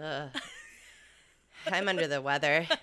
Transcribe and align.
Ugh. 0.00 0.30
I'm 1.70 1.88
under 1.88 2.06
the 2.06 2.20
weather. 2.20 2.66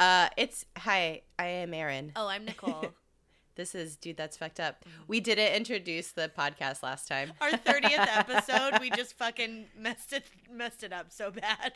Uh, 0.00 0.30
it's 0.38 0.64
hi. 0.78 1.20
I 1.38 1.44
am 1.44 1.74
Erin. 1.74 2.12
Oh, 2.16 2.26
I'm 2.26 2.46
Nicole. 2.46 2.94
This 3.54 3.74
is 3.74 3.96
dude. 3.96 4.16
That's 4.16 4.38
fucked 4.38 4.58
up. 4.58 4.86
We 5.06 5.20
didn't 5.20 5.52
introduce 5.52 6.12
the 6.12 6.30
podcast 6.34 6.82
last 6.82 7.06
time. 7.06 7.34
Our 7.42 7.50
30th 7.50 7.90
episode, 8.16 8.80
we 8.80 8.88
just 8.88 9.18
fucking 9.18 9.66
messed 9.76 10.14
it 10.14 10.24
messed 10.50 10.82
it 10.82 10.94
up 10.94 11.12
so 11.12 11.30
bad. 11.30 11.74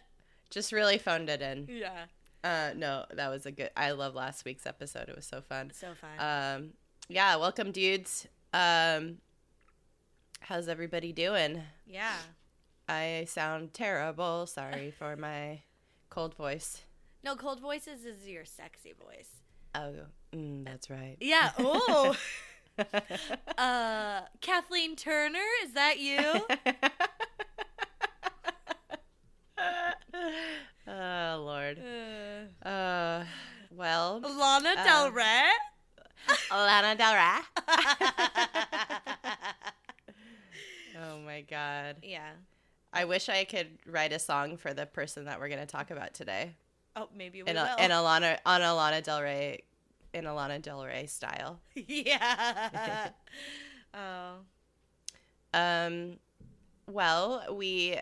Just 0.49 0.73
really 0.73 0.97
phoned 0.97 1.29
it 1.29 1.43
in. 1.43 1.69
Yeah. 1.69 2.05
Uh, 2.43 2.71
no, 2.75 3.05
that 3.13 3.29
was 3.29 3.45
a 3.45 3.53
good. 3.53 3.69
I 3.77 3.91
love 3.91 4.15
last 4.15 4.47
week's 4.47 4.65
episode. 4.65 5.11
It 5.11 5.17
was 5.17 5.27
so 5.27 5.43
fun. 5.43 5.73
So 5.75 5.89
fun. 6.01 6.11
Um, 6.57 6.71
yeah. 7.11 7.37
Welcome, 7.37 7.71
dudes. 7.73 8.27
Um, 8.55 9.19
how's 10.41 10.69
everybody 10.69 11.13
doing? 11.13 11.61
yeah. 11.87 12.17
I 12.89 13.27
sound 13.29 13.73
terrible. 13.75 14.47
Sorry 14.47 14.91
for 14.99 15.17
my 15.17 15.63
cold 16.11 16.35
voice. 16.35 16.83
No, 17.23 17.37
cold 17.37 17.61
voices 17.61 18.05
is 18.05 18.27
your 18.29 18.45
sexy 18.45 18.93
voice. 18.93 19.31
Oh, 19.75 19.95
mm, 20.35 20.65
that's 20.65 20.91
right. 20.91 21.17
Yeah. 21.21 21.51
Oh. 21.59 22.17
uh, 23.59 24.23
Kathleen 24.41 24.97
Turner, 24.97 25.39
is 25.65 25.75
that 25.75 26.01
you? 26.01 26.19
oh 30.89 31.43
Lord. 31.45 31.79
Uh, 31.79 32.69
Uh, 32.69 33.25
well, 33.71 34.21
Lana 34.21 34.75
Uh, 34.77 34.85
Del 34.85 35.11
Rey. 35.13 35.51
Lana 36.51 36.95
Del 36.97 37.15
Rey. 37.15 37.41
oh 41.01 41.19
my 41.25 41.43
God. 41.43 41.97
yeah. 42.03 42.33
I 42.95 43.05
wish 43.05 43.29
I 43.29 43.45
could 43.45 43.79
write 43.87 44.13
a 44.13 44.19
song 44.19 44.57
for 44.57 44.73
the 44.73 44.87
person 44.87 45.25
that 45.27 45.41
we're 45.41 45.49
going 45.49 45.61
to 45.61 45.67
talk 45.67 45.91
about 45.91 46.15
today. 46.15 46.55
Oh, 46.97 47.09
maybe 47.17 47.43
we 47.43 47.49
In, 47.51 47.57
will. 47.57 47.77
in 47.79 47.91
Alana 47.91 48.39
on 48.47 48.61
Alana 48.61 49.03
Del 49.03 49.21
Rey, 49.21 49.63
in 50.13 50.25
Alana 50.25 50.63
Del 50.63 50.85
Rey 50.85 51.07
style. 51.07 51.59
yeah. 51.75 53.09
oh. 53.95 54.35
Um, 55.53 56.19
well, 56.91 57.45
we 57.53 57.99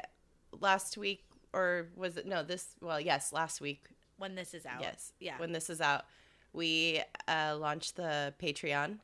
last 0.60 0.96
week 0.98 1.24
or 1.54 1.88
was 1.96 2.16
it 2.18 2.26
no 2.26 2.42
this 2.42 2.68
well 2.82 3.00
yes 3.00 3.32
last 3.32 3.60
week 3.60 3.84
When 4.18 4.34
this 4.34 4.52
is 4.54 4.64
out. 4.66 4.80
yes 4.82 5.12
Yeah. 5.20 5.38
when 5.38 5.52
this 5.52 5.68
is 5.70 5.80
out 5.80 6.04
we 6.52 7.02
uh, 7.26 7.56
launched 7.58 7.96
the 7.96 8.34
Patreon. 8.42 8.98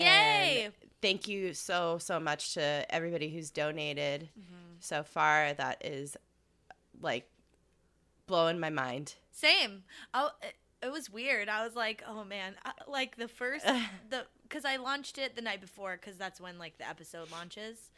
Yay. 0.00 0.62
And 0.66 0.74
thank 1.02 1.28
you 1.28 1.54
so 1.54 1.98
so 1.98 2.18
much 2.20 2.54
to 2.54 2.84
everybody 2.94 3.28
who's 3.30 3.50
donated 3.50 4.28
Mm-hmm. 4.38 4.54
so 4.80 5.02
far. 5.02 5.52
That 5.54 5.84
is 5.84 6.16
like 7.00 7.28
blowing 8.26 8.58
my 8.60 8.70
mind. 8.70 9.14
Same. 9.32 9.84
Oh, 10.14 10.30
it, 10.82 10.90
was 10.92 11.10
weird. 11.10 11.48
I 11.48 11.64
was 11.64 11.74
like, 11.74 12.02
oh 12.06 12.24
man, 12.24 12.54
I, 12.64 12.72
like 12.88 13.16
the 13.16 13.28
first 13.28 13.64
the 14.10 14.26
because 14.42 14.64
I 14.64 14.76
launched 14.76 15.18
it 15.18 15.36
the 15.36 15.42
night 15.42 15.60
before 15.60 15.98
because 16.00 16.16
that's 16.16 16.40
when 16.40 16.58
like 16.58 16.78
the 16.78 16.88
episode 16.88 17.30
launches, 17.30 17.90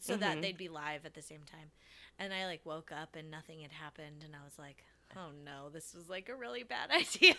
so 0.00 0.16
that 0.16 0.38
Mhm. 0.38 0.42
they'd 0.42 0.56
be 0.58 0.68
live 0.68 1.04
at 1.06 1.14
the 1.14 1.22
same 1.22 1.42
time. 1.50 1.70
And 2.18 2.32
I 2.34 2.46
like 2.46 2.64
woke 2.66 2.90
up 2.92 3.14
and 3.16 3.30
nothing 3.30 3.60
had 3.60 3.72
happened, 3.72 4.22
and 4.24 4.34
I 4.34 4.44
was 4.44 4.58
like, 4.58 4.84
oh 5.16 5.30
no, 5.44 5.68
this 5.72 5.94
was 5.94 6.08
like 6.08 6.28
a 6.28 6.34
really 6.34 6.62
bad 6.62 6.90
idea. 6.94 7.34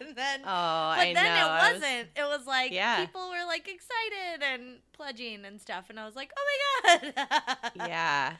and 0.00 0.16
then. 0.16 0.40
Oh, 0.40 0.44
but 0.44 0.50
I 0.98 1.12
then 1.14 1.24
know. 1.24 1.46
it 1.46 1.50
I 1.50 1.72
was- 1.72 1.80
wasn't. 1.82 2.08
It 2.16 2.22
was 2.24 2.46
like 2.46 2.72
Yeah. 2.72 3.04
people 3.04 3.28
were 3.30 3.46
like 3.46 3.68
excited 3.68 4.42
and 4.42 4.78
pledging 4.92 5.44
and 5.44 5.60
stuff, 5.60 5.90
and 5.90 5.98
I 6.00 6.04
was 6.06 6.16
like, 6.16 6.32
"Oh 6.36 6.44
my 6.84 7.12
god!" 7.12 7.72
yeah. 7.88 8.34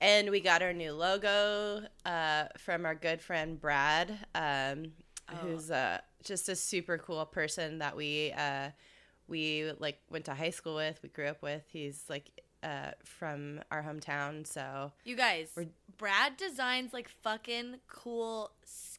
And 0.00 0.30
we 0.30 0.40
got 0.40 0.62
our 0.62 0.72
new 0.72 0.92
logo 0.92 1.82
uh, 2.04 2.44
from 2.58 2.84
our 2.84 2.94
good 2.94 3.20
friend 3.22 3.60
Brad, 3.60 4.10
um, 4.34 4.92
Oh. 5.32 5.36
who's 5.36 5.70
uh, 5.70 5.98
just 6.22 6.50
a 6.50 6.56
super 6.56 6.98
cool 6.98 7.24
person 7.24 7.78
that 7.78 7.96
we 7.96 8.30
uh, 8.36 8.68
we 9.26 9.72
like 9.78 9.98
went 10.10 10.26
to 10.26 10.34
high 10.34 10.50
school 10.50 10.74
with. 10.74 10.98
We 11.02 11.08
grew 11.08 11.28
up 11.28 11.40
with. 11.40 11.62
He's 11.72 12.04
like 12.10 12.28
uh, 12.64 12.92
from 13.04 13.60
our 13.70 13.82
hometown, 13.82 14.46
so 14.46 14.90
You 15.04 15.14
guys, 15.16 15.48
Brad 15.98 16.36
designs 16.36 16.92
like 16.92 17.08
fucking 17.22 17.76
cool 17.88 18.50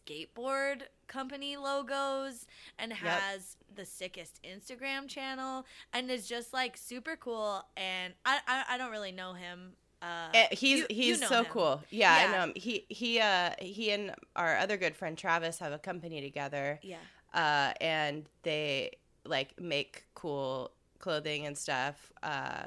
skateboard 0.10 0.84
company 1.08 1.58
logos 1.58 2.46
and 2.80 2.94
has 2.94 3.58
the 3.76 3.86
sickest 3.86 4.40
Instagram 4.44 5.08
channel 5.08 5.66
and 5.94 6.10
is 6.10 6.28
just 6.28 6.54
like 6.54 6.78
super 6.78 7.16
cool. 7.16 7.64
And 7.76 8.14
I 8.26 8.40
I, 8.48 8.64
I 8.70 8.78
don't 8.78 8.92
really 8.92 9.12
know 9.12 9.34
him. 9.34 9.74
Uh, 10.02 10.30
Eh, 10.34 10.48
he's 10.52 10.80
you- 10.80 10.86
you 10.90 10.96
he's 10.96 11.22
know 11.22 11.28
so 11.28 11.40
him. 11.40 11.46
cool. 11.46 11.84
Yeah, 11.90 12.14
I 12.14 12.32
know 12.32 12.44
him. 12.46 12.54
He 12.56 12.86
he 12.90 13.20
uh 13.20 13.52
he 13.60 13.92
and 13.92 14.14
our 14.36 14.58
other 14.58 14.78
good 14.78 14.96
friend 14.96 15.18
Travis 15.18 15.60
have 15.60 15.74
a 15.74 15.80
company 15.80 16.22
together. 16.22 16.80
Yeah. 16.84 16.98
uh, 17.34 17.74
and 17.82 18.26
they 18.44 18.92
like 19.26 19.60
make 19.60 20.06
cool 20.14 20.72
clothing 21.00 21.46
and 21.46 21.58
stuff. 21.58 22.12
Uh, 22.24 22.66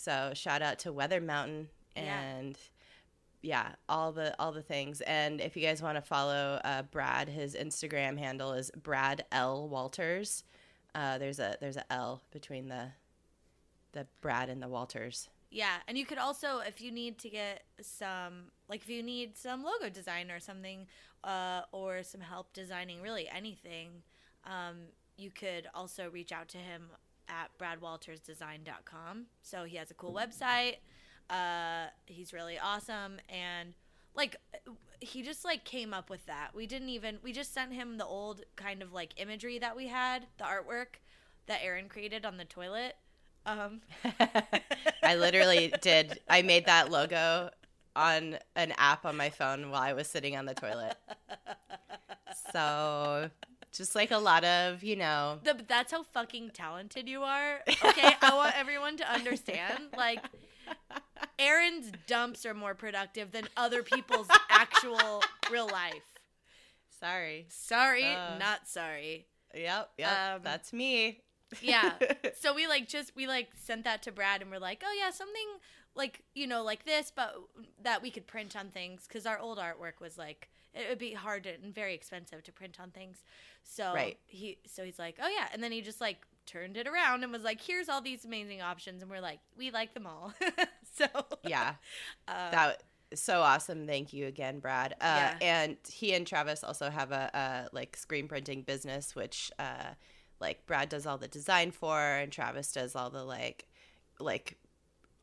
so 0.00 0.30
shout 0.32 0.62
out 0.62 0.78
to 0.80 0.92
Weather 0.92 1.20
Mountain 1.20 1.68
Yeah. 1.96 2.20
and 2.20 2.58
yeah, 3.42 3.70
all 3.88 4.12
the 4.12 4.34
all 4.38 4.52
the 4.52 4.62
things. 4.62 5.00
And 5.00 5.40
if 5.40 5.56
you 5.56 5.62
guys 5.62 5.82
want 5.82 5.96
to 5.96 6.02
follow 6.02 6.60
uh, 6.64 6.82
Brad, 6.82 7.28
his 7.28 7.54
Instagram 7.56 8.16
handle 8.18 8.52
is 8.52 8.70
Brad 8.80 9.24
L 9.32 9.68
Walters. 9.68 10.44
Uh, 10.94 11.18
there's 11.18 11.38
a 11.40 11.56
there's 11.60 11.76
a 11.76 11.92
L 11.92 12.22
between 12.30 12.68
the 12.68 12.92
the 13.92 14.06
Brad 14.20 14.48
and 14.48 14.62
the 14.62 14.68
Walters. 14.68 15.28
Yeah, 15.50 15.76
and 15.88 15.96
you 15.96 16.04
could 16.04 16.18
also, 16.18 16.58
if 16.58 16.80
you 16.82 16.92
need 16.92 17.16
to 17.18 17.30
get 17.30 17.62
some, 17.80 18.52
like 18.68 18.82
if 18.82 18.88
you 18.90 19.02
need 19.02 19.38
some 19.38 19.64
logo 19.64 19.88
design 19.88 20.30
or 20.30 20.40
something, 20.40 20.86
uh, 21.24 21.62
or 21.72 22.02
some 22.02 22.20
help 22.20 22.52
designing 22.52 23.00
really 23.00 23.26
anything, 23.34 24.02
um, 24.44 24.76
you 25.16 25.30
could 25.30 25.66
also 25.74 26.10
reach 26.10 26.32
out 26.32 26.48
to 26.48 26.58
him 26.58 26.88
at 27.28 27.50
bradwaltersdesign.com. 27.58 29.26
So 29.42 29.64
he 29.64 29.76
has 29.76 29.90
a 29.90 29.94
cool 29.94 30.12
website. 30.12 30.76
Uh, 31.30 31.88
he's 32.06 32.32
really 32.32 32.58
awesome, 32.58 33.18
and 33.28 33.74
like 34.14 34.36
he 35.00 35.22
just 35.22 35.44
like 35.44 35.64
came 35.64 35.92
up 35.92 36.10
with 36.10 36.24
that. 36.26 36.50
We 36.54 36.66
didn't 36.66 36.88
even 36.88 37.18
we 37.22 37.32
just 37.32 37.52
sent 37.52 37.72
him 37.72 37.98
the 37.98 38.06
old 38.06 38.42
kind 38.56 38.82
of 38.82 38.92
like 38.92 39.12
imagery 39.16 39.58
that 39.58 39.76
we 39.76 39.88
had, 39.88 40.26
the 40.38 40.44
artwork 40.44 41.00
that 41.46 41.60
Erin 41.62 41.88
created 41.88 42.24
on 42.24 42.36
the 42.36 42.44
toilet. 42.44 42.96
Um, 43.46 43.80
I 45.02 45.16
literally 45.16 45.72
did. 45.80 46.20
I 46.28 46.42
made 46.42 46.66
that 46.66 46.90
logo 46.90 47.50
on 47.96 48.38
an 48.56 48.72
app 48.78 49.04
on 49.04 49.16
my 49.16 49.30
phone 49.30 49.70
while 49.70 49.82
I 49.82 49.92
was 49.92 50.06
sitting 50.06 50.36
on 50.36 50.46
the 50.46 50.54
toilet. 50.54 50.96
So, 52.52 53.30
just 53.72 53.94
like 53.94 54.10
a 54.10 54.18
lot 54.18 54.44
of, 54.44 54.82
you 54.82 54.96
know, 54.96 55.38
The, 55.44 55.56
that's 55.66 55.92
how 55.92 56.02
fucking 56.02 56.50
talented 56.54 57.08
you 57.08 57.22
are. 57.22 57.60
Okay, 57.68 58.14
I 58.22 58.34
want 58.34 58.58
everyone 58.58 58.96
to 58.98 59.12
understand. 59.12 59.84
Like, 59.96 60.20
Erin's 61.38 61.92
dumps 62.06 62.44
are 62.46 62.54
more 62.54 62.74
productive 62.74 63.32
than 63.32 63.44
other 63.56 63.82
people's 63.82 64.28
actual 64.50 65.22
real 65.50 65.68
life. 65.68 66.02
sorry. 67.00 67.46
Sorry, 67.50 68.04
Uh. 68.04 68.38
not 68.38 68.66
sorry. 68.68 69.26
Yep, 69.54 69.90
yep. 69.98 70.10
Um, 70.36 70.40
that's 70.42 70.72
me. 70.72 71.20
Yeah. 71.62 71.92
So 72.40 72.54
we 72.54 72.66
like 72.66 72.86
just 72.88 73.16
we 73.16 73.26
like 73.26 73.48
sent 73.56 73.84
that 73.84 74.02
to 74.02 74.12
Brad 74.12 74.42
and 74.42 74.50
we're 74.50 74.58
like, 74.58 74.82
oh 74.86 74.94
yeah, 74.98 75.10
something 75.10 75.48
like 75.94 76.22
you 76.34 76.46
know 76.46 76.62
like 76.62 76.84
this, 76.84 77.10
but 77.14 77.34
that 77.82 78.02
we 78.02 78.10
could 78.10 78.26
print 78.26 78.54
on 78.56 78.68
things 78.68 79.06
because 79.08 79.26
our 79.26 79.38
old 79.38 79.58
artwork 79.58 80.00
was 80.00 80.16
like 80.18 80.48
it 80.74 80.88
would 80.88 80.98
be 80.98 81.12
hard 81.12 81.44
to, 81.44 81.54
and 81.54 81.74
very 81.74 81.94
expensive 81.94 82.42
to 82.44 82.52
print 82.52 82.78
on 82.80 82.90
things. 82.90 83.22
So 83.64 83.92
Right. 83.94 84.18
he 84.26 84.58
so 84.66 84.84
he's 84.84 84.98
like, 84.98 85.16
oh 85.22 85.28
yeah, 85.28 85.48
and 85.52 85.62
then 85.62 85.72
he 85.72 85.80
just 85.82 86.00
like 86.00 86.18
turned 86.46 86.76
it 86.76 86.86
around 86.86 87.22
and 87.24 87.32
was 87.32 87.42
like, 87.42 87.60
here's 87.60 87.88
all 87.88 88.00
these 88.00 88.24
amazing 88.24 88.62
options, 88.62 89.02
and 89.02 89.10
we're 89.10 89.20
like, 89.20 89.40
we 89.56 89.70
like 89.70 89.94
them 89.94 90.06
all. 90.06 90.32
so 90.96 91.06
yeah. 91.42 91.74
uh, 92.28 92.50
That 92.50 92.82
so 93.14 93.40
awesome. 93.40 93.86
Thank 93.86 94.12
you 94.12 94.26
again, 94.26 94.58
Brad. 94.58 94.92
Uh, 95.00 95.04
Yeah. 95.04 95.38
And 95.40 95.76
he 95.90 96.12
and 96.14 96.26
Travis 96.26 96.62
also 96.62 96.90
have 96.90 97.10
a, 97.12 97.30
a 97.72 97.74
like 97.74 97.96
screen 97.96 98.28
printing 98.28 98.62
business, 98.62 99.14
which 99.14 99.50
uh, 99.58 99.94
like 100.40 100.66
Brad 100.66 100.88
does 100.90 101.06
all 101.06 101.18
the 101.18 101.28
design 101.28 101.70
for, 101.70 101.98
and 101.98 102.30
Travis 102.30 102.72
does 102.72 102.94
all 102.94 103.10
the 103.10 103.24
like 103.24 103.66
like 104.20 104.58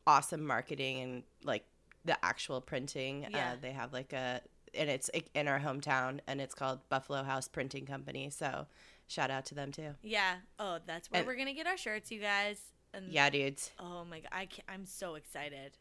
awesome 0.06 0.44
marketing 0.46 1.00
and 1.00 1.22
like 1.44 1.64
the 2.04 2.16
actual 2.24 2.60
printing. 2.60 3.26
Yeah. 3.30 3.52
Uh, 3.52 3.56
they 3.60 3.72
have 3.72 3.92
like 3.92 4.12
a 4.12 4.40
and 4.76 4.88
it's 4.90 5.10
in 5.34 5.48
our 5.48 5.60
hometown, 5.60 6.20
and 6.26 6.40
it's 6.40 6.54
called 6.54 6.80
Buffalo 6.88 7.22
House 7.22 7.48
Printing 7.48 7.86
Company. 7.86 8.30
So 8.30 8.66
shout 9.06 9.30
out 9.30 9.44
to 9.46 9.54
them 9.54 9.72
too. 9.72 9.94
yeah. 10.02 10.36
Oh, 10.58 10.78
that's 10.86 11.10
where 11.10 11.20
And- 11.20 11.26
we're 11.26 11.36
gonna 11.36 11.52
get 11.54 11.66
our 11.66 11.76
shirts, 11.76 12.10
you 12.10 12.20
guys. 12.20 12.60
And 12.94 13.12
Yeah, 13.12 13.28
dudes. 13.30 13.72
Oh 13.78 14.04
my 14.04 14.20
god, 14.20 14.30
I 14.32 14.46
can't, 14.46 14.64
I'm 14.68 14.86
so 14.86 15.14
excited. 15.16 15.72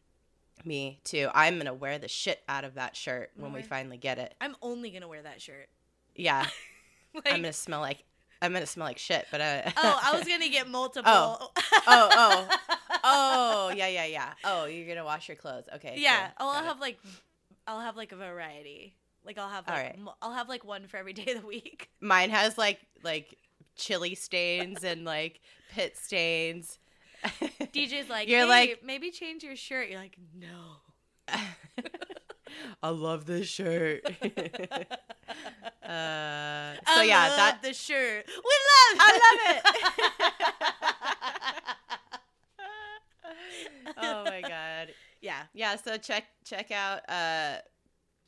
Me 0.63 0.99
too. 1.03 1.29
I'm 1.33 1.57
gonna 1.57 1.73
wear 1.73 1.97
the 1.99 2.07
shit 2.07 2.41
out 2.49 2.63
of 2.63 2.75
that 2.75 2.95
shirt 2.95 3.31
when 3.35 3.51
we 3.53 3.61
finally 3.61 3.97
get 3.97 4.17
it. 4.17 4.33
I'm 4.41 4.55
only 4.61 4.89
gonna 4.91 5.07
wear 5.07 5.21
that 5.21 5.41
shirt. 5.41 5.67
Yeah, 6.15 6.45
Like, 7.13 7.27
I'm 7.31 7.41
gonna 7.41 7.53
smell 7.53 7.81
like 7.81 8.03
I'm 8.41 8.51
gonna 8.53 8.65
smell 8.65 8.87
like 8.87 8.97
shit. 8.97 9.25
But 9.31 9.41
uh, 9.41 9.61
oh, 9.77 9.99
I 10.03 10.17
was 10.17 10.27
gonna 10.27 10.49
get 10.49 10.69
multiple. 10.69 11.11
Oh. 11.11 11.49
oh, 11.87 12.09
oh, 12.11 12.47
oh, 13.03 13.73
yeah, 13.75 13.87
yeah, 13.87 14.05
yeah. 14.05 14.33
Oh, 14.43 14.65
you're 14.65 14.87
gonna 14.87 15.05
wash 15.05 15.27
your 15.29 15.35
clothes. 15.37 15.65
Okay. 15.75 15.95
yeah, 15.97 16.29
cool. 16.37 16.47
I'll 16.49 16.63
it. 16.63 16.67
have 16.67 16.79
like 16.79 16.99
I'll 17.67 17.79
have 17.81 17.95
like 17.97 18.11
a 18.11 18.15
variety. 18.15 18.95
Like 19.25 19.37
I'll 19.37 19.49
have 19.49 19.67
All 19.67 19.73
like 19.75 19.83
right. 19.85 19.99
mo- 19.99 20.15
I'll 20.21 20.33
have 20.33 20.47
like 20.49 20.63
one 20.63 20.87
for 20.87 20.97
every 20.97 21.13
day 21.19 21.33
of 21.33 21.41
the 21.41 21.47
week. 21.47 21.89
Mine 22.01 22.29
has 22.29 22.57
like 22.57 22.79
like 23.03 23.37
chili 23.75 24.15
stains 24.15 24.83
and 24.83 25.03
like 25.05 25.41
pit 25.71 25.97
stains. 25.97 26.77
DJ's 27.73 28.09
like, 28.09 28.27
You're 28.27 28.41
hey, 28.41 28.45
like- 28.45 28.83
maybe 28.83 29.09
change 29.11 29.43
your 29.43 29.55
shirt. 29.55 29.89
You're 29.89 29.99
like, 29.99 30.17
no. 30.37 30.77
I 32.83 32.89
love 32.89 33.25
this 33.25 33.47
shirt. 33.47 34.01
uh, 34.05 34.11
so 35.81 35.89
I 35.89 37.03
yeah, 37.03 37.27
love 37.27 37.37
that 37.37 37.59
the 37.63 37.73
shirt. 37.73 38.25
We 38.27 38.33
love. 38.33 38.97
I 38.99 39.11
love 39.25 39.39
it. 39.57 39.63
oh 43.97 44.23
my 44.25 44.41
god. 44.41 44.93
Yeah. 45.21 45.43
Yeah, 45.53 45.75
so 45.75 45.97
check 45.97 46.25
check 46.43 46.71
out 46.71 47.07
uh 47.09 47.57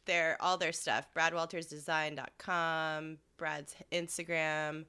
their 0.05 0.37
all 0.39 0.57
their 0.57 0.71
stuff. 0.71 1.07
BradWaltersDesign.com, 1.15 3.17
Brad's 3.37 3.75
Instagram, 3.91 4.85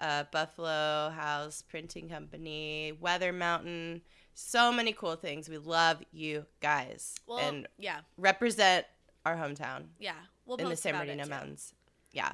uh, 0.00 0.24
Buffalo 0.32 1.10
House 1.10 1.62
Printing 1.62 2.08
Company, 2.08 2.96
Weather 3.00 3.32
Mountain. 3.32 4.02
So 4.34 4.72
many 4.72 4.92
cool 4.92 5.16
things. 5.16 5.48
We 5.48 5.58
love 5.58 6.02
you 6.10 6.46
guys. 6.60 7.14
Well, 7.26 7.38
and 7.38 7.68
yeah, 7.78 8.00
represent 8.16 8.86
our 9.24 9.36
hometown 9.36 9.84
yeah. 10.00 10.14
We'll 10.46 10.56
in 10.56 10.68
the 10.68 10.76
San 10.76 10.94
Bernardino. 10.94 11.28
Mountains. 11.28 11.74
Yeah. 12.12 12.32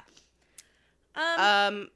Um, 1.15 1.39
Um 1.39 1.89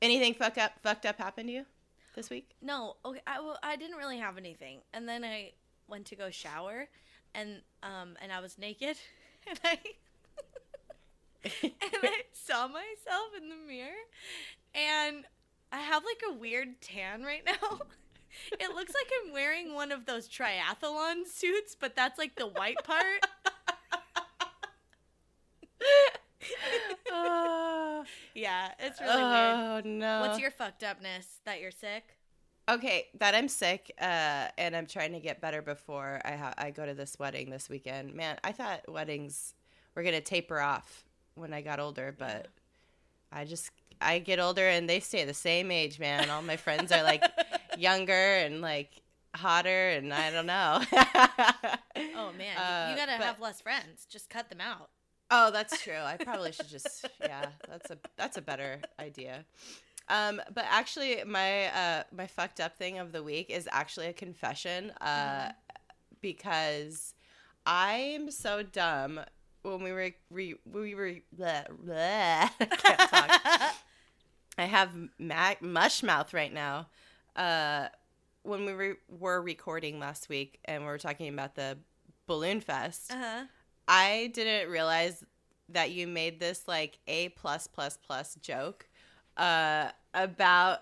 anything 0.00 0.34
fuck 0.34 0.56
up 0.56 0.72
fucked 0.82 1.04
up 1.04 1.18
happened 1.18 1.48
to 1.48 1.52
you 1.52 1.66
this 2.14 2.30
week? 2.30 2.50
no, 2.62 2.96
okay. 3.04 3.20
I, 3.26 3.40
well, 3.40 3.58
I 3.62 3.76
didn't 3.76 3.96
really 3.96 4.18
have 4.18 4.38
anything, 4.38 4.80
and 4.92 5.08
then 5.08 5.24
I 5.24 5.52
went 5.90 6.06
to 6.06 6.16
go 6.16 6.30
shower, 6.30 6.88
and 7.34 7.62
um, 7.82 8.16
and 8.22 8.32
I 8.32 8.40
was 8.40 8.58
naked, 8.58 8.96
and 9.46 9.58
I 9.64 9.78
and 11.62 11.72
I 12.02 12.22
saw 12.32 12.68
myself 12.68 13.30
in 13.36 13.48
the 13.48 13.56
mirror, 13.56 13.90
and 14.74 15.24
I 15.72 15.78
have 15.78 16.04
like 16.04 16.22
a 16.30 16.38
weird 16.38 16.80
tan 16.80 17.22
right 17.22 17.44
now. 17.44 17.80
It 18.60 18.70
looks 18.76 18.94
like 18.94 19.10
I'm 19.26 19.32
wearing 19.32 19.74
one 19.74 19.90
of 19.90 20.06
those 20.06 20.28
triathlon 20.28 21.26
suits, 21.26 21.74
but 21.78 21.96
that's 21.96 22.16
like 22.16 22.36
the 22.36 22.46
white 22.46 22.76
part. 22.84 23.26
oh, 27.10 28.04
Yeah, 28.34 28.68
it's 28.78 29.00
really 29.00 29.16
weird. 29.22 29.24
oh, 29.24 29.80
no. 29.84 30.20
What's 30.20 30.38
your 30.38 30.52
fucked 30.52 30.84
upness 30.84 31.40
that 31.44 31.60
you're 31.60 31.72
sick? 31.72 32.04
Okay, 32.68 33.08
that 33.18 33.34
I'm 33.34 33.48
sick, 33.48 33.92
uh, 34.00 34.46
and 34.56 34.76
I'm 34.76 34.86
trying 34.86 35.12
to 35.12 35.18
get 35.20 35.40
better 35.40 35.60
before 35.60 36.20
I 36.24 36.32
ha- 36.36 36.54
I 36.56 36.70
go 36.70 36.86
to 36.86 36.94
this 36.94 37.18
wedding 37.18 37.50
this 37.50 37.68
weekend. 37.68 38.14
Man, 38.14 38.38
I 38.44 38.52
thought 38.52 38.88
weddings 38.88 39.54
were 39.96 40.04
gonna 40.04 40.20
taper 40.20 40.60
off 40.60 41.04
when 41.34 41.52
I 41.52 41.62
got 41.62 41.80
older, 41.80 42.14
but 42.16 42.46
I 43.32 43.44
just 43.44 43.70
I 44.00 44.20
get 44.20 44.38
older 44.38 44.68
and 44.68 44.88
they 44.88 45.00
stay 45.00 45.24
the 45.24 45.34
same 45.34 45.72
age, 45.72 45.98
man. 45.98 46.30
All 46.30 46.42
my 46.42 46.56
friends 46.56 46.92
are 46.92 47.02
like 47.02 47.24
younger 47.78 48.12
and 48.12 48.60
like 48.60 49.02
hotter, 49.34 49.88
and 49.90 50.12
I 50.14 50.30
don't 50.30 50.46
know. 50.46 50.80
Oh 52.16 52.32
man, 52.38 52.56
Uh, 52.56 52.90
you 52.90 52.96
gotta 52.96 53.16
but- 53.18 53.26
have 53.26 53.40
less 53.40 53.60
friends. 53.60 54.06
Just 54.08 54.30
cut 54.30 54.48
them 54.48 54.60
out. 54.60 54.90
Oh, 55.30 55.50
that's 55.50 55.82
true. 55.82 55.98
I 55.98 56.16
probably 56.16 56.52
should 56.52 56.68
just 56.68 57.06
yeah, 57.20 57.46
that's 57.68 57.90
a 57.90 57.98
that's 58.16 58.36
a 58.36 58.42
better 58.42 58.80
idea. 58.98 59.44
Um, 60.10 60.42
but 60.52 60.64
actually, 60.68 61.22
my 61.24 61.66
uh, 61.66 62.02
my 62.12 62.26
fucked 62.26 62.60
up 62.60 62.76
thing 62.76 62.98
of 62.98 63.12
the 63.12 63.22
week 63.22 63.50
is 63.50 63.68
actually 63.70 64.08
a 64.08 64.12
confession, 64.12 64.90
uh, 65.00 65.52
because 66.20 67.14
I'm 67.66 68.30
so 68.30 68.62
dumb. 68.62 69.20
When 69.62 69.82
we 69.82 69.92
were 69.92 70.10
re, 70.30 70.54
we 70.70 70.94
were 70.94 71.14
bleh, 71.38 71.66
bleh, 71.84 72.50
I 72.60 72.66
can't 72.66 72.98
talk. 73.10 73.74
I 74.58 74.64
have 74.64 74.90
ma- 75.18 75.54
mush 75.60 76.02
mouth 76.02 76.32
right 76.34 76.52
now. 76.52 76.88
Uh, 77.36 77.88
when 78.42 78.64
we 78.64 78.72
were, 78.72 78.96
were 79.08 79.40
recording 79.42 79.98
last 80.00 80.28
week 80.28 80.58
and 80.64 80.82
we 80.82 80.88
were 80.88 80.98
talking 80.98 81.28
about 81.28 81.54
the 81.54 81.78
balloon 82.26 82.60
fest, 82.60 83.12
Uh-huh. 83.12 83.44
I 83.86 84.30
didn't 84.34 84.70
realize 84.70 85.22
that 85.68 85.90
you 85.92 86.06
made 86.06 86.40
this 86.40 86.66
like 86.66 86.98
a 87.06 87.28
plus 87.30 87.66
plus 87.66 87.96
plus 87.98 88.34
joke 88.36 88.88
uh, 89.36 89.90
about. 90.14 90.80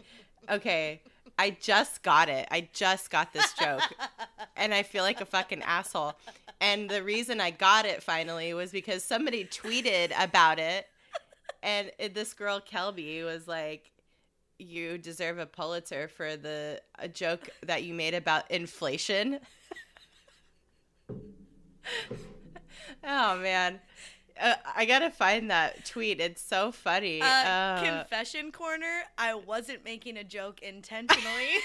okay, 0.50 1.00
I 1.38 1.50
just 1.60 2.02
got 2.02 2.28
it. 2.28 2.46
I 2.50 2.68
just 2.72 3.10
got 3.10 3.32
this 3.32 3.52
joke, 3.54 3.82
and 4.56 4.74
I 4.74 4.82
feel 4.82 5.04
like 5.04 5.20
a 5.20 5.26
fucking 5.26 5.62
asshole. 5.62 6.14
And 6.60 6.90
the 6.90 7.02
reason 7.02 7.40
I 7.40 7.50
got 7.50 7.86
it 7.86 8.02
finally 8.02 8.52
was 8.52 8.70
because 8.70 9.02
somebody 9.02 9.44
tweeted 9.44 10.12
about 10.18 10.58
it, 10.58 10.86
and 11.62 11.90
it, 11.98 12.14
this 12.14 12.34
girl 12.34 12.60
Kelby 12.60 13.24
was 13.24 13.48
like. 13.48 13.90
You 14.62 14.98
deserve 14.98 15.38
a 15.38 15.46
Pulitzer 15.46 16.06
for 16.06 16.36
the 16.36 16.82
a 16.98 17.08
joke 17.08 17.48
that 17.62 17.82
you 17.82 17.94
made 17.94 18.12
about 18.12 18.50
inflation. 18.50 19.38
Oh 23.04 23.38
man, 23.38 23.80
uh, 24.40 24.54
I 24.76 24.84
gotta 24.86 25.10
find 25.10 25.50
that 25.50 25.84
tweet. 25.84 26.20
It's 26.20 26.42
so 26.42 26.72
funny. 26.72 27.20
Uh, 27.20 27.24
Uh, 27.26 27.82
confession 27.84 28.52
corner. 28.52 29.02
I 29.18 29.34
wasn't 29.34 29.84
making 29.84 30.16
a 30.16 30.24
joke 30.24 30.60
intentionally. 30.62 31.56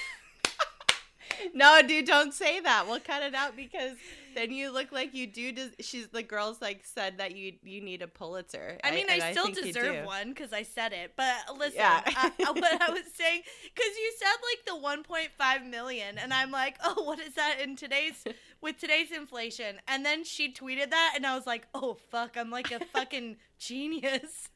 no, 1.53 1.81
dude, 1.81 2.05
don't 2.05 2.33
say 2.33 2.59
that. 2.59 2.87
We'll 2.87 2.99
cut 2.99 3.23
it 3.23 3.33
out 3.33 3.55
because 3.55 3.97
then 4.35 4.51
you 4.51 4.71
look 4.71 4.91
like 4.91 5.13
you 5.13 5.25
do. 5.27 5.51
Des- 5.51 5.81
she's 5.81 6.07
the 6.07 6.21
girls 6.23 6.61
like 6.61 6.83
said 6.85 7.17
that 7.17 7.35
you 7.35 7.53
you 7.63 7.81
need 7.81 8.01
a 8.01 8.07
Pulitzer. 8.07 8.77
I 8.83 8.91
mean, 8.91 9.05
I, 9.09 9.15
and 9.15 9.37
still 9.37 9.49
you 9.49 9.55
deserve 9.55 10.05
one 10.05 10.29
because 10.29 10.53
I 10.53 10.63
said 10.63 10.93
it. 10.93 11.13
But 11.15 11.33
listen, 11.57 11.77
Yeah. 11.79 12.01
I, 12.05 12.31
I- 12.39 12.51
what 12.51 12.81
I 12.81 12.91
was 12.91 13.03
saying, 13.13 13.41
because 13.63 13.91
you 13.97 14.13
said 14.19 14.35
like 14.77 15.05
the 15.07 15.09
1.5 15.59 15.69
million, 15.69 16.17
and 16.17 16.33
I'm 16.33 16.51
like, 16.51 16.77
oh, 16.83 17.03
what 17.03 17.19
is 17.19 17.33
that 17.35 17.57
in 17.61 17.75
today's 17.75 18.23
with 18.61 18.77
today's 18.77 19.11
inflation? 19.11 19.77
And 19.87 20.05
then 20.05 20.23
she 20.23 20.51
tweeted 20.51 20.89
that, 20.91 21.13
and 21.15 21.25
I 21.25 21.35
was 21.35 21.45
like, 21.45 21.67
oh 21.73 21.97
fuck, 22.11 22.35
I'm 22.37 22.49
like 22.49 22.71
a 22.71 22.79
fucking 22.85 23.37
genius. 23.59 24.49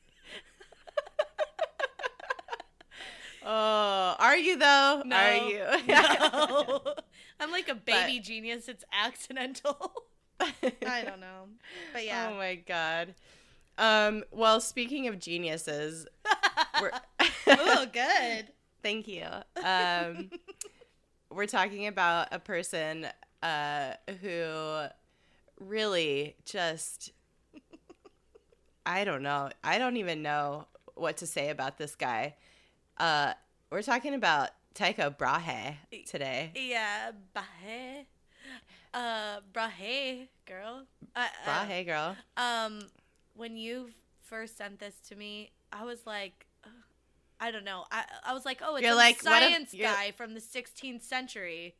Oh, 3.45 4.15
are 4.19 4.37
you 4.37 4.57
though? 4.57 5.01
No, 5.05 5.15
Are 5.15 5.35
you? 5.49 5.63
no, 5.87 6.83
I'm 7.39 7.51
like 7.51 7.69
a 7.69 7.75
baby 7.75 8.19
genius. 8.19 8.67
It's 8.67 8.83
accidental. 8.91 9.93
I 10.39 11.03
don't 11.03 11.19
know, 11.19 11.45
but 11.93 12.05
yeah. 12.05 12.29
Oh 12.31 12.35
my 12.35 12.55
god. 12.55 13.15
Um. 13.77 14.23
Well, 14.31 14.59
speaking 14.59 15.07
of 15.07 15.19
geniuses, 15.19 16.05
we're 16.81 16.91
oh, 17.47 17.85
good. 17.91 18.49
Thank 18.83 19.07
you. 19.07 19.25
Um, 19.63 20.29
we're 21.31 21.47
talking 21.47 21.87
about 21.87 22.27
a 22.31 22.39
person 22.39 23.07
uh, 23.43 23.93
who 24.21 24.85
really 25.59 26.35
just, 26.45 27.11
I 28.85 29.03
don't 29.03 29.23
know. 29.23 29.49
I 29.63 29.77
don't 29.77 29.97
even 29.97 30.21
know 30.21 30.67
what 30.95 31.17
to 31.17 31.27
say 31.27 31.49
about 31.49 31.77
this 31.77 31.95
guy. 31.95 32.35
Uh, 32.97 33.33
we're 33.71 33.81
talking 33.83 34.13
about 34.13 34.49
Tycho 34.73 35.09
Brahe 35.09 35.77
today. 36.07 36.51
Yeah, 36.55 37.11
Brahe. 37.33 38.05
Uh, 38.93 39.39
Brahe, 39.53 40.27
girl. 40.45 40.83
Uh, 41.15 41.19
uh, 41.19 41.65
Brahe, 41.65 41.85
girl. 41.85 42.15
Um, 42.37 42.79
when 43.35 43.55
you 43.57 43.89
first 44.21 44.57
sent 44.57 44.79
this 44.79 44.95
to 45.09 45.15
me, 45.15 45.51
I 45.71 45.83
was 45.85 45.99
like, 46.05 46.45
I 47.41 47.51
don't 47.51 47.63
know. 47.63 47.85
I 47.89 48.03
I 48.25 48.33
was 48.33 48.43
like, 48.43 48.59
oh, 48.61 48.75
it's 48.75 48.83
You're 48.83 48.93
a 48.93 48.97
like, 48.97 49.15
if- 49.15 49.21
science 49.21 49.73
guy 49.79 50.11
from 50.11 50.33
the 50.33 50.41
16th 50.41 51.03
century. 51.03 51.75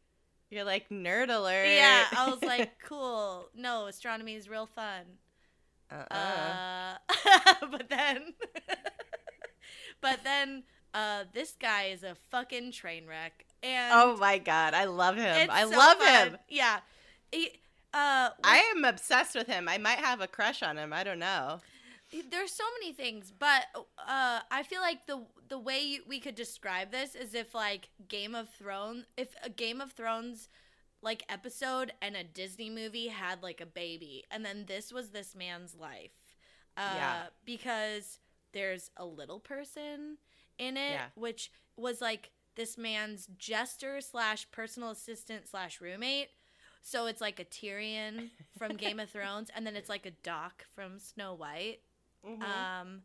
You're 0.49 0.63
like 0.63 0.89
nerd 0.89 1.29
alert. 1.29 1.67
Yeah, 1.67 2.05
I 2.17 2.29
was 2.29 2.41
like, 2.41 2.71
cool. 2.83 3.49
No, 3.55 3.87
astronomy 3.87 4.35
is 4.35 4.49
real 4.49 4.65
fun. 4.65 5.03
uh-uh. 5.91 6.15
Uh, 6.15 7.53
but 7.71 7.89
then, 7.89 8.33
but 10.01 10.19
then, 10.23 10.63
uh, 10.93 11.25
this 11.33 11.55
guy 11.59 11.85
is 11.85 12.03
a 12.03 12.15
fucking 12.31 12.71
train 12.71 13.05
wreck, 13.07 13.45
and 13.61 13.91
oh 13.93 14.17
my 14.17 14.39
god, 14.39 14.73
I 14.73 14.85
love 14.85 15.17
him. 15.17 15.49
I 15.51 15.63
so 15.63 15.77
love 15.77 15.97
fun. 15.97 16.27
him. 16.29 16.37
Yeah, 16.49 16.79
he, 17.31 17.51
uh, 17.93 18.29
I 18.43 18.73
am 18.75 18.85
obsessed 18.85 19.35
with 19.35 19.47
him. 19.47 19.67
I 19.67 19.77
might 19.77 19.99
have 19.99 20.21
a 20.21 20.27
crush 20.27 20.63
on 20.63 20.77
him. 20.77 20.93
I 20.93 21.03
don't 21.03 21.19
know. 21.19 21.59
There's 22.31 22.51
so 22.51 22.63
many 22.79 22.93
things, 22.93 23.31
but 23.37 23.63
uh, 23.97 24.39
I 24.51 24.63
feel 24.63 24.81
like 24.81 25.05
the 25.05 25.25
the 25.47 25.59
way 25.59 25.79
you, 25.81 26.01
we 26.07 26.19
could 26.19 26.35
describe 26.35 26.91
this 26.91 27.15
is 27.15 27.33
if 27.33 27.53
like 27.55 27.89
Game 28.07 28.35
of 28.35 28.49
Thrones, 28.49 29.05
if 29.17 29.35
a 29.43 29.49
Game 29.49 29.81
of 29.81 29.91
Thrones 29.91 30.47
like 31.01 31.23
episode 31.29 31.93
and 32.01 32.15
a 32.15 32.23
Disney 32.23 32.69
movie 32.69 33.07
had 33.07 33.41
like 33.43 33.61
a 33.61 33.65
baby, 33.65 34.25
and 34.31 34.43
then 34.43 34.65
this 34.67 34.91
was 34.91 35.09
this 35.09 35.35
man's 35.35 35.75
life. 35.75 36.11
Uh, 36.75 36.93
Yeah. 36.95 37.21
Because 37.45 38.19
there's 38.53 38.89
a 38.97 39.05
little 39.05 39.39
person 39.39 40.17
in 40.57 40.77
it, 40.77 40.91
Yeah. 40.91 41.05
which 41.15 41.51
was 41.77 42.01
like 42.01 42.31
this 42.55 42.77
man's 42.77 43.27
jester 43.37 44.01
slash 44.01 44.49
personal 44.51 44.89
assistant 44.89 45.47
slash 45.47 45.79
roommate. 45.79 46.29
So 46.81 47.05
it's 47.07 47.21
like 47.21 47.39
a 47.39 47.45
Tyrion 47.45 48.29
from 48.57 48.75
Game 48.75 48.99
of 48.99 49.09
Thrones, 49.11 49.49
and 49.55 49.65
then 49.65 49.75
it's 49.75 49.89
like 49.89 50.05
a 50.05 50.11
Doc 50.11 50.65
from 50.75 50.97
Snow 50.99 51.33
White. 51.33 51.79
Um, 52.25 53.01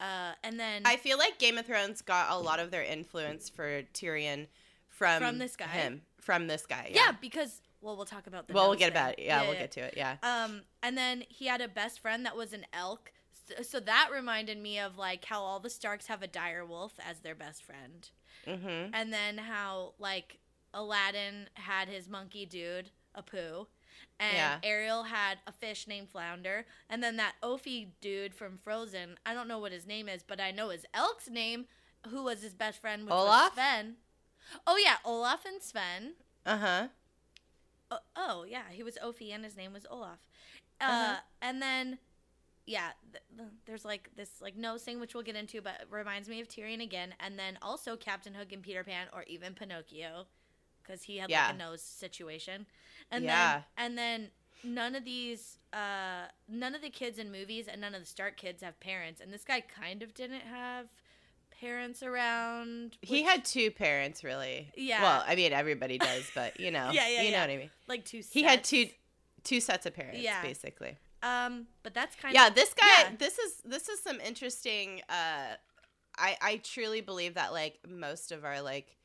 uh, 0.00 0.32
and 0.44 0.58
then 0.60 0.82
I 0.84 0.96
feel 0.96 1.18
like 1.18 1.38
Game 1.38 1.58
of 1.58 1.66
Thrones 1.66 2.02
got 2.02 2.30
a 2.30 2.38
lot 2.38 2.60
of 2.60 2.70
their 2.70 2.82
influence 2.84 3.48
for 3.48 3.82
Tyrion 3.94 4.46
from 4.88 5.20
From 5.20 5.38
this 5.38 5.56
guy? 5.56 5.66
Him 5.66 6.02
from 6.20 6.46
this 6.46 6.66
guy. 6.66 6.90
yeah. 6.94 7.06
Yeah. 7.06 7.12
because 7.20 7.60
well, 7.80 7.96
we'll 7.96 8.06
talk 8.06 8.26
about 8.26 8.48
the. 8.48 8.54
well, 8.54 8.68
we'll 8.68 8.78
get 8.78 8.90
about 8.90 9.18
it. 9.18 9.24
Yeah, 9.24 9.42
we'll 9.44 9.54
get 9.54 9.70
to 9.72 9.80
it. 9.80 9.94
Yeah. 9.96 10.16
Um, 10.22 10.62
and 10.82 10.96
then 10.98 11.22
he 11.28 11.46
had 11.46 11.60
a 11.60 11.68
best 11.68 12.00
friend 12.00 12.26
that 12.26 12.36
was 12.36 12.52
an 12.52 12.66
elk. 12.72 13.12
So, 13.48 13.62
so 13.62 13.80
that 13.80 14.10
reminded 14.12 14.58
me 14.58 14.78
of 14.80 14.98
like 14.98 15.24
how 15.24 15.40
all 15.42 15.60
the 15.60 15.70
Starks 15.70 16.06
have 16.08 16.22
a 16.22 16.26
dire 16.26 16.64
wolf 16.66 16.92
as 17.08 17.20
their 17.20 17.34
best 17.36 17.62
friend, 17.62 18.08
Mm-hmm. 18.46 18.94
and 18.94 19.12
then 19.12 19.38
how 19.38 19.94
like 19.98 20.38
Aladdin 20.74 21.48
had 21.54 21.88
his 21.88 22.08
monkey 22.08 22.46
dude, 22.46 22.90
Abu, 23.16 23.66
and 24.20 24.36
Yeah. 24.36 24.58
Ariel 24.62 25.04
had 25.04 25.38
a 25.46 25.52
fish 25.52 25.86
named 25.86 26.08
Flounder, 26.10 26.66
and 26.90 27.02
then 27.02 27.16
that 27.16 27.34
Ophi 27.42 27.88
dude 28.00 28.34
from 28.34 28.58
Frozen. 28.58 29.18
I 29.26 29.34
don't 29.34 29.48
know 29.48 29.58
what 29.58 29.72
his 29.72 29.86
name 29.86 30.08
is, 30.08 30.22
but 30.22 30.40
I 30.40 30.50
know 30.50 30.70
his 30.70 30.84
elk's 30.94 31.28
name, 31.28 31.66
who 32.08 32.22
was 32.24 32.42
his 32.42 32.54
best 32.54 32.80
friend, 32.80 33.04
which 33.04 33.12
Olaf? 33.12 33.44
was 33.44 33.52
Sven. 33.54 33.96
Oh 34.66 34.76
yeah, 34.76 34.96
Olaf 35.04 35.44
and 35.44 35.62
Sven. 35.62 36.14
Uh 36.46 36.56
huh. 36.58 36.88
Oh, 37.90 37.98
oh 38.16 38.44
yeah, 38.48 38.64
he 38.70 38.82
was 38.82 38.96
Ophi 39.02 39.34
and 39.34 39.44
his 39.44 39.56
name 39.56 39.72
was 39.72 39.86
Olaf. 39.90 40.18
Uh, 40.80 40.84
Uh-huh. 40.84 41.16
and 41.42 41.60
then 41.62 41.98
yeah, 42.66 42.90
th- 43.12 43.24
th- 43.36 43.48
there's 43.64 43.84
like 43.84 44.10
this 44.14 44.42
like 44.42 44.56
nose 44.56 44.82
thing 44.82 45.00
which 45.00 45.14
we'll 45.14 45.22
get 45.22 45.36
into, 45.36 45.60
but 45.62 45.82
reminds 45.90 46.28
me 46.28 46.40
of 46.40 46.48
Tyrion 46.48 46.82
again, 46.82 47.14
and 47.18 47.38
then 47.38 47.58
also 47.62 47.96
Captain 47.96 48.34
Hook 48.34 48.52
and 48.52 48.62
Peter 48.62 48.84
Pan, 48.84 49.06
or 49.12 49.22
even 49.26 49.54
Pinocchio, 49.54 50.26
because 50.88 51.02
he 51.04 51.18
had 51.18 51.30
Yeah. 51.30 51.46
like 51.46 51.54
a 51.54 51.58
nose 51.58 51.82
situation, 51.82 52.66
and 53.10 53.24
Yeah. 53.24 53.62
then 53.76 53.84
and 53.86 53.98
then 53.98 54.30
none 54.64 54.94
of 54.94 55.04
these 55.04 55.58
uh 55.72 56.26
none 56.48 56.74
of 56.74 56.82
the 56.82 56.90
kids 56.90 57.18
in 57.18 57.30
movies 57.30 57.68
and 57.68 57.80
none 57.80 57.94
of 57.94 58.00
the 58.00 58.06
Stark 58.06 58.36
kids 58.36 58.62
have 58.62 58.80
parents, 58.80 59.20
and 59.20 59.32
this 59.32 59.44
guy 59.44 59.60
kind 59.60 60.02
of 60.02 60.14
didn't 60.14 60.40
have 60.40 60.88
parents 61.60 62.02
around. 62.02 62.96
He 63.02 63.22
had 63.24 63.44
two 63.44 63.70
parents, 63.70 64.22
really. 64.24 64.70
Yeah. 64.76 65.02
Well, 65.02 65.24
I 65.26 65.34
mean, 65.34 65.52
everybody 65.52 65.98
does, 65.98 66.30
but 66.34 66.58
you 66.60 66.70
know. 66.70 66.90
Yeah, 66.92 67.08
yeah, 67.08 67.22
You 67.22 67.30
know 67.32 67.40
what 67.40 67.50
I 67.50 67.56
mean. 67.56 67.70
like 67.86 68.04
two. 68.04 68.22
He 68.30 68.42
had 68.42 68.64
sets. 68.64 68.70
two 68.70 68.88
two 69.44 69.60
sets 69.60 69.86
of 69.86 69.94
parents, 69.94 70.18
Yeah. 70.20 70.42
basically. 70.42 70.96
Um, 71.22 71.66
but 71.82 71.94
that's 71.94 72.14
kind 72.16 72.32
yeah 72.34 72.46
of 72.46 72.50
Yeah, 72.56 72.62
this 72.64 72.74
guy 72.74 72.86
yeah. 73.02 73.16
this 73.18 73.38
is 73.38 73.60
this 73.64 73.88
is 73.88 74.00
some 74.00 74.20
interesting 74.20 75.02
uh 75.08 75.56
i 76.16 76.36
i 76.40 76.56
truly 76.62 77.00
believe 77.00 77.34
that 77.34 77.52
like 77.52 77.78
most 77.88 78.30
of 78.30 78.44
our 78.44 78.60
like 78.62 78.96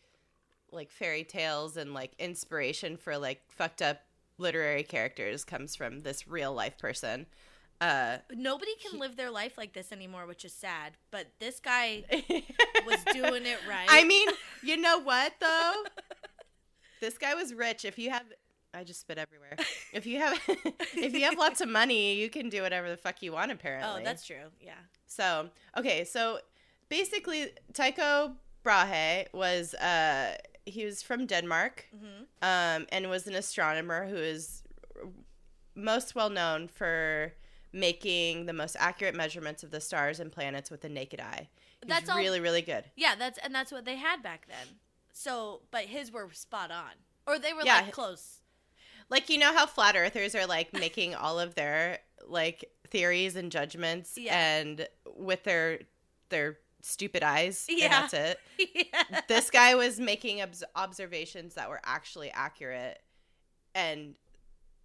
like 0.73 0.91
fairy 0.91 1.23
tales 1.23 1.77
and 1.77 1.93
like 1.93 2.13
inspiration 2.19 2.97
for 2.97 3.17
like 3.17 3.41
fucked 3.49 3.81
up 3.81 4.01
literary 4.37 4.83
characters 4.83 5.43
comes 5.43 5.75
from 5.75 6.01
this 6.01 6.27
real 6.27 6.53
life 6.53 6.77
person 6.77 7.25
uh 7.81 8.17
Nobody 8.33 8.71
can 8.75 8.99
live 8.99 9.15
their 9.15 9.31
life 9.31 9.57
like 9.57 9.73
this 9.73 9.91
anymore, 9.91 10.25
which 10.25 10.45
is 10.45 10.53
sad. 10.53 10.93
But 11.11 11.27
this 11.39 11.59
guy 11.59 12.03
was 12.85 13.03
doing 13.13 13.45
it 13.45 13.57
right. 13.67 13.87
i 13.89 14.03
mean 14.03 14.27
you 14.63 14.77
know 14.77 14.99
what 14.99 15.33
though 15.39 15.73
this 17.01 17.17
guy 17.17 17.33
was 17.33 17.53
rich 17.53 17.85
if 17.85 17.97
you 17.99 18.09
have 18.09 18.23
i 18.73 18.83
just 18.83 19.01
spit 19.01 19.17
everywhere 19.17 19.55
if 19.91 20.05
you 20.05 20.19
have 20.19 20.39
if 20.47 21.13
you 21.13 21.21
have 21.21 21.37
lots 21.37 21.61
of 21.61 21.69
money 21.69 22.15
you 22.15 22.29
can 22.29 22.49
do 22.49 22.61
whatever 22.61 22.89
the 22.89 22.97
fuck 22.97 23.21
you 23.21 23.31
want 23.31 23.51
apparently 23.51 24.01
oh, 24.01 24.03
that's 24.03 24.25
true. 24.25 24.51
Yeah. 24.59 24.73
So 25.05 25.49
okay, 25.77 26.03
so 26.05 26.39
basically 26.89 27.51
Tycho 27.73 28.33
Brahe 28.63 29.27
was 29.33 29.73
uh 29.75 30.35
he 30.65 30.85
was 30.85 31.01
from 31.03 31.25
Denmark 31.27 31.85
hmm 31.91 32.23
um 32.41 32.85
and 32.91 33.09
was 33.09 33.27
an 33.27 33.35
astronomer 33.35 34.07
who 34.07 34.15
is 34.17 34.63
most 35.75 36.15
well 36.15 36.29
known 36.29 36.67
for 36.67 37.33
making 37.71 38.45
the 38.45 38.53
most 38.53 38.75
accurate 38.79 39.15
measurements 39.15 39.63
of 39.63 39.71
the 39.71 39.81
stars 39.81 40.19
and 40.19 40.31
planets 40.31 40.69
with 40.69 40.81
the 40.81 40.89
naked 40.89 41.19
eye. 41.19 41.49
That's 41.87 42.09
all- 42.09 42.17
really 42.17 42.39
really 42.39 42.61
good. 42.61 42.85
Yeah, 42.95 43.15
that's 43.15 43.39
and 43.39 43.53
that's 43.53 43.71
what 43.71 43.85
they 43.85 43.95
had 43.97 44.21
back 44.21 44.47
then. 44.47 44.67
So, 45.11 45.61
but 45.71 45.85
his 45.85 46.11
were 46.11 46.29
spot 46.33 46.71
on, 46.71 46.91
or 47.27 47.37
they 47.39 47.53
were 47.53 47.61
Yeah. 47.63 47.81
like 47.81 47.91
close. 47.91 48.39
Like 49.09 49.29
you 49.29 49.37
know 49.37 49.53
how 49.53 49.65
flat 49.65 49.95
earthers 49.95 50.33
are 50.35 50.45
like 50.47 50.73
making 50.73 51.15
all 51.23 51.39
of 51.39 51.55
their 51.55 51.99
like 52.27 52.65
theories 52.89 53.35
and 53.35 53.51
judgments 53.51 54.17
Yeah. 54.17 54.37
and 54.37 54.87
with 55.15 55.43
their 55.43 55.79
their 56.29 56.57
stupid 56.83 57.23
eyes 57.23 57.65
Yeah. 57.69 57.85
and 57.85 57.93
that's 57.93 58.13
it. 58.13 58.39
yeah. 58.93 59.21
this 59.27 59.49
guy 59.49 59.73
was 59.75 59.99
making 59.99 60.41
obs- 60.41 60.63
observations 60.75 61.55
that 61.55 61.69
were 61.69 61.79
actually 61.83 62.29
accurate 62.31 62.99
and 63.73 64.15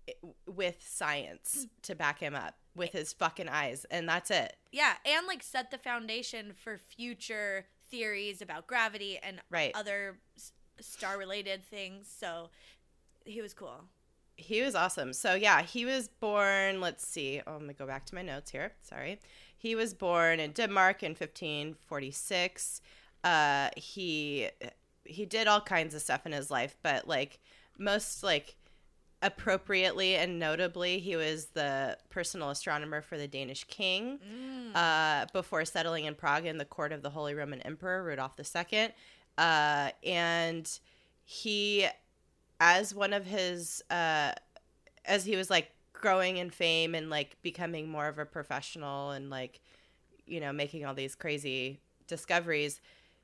it- 0.07 0.19
with 0.47 0.77
science 0.81 1.57
hmm. 1.61 1.65
to 1.83 1.95
back 1.95 2.21
him 2.21 2.35
up 2.35 2.55
with 2.75 2.93
his 2.93 3.13
fucking 3.13 3.49
eyes 3.49 3.85
and 3.91 4.09
that's 4.09 4.31
it 4.31 4.57
Yeah, 4.73 4.95
and 5.05 5.27
like 5.27 5.43
set 5.43 5.71
the 5.71 5.79
foundation 5.79 6.53
for 6.55 6.79
future 6.79 7.67
theories 7.91 8.41
about 8.41 8.67
gravity 8.67 9.19
and 9.23 9.41
right 9.51 9.73
other 9.75 10.19
s- 10.37 10.53
star-related 10.81 11.65
things. 11.65 12.09
So 12.17 12.51
he 13.25 13.43
was 13.43 13.53
cool. 13.55 13.81
he 14.37 14.63
was 14.63 14.75
awesome 14.77 15.13
so 15.13 15.35
yeah 15.35 15.63
he 15.63 15.85
was 15.85 16.07
born 16.09 16.81
let's 16.81 17.05
see 17.07 17.43
oh, 17.47 17.55
i'm 17.55 17.61
gonna 17.63 17.73
go 17.75 17.87
back 17.87 18.07
to 18.07 18.15
my 18.15 18.23
notes 18.23 18.51
here 18.53 18.73
sorry 18.83 19.19
he 19.59 19.75
was 19.75 19.93
born 19.93 20.39
in 20.41 20.53
denmark 20.53 21.03
in 21.03 21.11
1546 21.11 22.81
uh 23.25 23.69
he 23.77 24.49
he 25.05 25.27
did 25.27 25.47
all 25.49 25.61
kinds 25.61 25.95
of 25.95 26.01
stuff 26.01 26.25
in 26.27 26.33
his 26.33 26.51
life 26.51 26.77
but 26.83 27.07
like 27.09 27.39
most 27.79 28.23
like 28.23 28.55
appropriately 29.21 30.15
and 30.15 30.39
notably 30.39 31.01
he 31.01 31.17
was 31.17 31.47
the 31.47 31.99
personal 32.09 32.51
astronomer 32.51 33.01
for 33.03 33.19
the 33.19 33.27
danish 33.27 33.65
king 33.65 34.19
Mm. 34.21 34.77
uh, 34.77 35.27
before 35.33 35.65
settling 35.65 36.05
in 36.05 36.15
Prague 36.15 36.45
in 36.47 36.59
the 36.59 36.65
court 36.65 36.93
of 36.93 37.03
the 37.03 37.11
Holy 37.11 37.35
Roman 37.35 37.61
Emperor 37.63 38.03
Rudolf 38.05 38.33
II. 38.39 38.91
Uh, 39.39 39.91
and 40.05 40.79
he, 41.25 41.87
as 42.61 42.95
one 42.95 43.15
of 43.15 43.25
his, 43.25 43.83
uh, 43.91 44.33
as 45.07 45.25
he 45.25 45.37
was 45.37 45.49
like 45.49 45.71
growing 46.01 46.37
in 46.37 46.51
fame 46.51 46.95
and 46.95 47.11
like 47.11 47.37
becoming 47.43 47.89
more 47.89 48.07
of 48.09 48.19
a 48.19 48.25
professional 48.25 49.11
and 49.11 49.31
like, 49.31 49.61
you 50.27 50.41
know, 50.41 50.53
making 50.53 50.85
all 50.85 50.95
these 50.95 51.15
crazy 51.15 51.81
discoveries, 52.07 52.81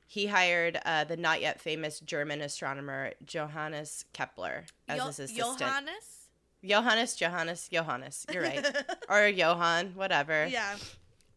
he 0.07 0.27
hired 0.27 0.79
uh, 0.85 1.03
the 1.03 1.17
not 1.17 1.41
yet 1.41 1.59
famous 1.59 1.99
German 1.99 2.41
astronomer 2.41 3.11
Johannes 3.25 4.05
Kepler 4.13 4.65
as 4.87 4.99
Jo- 4.99 5.05
his 5.07 5.19
assistant. 5.19 5.59
Johannes. 5.59 6.27
Johannes, 6.63 7.15
Johannes, 7.15 7.69
Johannes. 7.71 8.25
You're 8.31 8.43
right. 8.43 8.65
or 9.09 9.27
Johann, 9.27 9.91
whatever 9.95 10.47
yeah. 10.47 10.75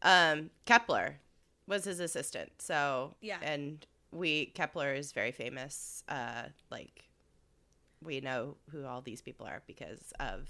um 0.02 0.50
kepler 0.64 1.16
was 1.66 1.85
his 1.85 2.00
assistant 2.00 2.50
so 2.59 3.14
Yeah. 3.21 3.38
and 3.42 3.85
we 4.12 4.47
kepler 4.47 4.95
is 4.95 5.12
very 5.12 5.33
famous 5.33 6.02
uh 6.09 6.45
like 6.71 7.04
we 8.02 8.21
know 8.21 8.57
who 8.71 8.87
all 8.87 9.02
these 9.02 9.21
people 9.21 9.45
are 9.47 9.61
because 9.66 10.12
of 10.21 10.49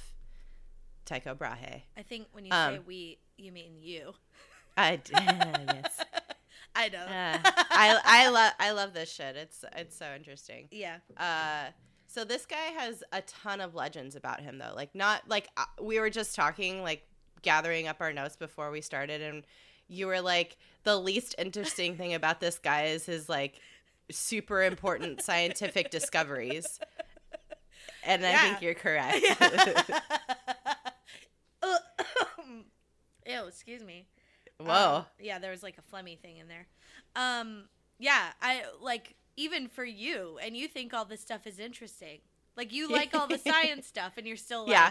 tycho 1.09 1.35
brahe. 1.35 1.83
I 1.97 2.03
think 2.03 2.27
when 2.33 2.45
you 2.45 2.53
say 2.53 2.77
Um, 2.77 2.85
we, 2.87 3.19
you 3.37 3.51
mean 3.53 3.73
you. 3.81 4.13
i 4.77 4.97
d- 4.97 5.13
yes. 5.15 6.01
I 6.77 6.89
know. 6.91 6.99
Uh, 6.99 7.39
i 7.71 7.99
i 8.05 8.29
love 8.29 8.53
i 8.61 8.71
love 8.71 8.93
this 8.95 9.11
shit. 9.13 9.35
It's 9.37 9.65
it's 9.77 9.97
so 9.97 10.07
interesting. 10.15 10.69
Yeah. 10.71 10.99
uh 11.17 11.71
so 12.07 12.25
this 12.25 12.47
guy 12.47 12.57
has 12.79 13.03
a 13.13 13.21
ton 13.23 13.61
of 13.61 13.75
legends 13.75 14.15
about 14.17 14.41
him 14.41 14.59
though. 14.59 14.73
Like 14.77 14.95
not 14.95 15.23
like 15.29 15.49
uh, 15.57 15.65
we 15.83 15.99
were 15.99 16.11
just 16.11 16.35
talking 16.37 16.83
like 16.83 17.05
gathering 17.43 17.89
up 17.89 17.97
our 18.01 18.13
notes 18.13 18.37
before 18.37 18.71
we 18.71 18.81
started 18.81 19.21
and 19.23 19.45
you 19.89 20.07
were 20.07 20.21
like 20.21 20.57
the 20.85 20.97
least 20.97 21.35
interesting 21.39 21.97
thing 21.97 22.15
about 22.15 22.41
this 22.41 22.59
guy 22.59 22.85
is 22.85 23.07
his 23.07 23.29
like 23.29 23.61
super 24.11 24.63
important 24.63 25.21
scientific 25.29 25.91
discoveries. 25.91 26.79
And 28.05 28.25
i 28.25 28.37
think 28.37 28.63
you're 28.63 28.75
correct 28.75 29.25
Ew, 33.27 33.45
excuse 33.47 33.83
me. 33.83 34.07
whoa 34.59 34.97
Um, 34.99 35.05
yeah, 35.21 35.39
there 35.39 35.51
was 35.51 35.63
like 35.63 35.77
a 35.79 35.83
phlegmy 35.95 36.19
thing 36.19 36.39
in 36.39 36.49
there. 36.49 36.67
Um, 37.17 37.65
yeah, 37.99 38.29
I 38.41 38.63
like 38.81 39.15
even 39.37 39.69
for 39.69 39.85
you, 39.85 40.39
and 40.43 40.57
you 40.57 40.67
think 40.69 40.93
all 40.95 41.05
this 41.05 41.21
stuff 41.21 41.47
is 41.47 41.59
interesting. 41.59 42.19
Like 42.57 42.73
you 42.73 42.91
like 42.91 43.15
all 43.15 43.27
the 43.29 43.39
science 43.47 43.87
stuff, 43.87 44.15
and 44.17 44.27
you're 44.27 44.37
still 44.37 44.63
like, 44.63 44.73
Yeah. 44.73 44.91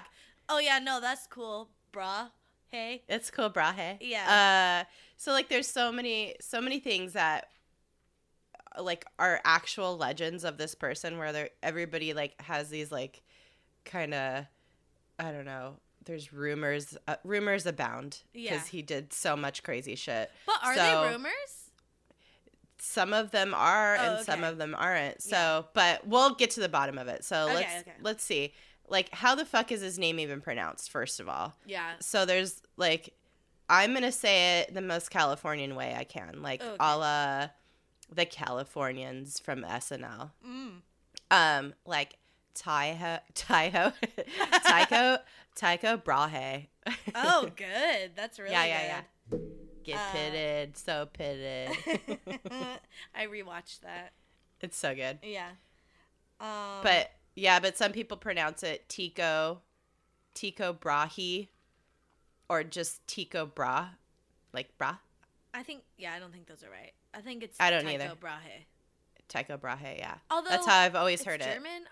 oh 0.50 0.60
yeah, 0.60 0.80
no, 0.80 1.02
that's 1.02 1.28
cool, 1.28 1.70
bruh. 1.94 2.30
Hey, 2.70 3.04
It's 3.08 3.32
cool, 3.32 3.50
Brahe. 3.50 3.98
Yeah. 4.02 4.84
Uh, 4.86 4.92
so 5.16 5.32
like, 5.32 5.48
there's 5.48 5.68
so 5.68 5.90
many, 5.92 6.36
so 6.42 6.60
many 6.60 6.80
things 6.82 7.14
that, 7.14 7.48
uh, 8.78 8.84
like, 8.84 9.06
are 9.18 9.40
actual 9.46 9.96
legends 9.98 10.44
of 10.44 10.58
this 10.58 10.76
person, 10.76 11.18
where 11.18 11.32
there 11.32 11.50
everybody 11.64 12.14
like 12.14 12.40
has 12.42 12.70
these 12.70 12.92
like, 12.92 13.22
kind 13.86 14.14
of, 14.14 14.46
I 15.18 15.32
don't 15.32 15.46
know. 15.46 15.78
There's 16.08 16.34
rumors, 16.34 16.98
uh, 17.08 17.18
rumors 17.24 17.66
abound 17.68 18.22
because 18.34 18.50
Yeah. 18.52 18.64
he 18.66 18.82
did 18.82 19.14
so 19.14 19.36
much 19.36 19.62
crazy 19.62 19.96
shit. 19.96 20.32
but 20.48 20.56
are 20.64 20.74
So- 20.76 20.82
they 21.04 21.12
rumors? 21.14 21.70
some 22.80 23.12
of 23.14 23.32
them 23.32 23.54
are 23.54 23.96
Oh, 23.98 24.00
and 24.16 24.26
some 24.26 24.44
of 24.44 24.58
them 24.58 24.76
aren't. 24.76 25.22
So, 25.22 25.30
Yeah. 25.36 25.62
but 25.74 26.08
we'll 26.08 26.36
get 26.36 26.52
to 26.52 26.60
the 26.60 26.70
bottom 26.70 26.98
of 26.98 27.08
it. 27.08 27.24
So 27.26 27.46
Okay, 27.46 27.54
let's 27.56 27.82
okay. 27.82 27.94
let's 28.02 28.24
see. 28.24 28.54
Like, 28.88 29.14
how 29.14 29.36
the 29.36 29.46
fuck 29.46 29.72
is 29.72 29.82
his 29.82 30.00
name 30.00 30.20
even 30.20 30.40
pronounced? 30.42 30.90
First 30.92 31.20
of 31.20 31.28
all, 31.28 31.56
Yeah. 31.66 31.96
so 32.00 32.26
there's 32.26 32.62
like, 32.78 33.14
I'm 33.70 33.94
gonna 33.94 34.12
say 34.14 34.60
it 34.62 34.74
the 34.74 34.82
most 34.82 35.10
Californian 35.12 35.76
way 35.76 35.94
I 35.96 36.04
can, 36.06 36.42
like 36.42 36.62
Okay. 36.62 36.78
a 36.80 36.98
la 36.98 37.50
the 38.10 38.26
Californians 38.26 39.38
from 39.40 39.66
SNL. 39.66 40.32
Mm. 40.46 40.82
Um, 41.30 41.74
like 41.86 42.16
Tyho, 42.56 43.20
Tyho, 43.34 43.94
Tycho, 44.64 45.18
Tycho 45.58 45.98
Brahe. 45.98 46.68
Oh, 47.16 47.50
good. 47.56 48.12
That's 48.16 48.40
really 48.40 48.52
yeah, 48.52 48.66
yeah, 48.66 49.02
good. 49.30 49.40
yeah. 49.40 49.40
Get 49.84 49.98
Uh, 49.98 50.12
pitted, 50.12 50.78
so 50.78 51.08
pitted. 51.12 51.70
I 53.16 53.26
rewatched 53.26 53.82
that. 53.82 54.14
it's 54.62 54.78
so 54.78 54.94
good. 54.96 55.20
Yeah. 55.24 55.50
Um, 56.40 56.84
But 56.84 57.12
yeah, 57.36 57.60
but 57.60 57.78
some 57.78 57.92
people 57.92 58.18
pronounce 58.18 58.64
it 58.64 58.88
Tico, 58.90 59.62
Tico 60.34 60.74
Brahe, 60.74 61.48
or 62.50 62.64
just 62.64 63.06
Tico 63.08 63.46
Bra, 63.46 63.90
like 64.54 64.78
Bra, 64.78 64.98
I 65.54 65.64
think 65.64 65.84
yeah, 65.98 66.14
I 66.14 66.20
don't 66.20 66.32
think 66.32 66.48
those 66.48 66.64
are 66.64 66.70
right. 66.70 66.94
I 67.14 67.22
think 67.22 67.44
it's 67.44 67.58
I 67.60 67.72
don't 67.72 67.84
Tycho 67.84 68.04
either. 68.04 68.16
Brahe. 68.20 68.66
Tycho 69.30 69.58
Brahe. 69.58 69.98
Yeah, 69.98 70.16
Although 70.30 70.50
that's 70.52 70.66
how 70.68 70.78
I've 70.80 70.96
always 70.96 71.24
heard 71.24 71.42
it. 71.42 71.54
German. 71.54 71.84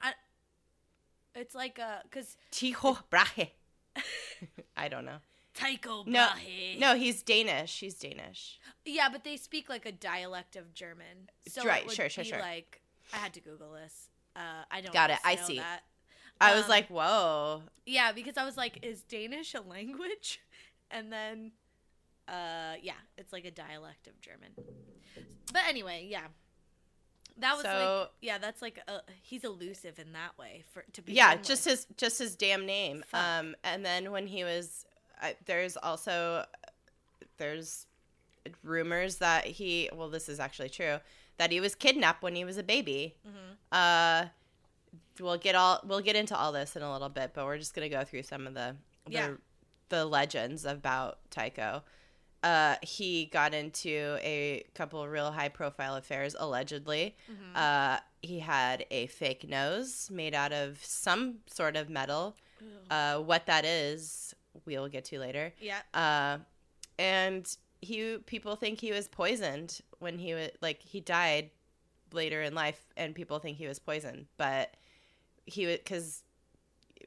It's 1.36 1.54
like 1.56 1.80
a 1.80 2.02
cause 2.12 2.38
Tycho 2.52 2.98
Brahe. 3.10 3.52
I 4.78 4.88
don't 4.88 5.06
know. 5.06 5.18
Tycho 5.54 6.04
No, 6.06 6.28
Brahe. 6.34 6.80
No, 6.80 6.96
he's 6.96 7.24
Danish. 7.24 7.80
He's 7.80 7.96
Danish. 7.96 8.60
Yeah, 8.86 9.10
but 9.12 9.24
they 9.24 9.38
speak 9.38 9.70
like 9.70 9.86
a 9.86 9.92
dialect 9.92 10.56
of 10.56 10.74
German. 10.74 11.30
So 11.48 11.64
Right, 11.66 11.90
sure, 11.92 12.10
sure, 12.10 12.24
sure. 12.24 12.40
Like 12.40 12.82
I 13.14 13.18
had 13.18 13.34
to 13.34 13.42
Google 13.42 13.74
this. 13.74 14.10
Uh, 14.36 14.64
I 14.70 14.82
don't. 14.82 14.94
Got 14.94 15.12
it, 15.12 15.20
I 15.24 15.36
see. 15.36 15.58
That. 15.58 15.82
I 16.42 16.54
was 16.56 16.66
Um, 16.66 16.70
like, 16.70 16.88
whoa. 16.90 17.62
Yeah, 17.86 18.12
because 18.12 18.36
I 18.36 18.44
was 18.44 18.58
like, 18.58 18.80
is 18.86 19.02
Danish 19.04 19.54
a 19.54 19.62
language? 19.62 20.42
And 20.92 21.12
then, 21.12 21.52
uh, 22.28 22.76
yeah, 22.82 22.94
it's 23.18 23.34
like 23.34 23.44
a 23.44 23.50
dialect 23.52 24.06
of 24.08 24.22
German. 24.22 24.52
But 25.52 25.64
anyway, 25.68 26.06
yeah, 26.08 26.28
that 27.40 27.56
was 27.56 27.64
like, 27.66 27.74
So- 27.74 28.08
yeah, 28.22 28.38
that's 28.38 28.62
like 28.62 28.80
a, 28.88 29.02
he's 29.22 29.44
elusive 29.44 30.00
in 30.00 30.14
that 30.14 30.38
way 30.38 30.64
for 30.74 30.84
to 30.94 31.02
be. 31.02 31.14
Yeah, 31.14 31.36
just 31.36 31.66
his 31.66 31.86
just 31.98 32.20
his 32.20 32.36
damn 32.36 32.66
name. 32.66 33.04
Fuck. 33.08 33.22
Um, 33.22 33.56
and 33.64 33.86
then 33.86 34.12
when 34.12 34.28
he 34.28 34.44
was, 34.44 34.86
uh, 35.22 35.30
there's 35.46 35.76
also 35.78 36.46
there's 37.38 37.86
rumors 38.64 39.18
that 39.18 39.46
he 39.46 39.90
well, 39.94 40.10
this 40.10 40.30
is 40.30 40.40
actually 40.40 40.70
true 40.70 41.00
that 41.38 41.52
he 41.52 41.60
was 41.60 41.76
kidnapped 41.76 42.22
when 42.24 42.36
he 42.36 42.46
was 42.46 42.58
a 42.58 42.64
baby. 42.64 43.16
hmm 43.26 43.32
Uh, 43.72 44.26
we'll 45.20 45.38
get 45.38 45.56
all 45.56 45.82
we'll 45.86 46.02
get 46.02 46.16
into 46.16 46.36
all 46.38 46.52
this 46.52 46.76
in 46.76 46.82
a 46.82 46.92
little 46.92 47.10
bit, 47.10 47.32
but 47.34 47.46
we're 47.46 47.58
just 47.58 47.74
gonna 47.74 47.90
go 47.90 48.04
through 48.04 48.24
some 48.24 48.48
of 48.48 48.54
the 48.54 48.76
the, 49.06 49.12
Yeah. 49.12 49.32
the 49.90 50.06
legends 50.06 50.66
about 50.66 51.20
Tycho. 51.30 51.84
Uh, 52.46 52.76
he 52.84 53.26
got 53.26 53.54
into 53.54 54.18
a 54.22 54.64
couple 54.76 55.02
of 55.04 55.10
real 55.10 55.32
high 55.32 55.50
profile 55.50 55.96
affairs 55.96 56.36
allegedly. 56.38 57.16
hmm 57.28 57.56
Uh, 57.56 57.98
he 58.22 58.40
had 58.40 58.86
a 58.92 59.08
fake 59.08 59.48
nose 59.48 60.10
made 60.12 60.34
out 60.34 60.52
of 60.52 60.84
some 60.84 61.40
sort 61.48 61.76
of 61.76 61.90
metal. 61.90 62.36
Uh, 62.90 63.18
what 63.20 63.46
that 63.48 63.66
is, 63.66 64.34
we'll 64.66 64.88
get 64.88 65.06
to 65.06 65.20
later. 65.20 65.54
yeah, 65.60 65.82
Uh, 65.94 66.38
and 67.00 67.44
he 67.82 68.18
people 68.26 68.56
think 68.56 68.80
he 68.82 68.92
was 68.92 69.08
poisoned 69.08 69.82
when 70.00 70.18
he 70.18 70.34
was 70.34 70.50
like 70.62 70.80
he 70.82 71.00
died 71.02 71.50
later 72.14 72.42
in 72.44 72.54
life, 72.56 72.82
and 72.98 73.14
people 73.16 73.38
think 73.40 73.58
he 73.58 73.68
was 73.68 73.80
poisoned, 73.80 74.26
but 74.38 74.74
he 75.46 75.66
was 75.68 75.78
because 75.78 76.24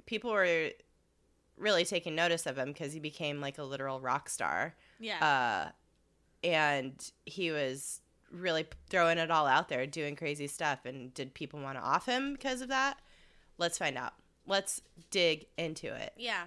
people 0.07 0.31
were 0.31 0.70
really 1.57 1.85
taking 1.85 2.14
notice 2.14 2.44
of 2.46 2.57
him 2.59 2.68
because 2.72 2.92
he 2.92 3.01
became 3.01 3.40
like 3.40 3.59
a 3.59 3.64
literal 3.64 4.01
rock 4.01 4.29
star 4.29 4.74
yeah. 4.98 5.70
uh, 5.72 6.46
and 6.46 7.11
he 7.26 7.50
was 7.50 8.00
really 8.30 8.66
throwing 8.88 9.18
it 9.18 9.30
all 9.30 9.46
out 9.46 9.68
there, 9.68 9.87
doing 9.87 10.16
crazy 10.16 10.46
stuff. 10.46 10.84
And 10.84 11.12
did 11.14 11.34
people 11.34 11.61
want 11.61 11.78
to 11.78 11.84
off 11.84 12.06
him 12.06 12.34
because 12.34 12.61
of 12.61 12.68
that? 12.68 12.98
Let's 13.58 13.78
find 13.78 13.96
out. 13.96 14.14
Let's 14.46 14.80
dig 15.11 15.46
into 15.56 15.94
it. 15.94 16.12
yeah. 16.16 16.44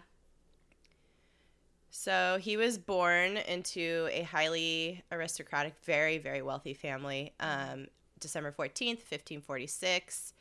So 1.93 2.37
he 2.41 2.55
was 2.55 2.77
born 2.77 3.35
into 3.35 4.07
a 4.11 4.21
highly 4.23 5.03
aristocratic, 5.11 5.75
very, 5.83 6.17
very 6.17 6.41
wealthy 6.41 6.73
family. 6.73 7.33
Um, 7.41 7.87
December 8.17 8.51
14th, 8.51 9.03
1546. 9.03 10.33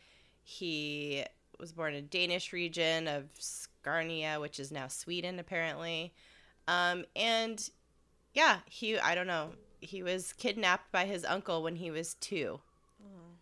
He 0.44 1.24
was 1.58 1.72
born 1.72 1.94
in 1.94 2.04
a 2.04 2.06
Danish 2.06 2.52
region 2.52 3.08
of 3.08 3.24
Scania, 3.36 4.38
which 4.38 4.60
is 4.60 4.70
now 4.70 4.86
Sweden, 4.86 5.40
apparently. 5.40 6.14
Um, 6.68 7.04
and 7.16 7.68
yeah, 8.34 8.58
he, 8.66 8.98
I 8.98 9.14
don't 9.14 9.26
know, 9.26 9.50
he 9.80 10.02
was 10.02 10.32
kidnapped 10.32 10.92
by 10.92 11.06
his 11.06 11.24
uncle 11.24 11.62
when 11.62 11.76
he 11.76 11.90
was 11.90 12.14
two. 12.14 12.60
Mm. 13.02 13.36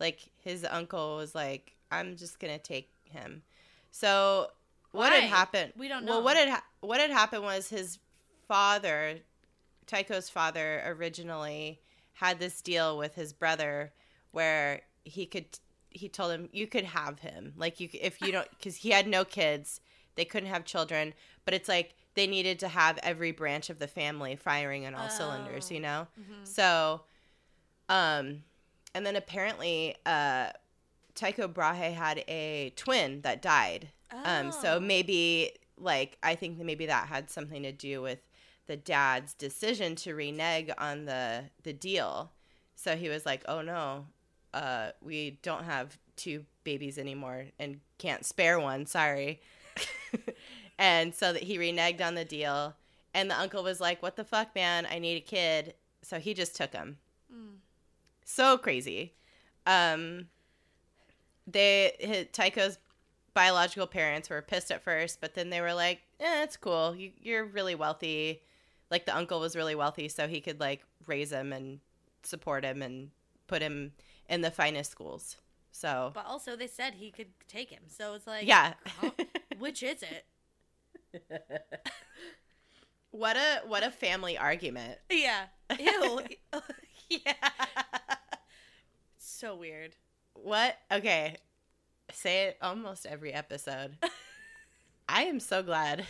Like, 0.00 0.30
his 0.42 0.64
uncle 0.64 1.16
was 1.16 1.34
like, 1.34 1.74
I'm 1.90 2.16
just 2.16 2.38
to 2.40 2.58
take 2.58 2.88
him. 3.04 3.42
So, 3.90 4.48
what 4.92 5.12
Why? 5.12 5.18
had 5.18 5.30
happened? 5.30 5.72
We 5.76 5.88
don't 5.88 6.04
know. 6.04 6.12
Well, 6.12 6.24
what 6.24 6.36
had 6.36 6.48
ha- 6.48 6.64
what 6.80 7.00
had 7.00 7.10
happened 7.10 7.42
was 7.42 7.68
his 7.68 7.98
father, 8.48 9.18
Tycho's 9.86 10.30
father, 10.30 10.82
originally 10.86 11.80
had 12.14 12.38
this 12.38 12.62
deal 12.62 12.96
with 12.96 13.14
his 13.14 13.32
brother 13.32 13.92
where 14.32 14.80
he 15.04 15.26
could 15.26 15.46
he 15.90 16.08
told 16.08 16.32
him 16.32 16.48
you 16.52 16.66
could 16.66 16.84
have 16.84 17.20
him 17.20 17.52
like 17.56 17.80
you 17.80 17.88
if 17.94 18.20
you 18.20 18.32
don't 18.32 18.48
because 18.50 18.76
he 18.76 18.90
had 18.90 19.06
no 19.06 19.24
kids 19.24 19.80
they 20.14 20.24
couldn't 20.24 20.48
have 20.48 20.64
children 20.64 21.14
but 21.44 21.54
it's 21.54 21.68
like 21.68 21.94
they 22.16 22.26
needed 22.26 22.58
to 22.58 22.68
have 22.68 22.98
every 23.04 23.30
branch 23.30 23.70
of 23.70 23.78
the 23.78 23.86
family 23.86 24.34
firing 24.36 24.84
on 24.86 24.94
all 24.94 25.08
cylinders 25.08 25.68
Oh. 25.70 25.74
you 25.74 25.80
know 25.80 26.06
Mhm. 26.20 26.46
so 26.46 27.02
um 27.88 28.42
and 28.94 29.06
then 29.06 29.16
apparently 29.16 29.94
uh 30.04 30.48
Tycho 31.14 31.48
Brahe 31.48 31.94
had 31.94 32.22
a 32.28 32.72
twin 32.76 33.22
that 33.22 33.40
died 33.40 33.88
um, 34.24 34.50
so 34.52 34.76
Oh. 34.76 34.80
maybe 34.80 35.52
like 35.78 36.16
I 36.22 36.34
think 36.34 36.58
maybe 36.58 36.86
that 36.86 37.08
had 37.08 37.30
something 37.30 37.62
to 37.64 37.72
do 37.72 38.02
with 38.02 38.20
the 38.66 38.76
dad's 38.76 39.32
decision 39.34 39.94
to 39.96 40.14
renege 40.14 40.70
on 40.78 41.04
the 41.06 41.44
the 41.62 41.72
deal. 41.72 42.32
So 42.74 42.96
he 42.96 43.08
was 43.08 43.24
like, 43.26 43.42
"Oh 43.48 43.62
no, 43.62 44.06
uh, 44.54 44.90
we 45.02 45.38
don't 45.42 45.64
have 45.64 45.98
two 46.16 46.44
babies 46.64 46.98
anymore 46.98 47.46
and 47.58 47.80
can't 47.98 48.24
spare 48.24 48.58
one. 48.60 48.86
Sorry." 48.86 49.40
and 50.78 51.14
so 51.14 51.32
that 51.32 51.42
he 51.42 51.58
reneged 51.58 52.04
on 52.04 52.14
the 52.14 52.24
deal, 52.24 52.74
and 53.14 53.30
the 53.30 53.38
uncle 53.38 53.62
was 53.62 53.80
like, 53.80 54.02
"What 54.02 54.16
the 54.16 54.24
fuck, 54.24 54.54
man? 54.54 54.86
I 54.90 54.98
need 54.98 55.16
a 55.16 55.20
kid." 55.20 55.74
So 56.02 56.18
he 56.18 56.34
just 56.34 56.54
took 56.56 56.72
him. 56.72 56.98
Mm. 57.32 57.56
So 58.24 58.58
crazy. 58.58 59.14
Um, 59.66 60.28
they 61.46 61.96
his, 61.98 62.26
Tycho's 62.32 62.78
biological 63.34 63.86
parents 63.86 64.30
were 64.30 64.42
pissed 64.42 64.70
at 64.70 64.82
first, 64.82 65.20
but 65.20 65.34
then 65.34 65.50
they 65.50 65.60
were 65.60 65.74
like, 65.74 66.00
"Eh, 66.20 66.42
it's 66.42 66.56
cool. 66.56 66.94
You, 66.94 67.12
you're 67.20 67.44
really 67.44 67.74
wealthy." 67.74 68.42
Like 68.90 69.06
the 69.06 69.16
uncle 69.16 69.40
was 69.40 69.56
really 69.56 69.74
wealthy, 69.74 70.08
so 70.08 70.28
he 70.28 70.40
could 70.40 70.60
like 70.60 70.84
raise 71.06 71.32
him 71.32 71.52
and 71.52 71.80
support 72.22 72.64
him 72.64 72.82
and 72.82 73.10
put 73.46 73.62
him 73.62 73.92
in 74.28 74.42
the 74.42 74.50
finest 74.50 74.90
schools. 74.90 75.36
So 75.72 76.10
But 76.14 76.26
also, 76.26 76.56
they 76.56 76.66
said 76.66 76.94
he 76.94 77.10
could 77.10 77.28
take 77.48 77.70
him, 77.70 77.82
so 77.86 78.14
it's 78.14 78.26
like, 78.26 78.46
yeah, 78.46 78.74
which 79.58 79.82
is 79.82 80.02
it? 80.02 80.24
What 83.10 83.36
a 83.36 83.60
what 83.66 83.82
a 83.84 83.90
family 83.90 84.36
argument. 84.38 84.98
Yeah. 85.10 85.46
Ew. 85.78 86.20
yeah. 87.10 87.32
so 89.18 89.56
weird. 89.56 89.96
What? 90.34 90.76
Okay, 90.92 91.36
say 92.12 92.44
it 92.44 92.58
almost 92.62 93.06
every 93.06 93.32
episode. 93.32 93.96
I 95.08 95.22
am 95.22 95.40
so 95.40 95.62
glad 95.62 96.04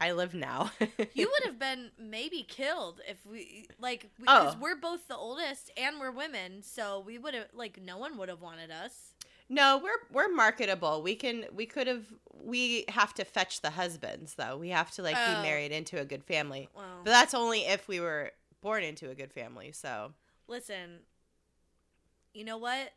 I 0.00 0.12
live 0.12 0.34
now. 0.34 0.70
You 1.14 1.28
would 1.30 1.44
have 1.44 1.58
been 1.58 1.90
maybe 1.98 2.42
killed 2.48 3.00
if 3.08 3.24
we 3.26 3.66
like 3.80 4.08
because 4.18 4.54
Oh. 4.54 4.58
we're 4.60 4.76
both 4.76 5.08
the 5.08 5.16
oldest 5.16 5.70
and 5.76 5.98
we're 6.00 6.12
women, 6.12 6.62
so 6.62 7.02
we 7.04 7.18
would 7.18 7.34
have 7.34 7.48
like 7.52 7.80
no 7.82 7.98
one 7.98 8.16
would 8.18 8.28
have 8.28 8.40
wanted 8.40 8.70
us. 8.70 9.12
No, 9.48 9.78
we're 9.82 9.98
we're 10.12 10.34
marketable. 10.34 11.02
We 11.02 11.14
can 11.14 11.46
we 11.54 11.64
could 11.66 11.86
have 11.86 12.04
we 12.32 12.84
have 12.88 13.14
to 13.14 13.24
fetch 13.24 13.60
the 13.62 13.70
husbands 13.70 14.34
though. 14.34 14.56
We 14.56 14.68
have 14.70 14.90
to 14.92 15.02
like 15.02 15.16
Oh. 15.18 15.36
be 15.36 15.42
married 15.42 15.72
into 15.72 15.98
a 16.00 16.04
good 16.04 16.24
family. 16.24 16.68
Well, 16.74 17.00
But 17.04 17.10
that's 17.10 17.34
only 17.34 17.60
if 17.66 17.88
we 17.88 17.98
were 18.00 18.32
born 18.60 18.82
into 18.82 19.10
a 19.10 19.14
good 19.14 19.32
family. 19.32 19.72
So 19.72 20.12
listen, 20.48 21.00
you 22.34 22.44
know 22.44 22.58
what? 22.58 22.92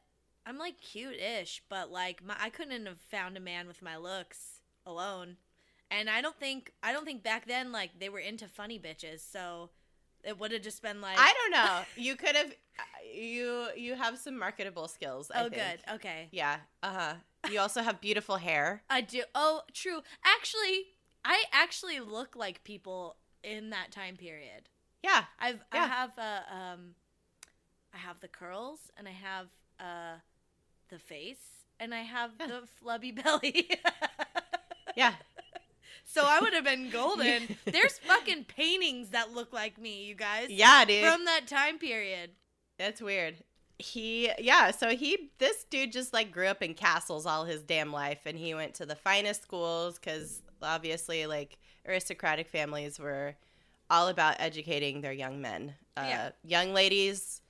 I'm 0.46 0.58
like 0.58 0.80
cute-ish, 0.82 1.62
but 1.70 1.92
like 1.92 2.24
my, 2.26 2.36
I 2.40 2.50
couldn't 2.50 2.86
have 2.86 3.00
found 3.00 3.38
a 3.38 3.42
man 3.42 3.68
with 3.68 3.82
my 3.82 3.96
looks 3.96 4.60
alone. 4.86 5.38
And 5.90 6.10
I 6.10 6.22
don't 6.22 6.38
think 6.40 6.72
I 6.84 6.92
don't 6.94 7.06
think 7.06 7.24
back 7.24 7.48
then 7.48 7.72
like 7.72 8.00
they 8.00 8.10
were 8.10 8.20
into 8.20 8.48
funny 8.48 8.80
bitches. 8.80 9.20
So 9.20 9.70
It 10.24 10.40
would 10.40 10.52
have 10.52 10.62
just 10.62 10.82
been 10.82 11.02
like, 11.02 11.18
I 11.20 11.34
don't 11.34 11.52
know. 11.52 11.82
You 11.96 12.16
could 12.16 12.36
have. 12.36 12.54
You 13.14 13.68
you 13.76 13.96
have 13.96 14.18
some 14.18 14.38
marketable 14.38 14.88
skills. 14.88 15.32
I 15.34 15.40
oh, 15.42 15.50
think. 15.50 15.56
good. 15.56 15.94
Okay. 15.96 16.30
Yeah. 16.32 16.58
Uh 16.82 16.94
huh. 16.94 17.14
You 17.50 17.60
also 17.60 17.82
have 17.82 18.00
beautiful 18.02 18.38
hair. 18.38 18.84
I 18.90 19.02
do. 19.02 19.24
Oh, 19.36 19.62
true. 19.74 20.02
Actually, 20.24 20.86
I 21.26 21.44
actually 21.52 22.00
look 22.00 22.36
like 22.36 22.64
people 22.64 23.18
in 23.44 23.72
that 23.72 23.92
time 23.92 24.16
period. 24.16 24.70
Yeah. 25.04 25.24
I've 25.40 25.64
I 25.72 25.78
Yeah. 25.78 25.88
have 25.88 26.12
uh, 26.18 26.56
um, 26.56 26.96
I 27.94 27.98
have 27.98 28.20
the 28.20 28.28
curls 28.28 28.80
and 28.98 29.08
I 29.08 29.12
have 29.12 29.48
uh, 29.80 30.20
the 30.90 31.00
face 31.00 31.66
and 31.80 31.94
I 31.94 32.02
have 32.02 32.32
Yeah. 32.40 32.48
the 32.48 32.62
flubby 32.82 33.12
belly. 33.24 33.68
Yeah. 34.96 35.14
So 36.12 36.24
I 36.26 36.40
would 36.42 36.54
have 36.54 36.64
been 36.64 36.90
golden. 36.90 37.58
There's 37.66 38.00
fucking 38.00 38.46
paintings 38.46 39.10
that 39.10 39.34
look 39.34 39.54
like 39.54 39.78
me, 39.80 40.04
you 40.06 40.16
guys. 40.16 40.48
Yeah, 40.50 40.86
dude. 40.86 41.04
From 41.04 41.26
that 41.26 41.48
time 41.48 41.78
period. 41.78 42.32
That's 42.78 43.02
weird. 43.02 43.36
He, 43.80 44.30
yeah, 44.40 44.72
so 44.72 44.90
he, 44.96 45.32
this 45.40 45.64
dude 45.64 45.92
just 45.92 46.14
like 46.14 46.32
grew 46.32 46.48
up 46.48 46.62
in 46.62 46.74
castles 46.76 47.26
all 47.26 47.46
his 47.46 47.64
damn 47.64 47.92
life, 47.92 48.20
and 48.26 48.38
he 48.38 48.54
went 48.54 48.76
to 48.76 48.86
the 48.86 48.96
finest 48.96 49.42
schools 49.42 49.98
because 49.98 50.42
obviously, 50.62 51.26
like, 51.26 51.58
aristocratic 51.88 52.48
families 52.48 53.00
were 53.00 53.36
all 53.90 54.08
about 54.08 54.36
educating 54.40 55.02
their 55.02 55.12
young 55.14 55.42
men. 55.42 55.74
Uh, 55.98 56.06
Yeah. 56.08 56.30
Young 56.44 56.74
ladies, 56.74 57.42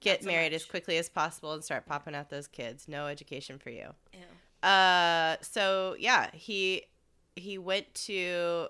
get 0.00 0.22
so 0.22 0.28
married 0.28 0.52
much. 0.52 0.62
as 0.62 0.64
quickly 0.66 0.98
as 0.98 1.08
possible 1.08 1.52
and 1.52 1.62
start 1.64 1.86
popping 1.86 2.14
out 2.14 2.30
those 2.30 2.48
kids. 2.48 2.88
No 2.88 3.06
education 3.06 3.58
for 3.58 3.70
you. 3.70 3.90
Ew. 4.12 4.68
Uh, 4.68 5.36
so 5.40 5.94
yeah, 5.98 6.30
he 6.32 6.82
he 7.40 7.58
went 7.58 7.92
to, 8.06 8.68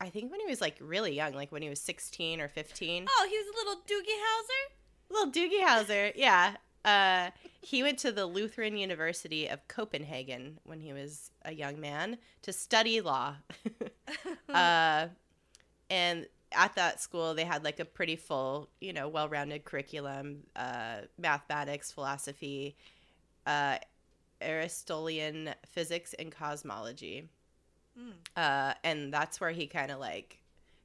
I 0.00 0.08
think 0.08 0.30
when 0.30 0.40
he 0.40 0.46
was 0.46 0.60
like 0.60 0.76
really 0.80 1.14
young, 1.14 1.34
like 1.34 1.52
when 1.52 1.62
he 1.62 1.68
was 1.68 1.80
sixteen 1.80 2.40
or 2.40 2.48
fifteen. 2.48 3.06
Oh, 3.08 3.26
he 3.28 3.36
was 3.36 3.46
a 3.46 3.58
little 3.58 3.82
Doogie 3.82 4.18
Howser? 4.26 4.74
Little 5.10 5.32
Doogie 5.32 5.64
Howser, 5.64 6.12
yeah. 6.16 6.56
Uh, 6.84 7.30
he 7.60 7.82
went 7.82 7.98
to 7.98 8.12
the 8.12 8.24
Lutheran 8.24 8.76
University 8.76 9.46
of 9.46 9.66
Copenhagen 9.68 10.58
when 10.64 10.80
he 10.80 10.92
was 10.92 11.30
a 11.44 11.52
young 11.52 11.80
man 11.80 12.18
to 12.42 12.52
study 12.52 13.00
law. 13.00 13.36
uh, 14.48 15.08
and 15.90 16.26
at 16.52 16.74
that 16.76 17.00
school, 17.00 17.34
they 17.34 17.44
had 17.44 17.64
like 17.64 17.80
a 17.80 17.84
pretty 17.84 18.16
full, 18.16 18.70
you 18.80 18.92
know, 18.92 19.08
well 19.08 19.28
rounded 19.28 19.64
curriculum 19.64 20.44
uh, 20.56 20.98
mathematics, 21.18 21.92
philosophy, 21.92 22.76
uh, 23.46 23.76
Aristotelian 24.40 25.54
physics, 25.66 26.14
and 26.14 26.32
cosmology. 26.32 27.28
Mm. 27.98 28.12
Uh, 28.36 28.74
and 28.84 29.12
that's 29.12 29.40
where 29.40 29.50
he 29.50 29.66
kind 29.66 29.90
of 29.90 29.98
like 29.98 30.38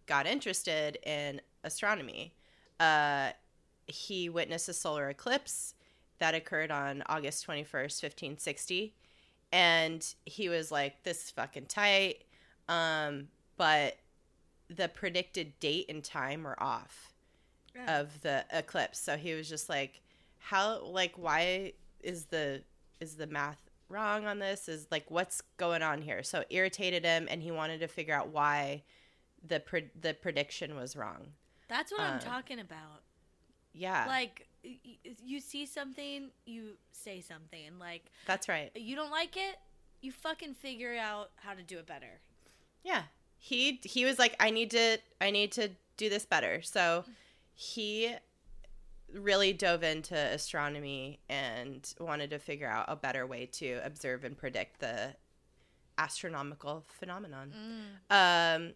got 0.07 0.25
interested 0.25 0.97
in 1.05 1.41
astronomy. 1.63 2.33
Uh, 2.79 3.29
he 3.87 4.29
witnessed 4.29 4.69
a 4.69 4.73
solar 4.73 5.09
eclipse 5.09 5.75
that 6.19 6.33
occurred 6.33 6.71
on 6.71 7.03
August 7.07 7.45
21st, 7.47 8.01
1560. 8.01 8.93
And 9.51 10.05
he 10.25 10.49
was 10.49 10.71
like, 10.71 11.03
this 11.03 11.25
is 11.25 11.31
fucking 11.31 11.65
tight. 11.67 12.23
Um, 12.67 13.27
but 13.57 13.97
the 14.69 14.87
predicted 14.87 15.59
date 15.59 15.85
and 15.89 16.03
time 16.03 16.43
were 16.43 16.61
off 16.61 17.13
Yeah. 17.75 17.99
of 17.99 18.21
the 18.21 18.45
eclipse. 18.51 18.99
So 18.99 19.17
he 19.17 19.33
was 19.33 19.47
just 19.47 19.69
like, 19.69 20.01
how, 20.39 20.81
like, 20.83 21.13
why 21.17 21.73
is 22.01 22.25
the, 22.25 22.63
is 22.99 23.15
the 23.15 23.27
math 23.27 23.69
wrong 23.93 24.25
on 24.25 24.39
this? 24.39 24.67
Is 24.67 24.87
like, 24.91 25.09
what's 25.09 25.41
going 25.57 25.81
on 25.81 26.01
here? 26.01 26.23
So 26.23 26.39
it 26.41 26.47
irritated 26.49 27.05
him 27.05 27.27
and 27.29 27.41
he 27.41 27.51
wanted 27.51 27.79
to 27.81 27.87
figure 27.87 28.13
out 28.15 28.29
why 28.29 28.83
the, 29.47 29.59
pre- 29.59 29.91
the 29.99 30.13
prediction 30.13 30.75
was 30.75 30.95
wrong. 30.95 31.27
That's 31.69 31.91
what 31.91 32.01
I'm 32.01 32.17
uh, 32.17 32.19
talking 32.19 32.59
about. 32.59 33.01
Yeah, 33.73 34.05
Like, 34.07 34.47
y- 34.63 34.77
you 35.25 35.39
see 35.39 35.65
something, 35.65 36.29
you 36.45 36.73
say 36.91 37.21
something. 37.21 37.79
Like, 37.79 38.05
that's 38.27 38.47
right. 38.47 38.71
you 38.75 38.95
don't 38.95 39.09
like 39.11 39.35
it, 39.37 39.57
you 40.01 40.11
fucking 40.11 40.53
figure 40.53 40.95
out 40.95 41.31
how 41.37 41.53
to 41.53 41.63
do 41.63 41.77
it 41.79 41.87
better. 41.87 42.19
Yeah. 42.83 43.03
He 43.39 43.81
he 43.83 44.05
was 44.05 44.19
like 44.19 44.35
I 44.39 44.51
need 44.51 44.71
to 44.71 44.99
I 45.19 45.29
need 45.31 45.51
to 45.53 45.71
do 45.97 46.09
this 46.09 46.25
better. 46.25 46.61
So 46.61 47.03
he 47.53 48.13
really 49.13 49.53
dove 49.53 49.83
into 49.83 50.15
astronomy 50.15 51.19
and 51.29 51.93
wanted 51.99 52.29
to 52.31 52.39
figure 52.39 52.67
out 52.67 52.85
a 52.87 52.95
better 52.95 53.25
way 53.25 53.45
to 53.45 53.79
observe 53.83 54.23
and 54.23 54.37
predict 54.37 54.79
the 54.79 55.15
astronomical 55.97 56.83
phenomenon. 56.99 57.53
Mm. 58.11 58.65
Um 58.65 58.73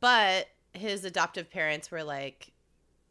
but 0.00 0.48
his 0.72 1.04
adoptive 1.04 1.50
parents 1.50 1.90
were 1.90 2.02
like 2.02 2.52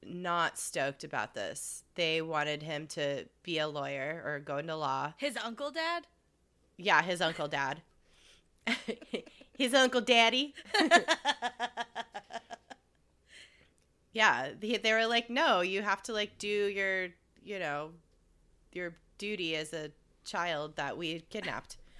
not 0.06 0.60
stoked 0.60 1.04
about 1.04 1.34
this. 1.34 1.84
They 1.96 2.22
wanted 2.22 2.64
him 2.64 2.88
to 2.88 3.26
be 3.44 3.60
a 3.60 3.68
lawyer 3.68 4.22
or 4.26 4.40
go 4.40 4.58
into 4.58 4.76
law. 4.76 5.14
His 5.18 5.38
uncle 5.38 5.72
dad? 5.72 6.08
Yeah, 6.78 7.02
his 7.02 7.22
uncle 7.22 7.48
dad. 7.48 7.82
his 9.58 9.74
uncle 9.74 10.02
daddy. 10.02 10.54
Yeah, 14.14 14.50
they, 14.60 14.78
they 14.78 14.94
were 14.94 15.08
like, 15.08 15.30
no, 15.30 15.62
you 15.62 15.82
have 15.82 16.04
to 16.04 16.14
like 16.14 16.38
do 16.38 16.48
your, 16.48 17.10
you 17.44 17.60
know, 17.60 17.92
your 18.72 18.96
duty 19.18 19.56
as 19.56 19.74
a 19.74 19.92
child 20.26 20.76
that 20.78 20.98
we 20.98 21.22
kidnapped. 21.30 21.78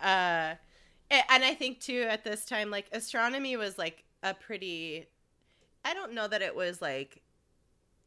uh, 0.00 0.54
and 1.10 1.44
I 1.44 1.54
think 1.54 1.80
too 1.80 2.06
at 2.08 2.24
this 2.24 2.44
time, 2.44 2.70
like 2.70 2.86
astronomy 2.92 3.56
was 3.56 3.78
like 3.78 4.04
a 4.22 4.34
pretty. 4.34 5.06
I 5.84 5.94
don't 5.94 6.14
know 6.14 6.28
that 6.28 6.42
it 6.42 6.56
was 6.56 6.82
like, 6.82 7.22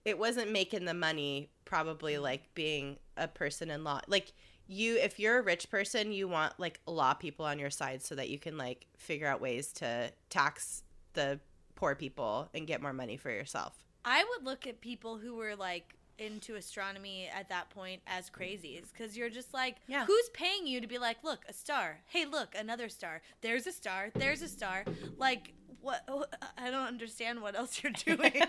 it 0.06 0.17
wasn't 0.17 0.52
making 0.52 0.86
the 0.86 0.93
money. 0.93 1.50
Probably 1.65 2.17
like 2.17 2.54
being 2.56 2.97
a 3.17 3.28
person 3.28 3.69
in 3.69 3.84
law, 3.84 4.02
like 4.08 4.34
you 4.67 4.97
if 4.97 5.19
you're 5.19 5.39
a 5.39 5.41
rich 5.41 5.69
person 5.69 6.12
you 6.12 6.28
want 6.28 6.54
like 6.60 6.80
law 6.86 7.13
people 7.13 7.45
on 7.45 7.58
your 7.60 7.69
side 7.69 8.02
so 8.02 8.15
that 8.15 8.30
you 8.30 8.38
can 8.38 8.58
like 8.58 8.86
figure 8.97 9.28
out 9.28 9.39
ways 9.41 9.71
to 9.71 10.12
tax 10.30 10.84
the 11.13 11.39
poor 11.77 11.95
people 11.95 12.49
and 12.53 12.67
get 12.67 12.81
more 12.81 12.91
money 12.93 13.15
for 13.15 13.31
yourself 13.31 13.73
I 14.03 14.23
would 14.23 14.45
look 14.45 14.65
at 14.67 14.81
people 14.81 15.17
who 15.17 15.35
were 15.35 15.55
like 15.55 15.93
into 16.17 16.55
astronomy 16.55 17.29
at 17.33 17.49
that 17.49 17.69
point 17.69 18.01
as 18.07 18.29
crazies 18.29 18.85
because 18.91 19.17
you're 19.17 19.29
just 19.29 19.53
like, 19.53 19.75
Yeah. 19.87 20.05
who's 20.05 20.29
paying 20.33 20.65
you 20.65 20.79
to 20.81 20.87
be 20.87 20.97
like, 20.97 21.17
look, 21.23 21.41
a 21.49 21.53
star. 21.53 21.99
Hey, 22.07 22.25
look, 22.25 22.55
another 22.57 22.89
star. 22.89 23.21
There's 23.41 23.67
a 23.67 23.71
star. 23.71 24.09
There's 24.15 24.41
a 24.41 24.47
star. 24.47 24.85
Like, 25.17 25.53
what? 25.81 26.07
I 26.57 26.71
don't 26.71 26.87
understand 26.87 27.41
what 27.41 27.55
else 27.55 27.83
you're 27.83 27.91
doing. 27.91 28.41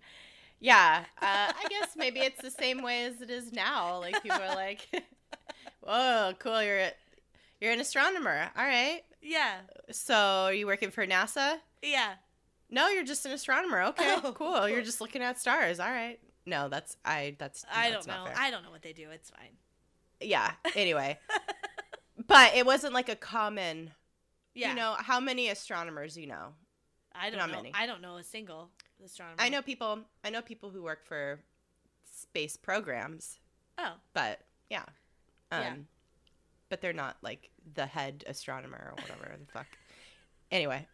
yeah 0.60 1.04
uh, 1.20 1.52
i 1.52 1.64
guess 1.68 1.90
maybe 1.96 2.20
it's 2.20 2.40
the 2.40 2.50
same 2.50 2.82
way 2.82 3.04
as 3.04 3.20
it 3.20 3.28
is 3.28 3.52
now 3.52 3.98
like 4.00 4.22
people 4.22 4.40
are 4.40 4.54
like 4.54 4.88
whoa 5.80 6.32
cool 6.38 6.62
you're 6.62 6.78
a, 6.78 6.92
you're 7.60 7.72
an 7.72 7.80
astronomer 7.80 8.48
all 8.56 8.64
right 8.64 9.02
yeah, 9.22 9.56
so 9.90 10.14
are 10.14 10.54
you 10.54 10.66
working 10.66 10.90
for 10.90 11.04
nasa 11.06 11.56
yeah. 11.82 12.14
No 12.70 12.88
you're 12.88 13.04
just 13.04 13.24
an 13.26 13.32
astronomer 13.32 13.82
okay 13.82 14.16
Oh, 14.24 14.32
cool 14.32 14.68
you're 14.68 14.82
just 14.82 15.00
looking 15.00 15.22
at 15.22 15.38
stars 15.38 15.78
all 15.80 15.90
right 15.90 16.18
no 16.44 16.68
that's 16.68 16.96
i 17.04 17.34
that's 17.38 17.64
I 17.72 17.90
that's 17.90 18.06
don't 18.06 18.24
know. 18.24 18.30
I 18.36 18.50
don't 18.50 18.62
know 18.62 18.70
what 18.70 18.82
they 18.82 18.92
do. 18.92 19.08
It's 19.10 19.30
fine. 19.30 19.50
yeah 20.20 20.52
anyway 20.76 21.18
but 22.26 22.54
it 22.54 22.64
wasn't 22.66 22.94
like 22.94 23.08
a 23.08 23.16
common 23.16 23.90
Yeah. 24.54 24.70
you 24.70 24.74
know 24.76 24.94
how 24.98 25.20
many 25.20 25.48
astronomers 25.48 26.16
you 26.16 26.26
know 26.26 26.54
I 27.18 27.30
don't 27.30 27.38
not 27.38 27.50
know. 27.50 27.56
many. 27.56 27.72
I 27.74 27.86
don't 27.86 28.02
know 28.02 28.16
a 28.16 28.24
single 28.24 28.70
astronomer. 29.04 29.36
i 29.40 29.48
know 29.48 29.60
people 29.62 30.00
i 30.24 30.30
know 30.30 30.40
people 30.42 30.70
who 30.70 30.82
work 30.82 31.04
for 31.06 31.40
space 32.14 32.56
programs 32.56 33.38
Oh, 33.78 33.92
but 34.14 34.40
yeah 34.70 34.84
um 35.52 35.62
Yeah. 35.62 35.74
but 36.70 36.80
they're 36.80 36.92
not 36.94 37.16
like 37.22 37.50
the 37.74 37.84
head 37.86 38.24
astronomer 38.26 38.92
or 38.96 39.02
whatever 39.02 39.36
the 39.38 39.52
fuck 39.52 39.66
anyway 40.50 40.86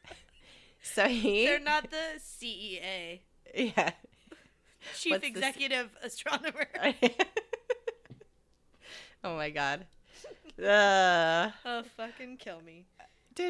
so 0.94 1.06
he 1.06 1.46
they're 1.46 1.60
not 1.60 1.90
the 1.90 2.18
CEA, 2.18 3.20
yeah. 3.54 3.90
Chief 4.96 5.12
What's 5.12 5.24
Executive 5.24 5.90
Astronomer. 6.02 6.66
oh 9.24 9.36
my 9.36 9.50
god. 9.50 9.86
Uh, 10.60 11.50
oh, 11.64 11.82
fucking 11.96 12.36
kill 12.36 12.60
me. 12.62 12.84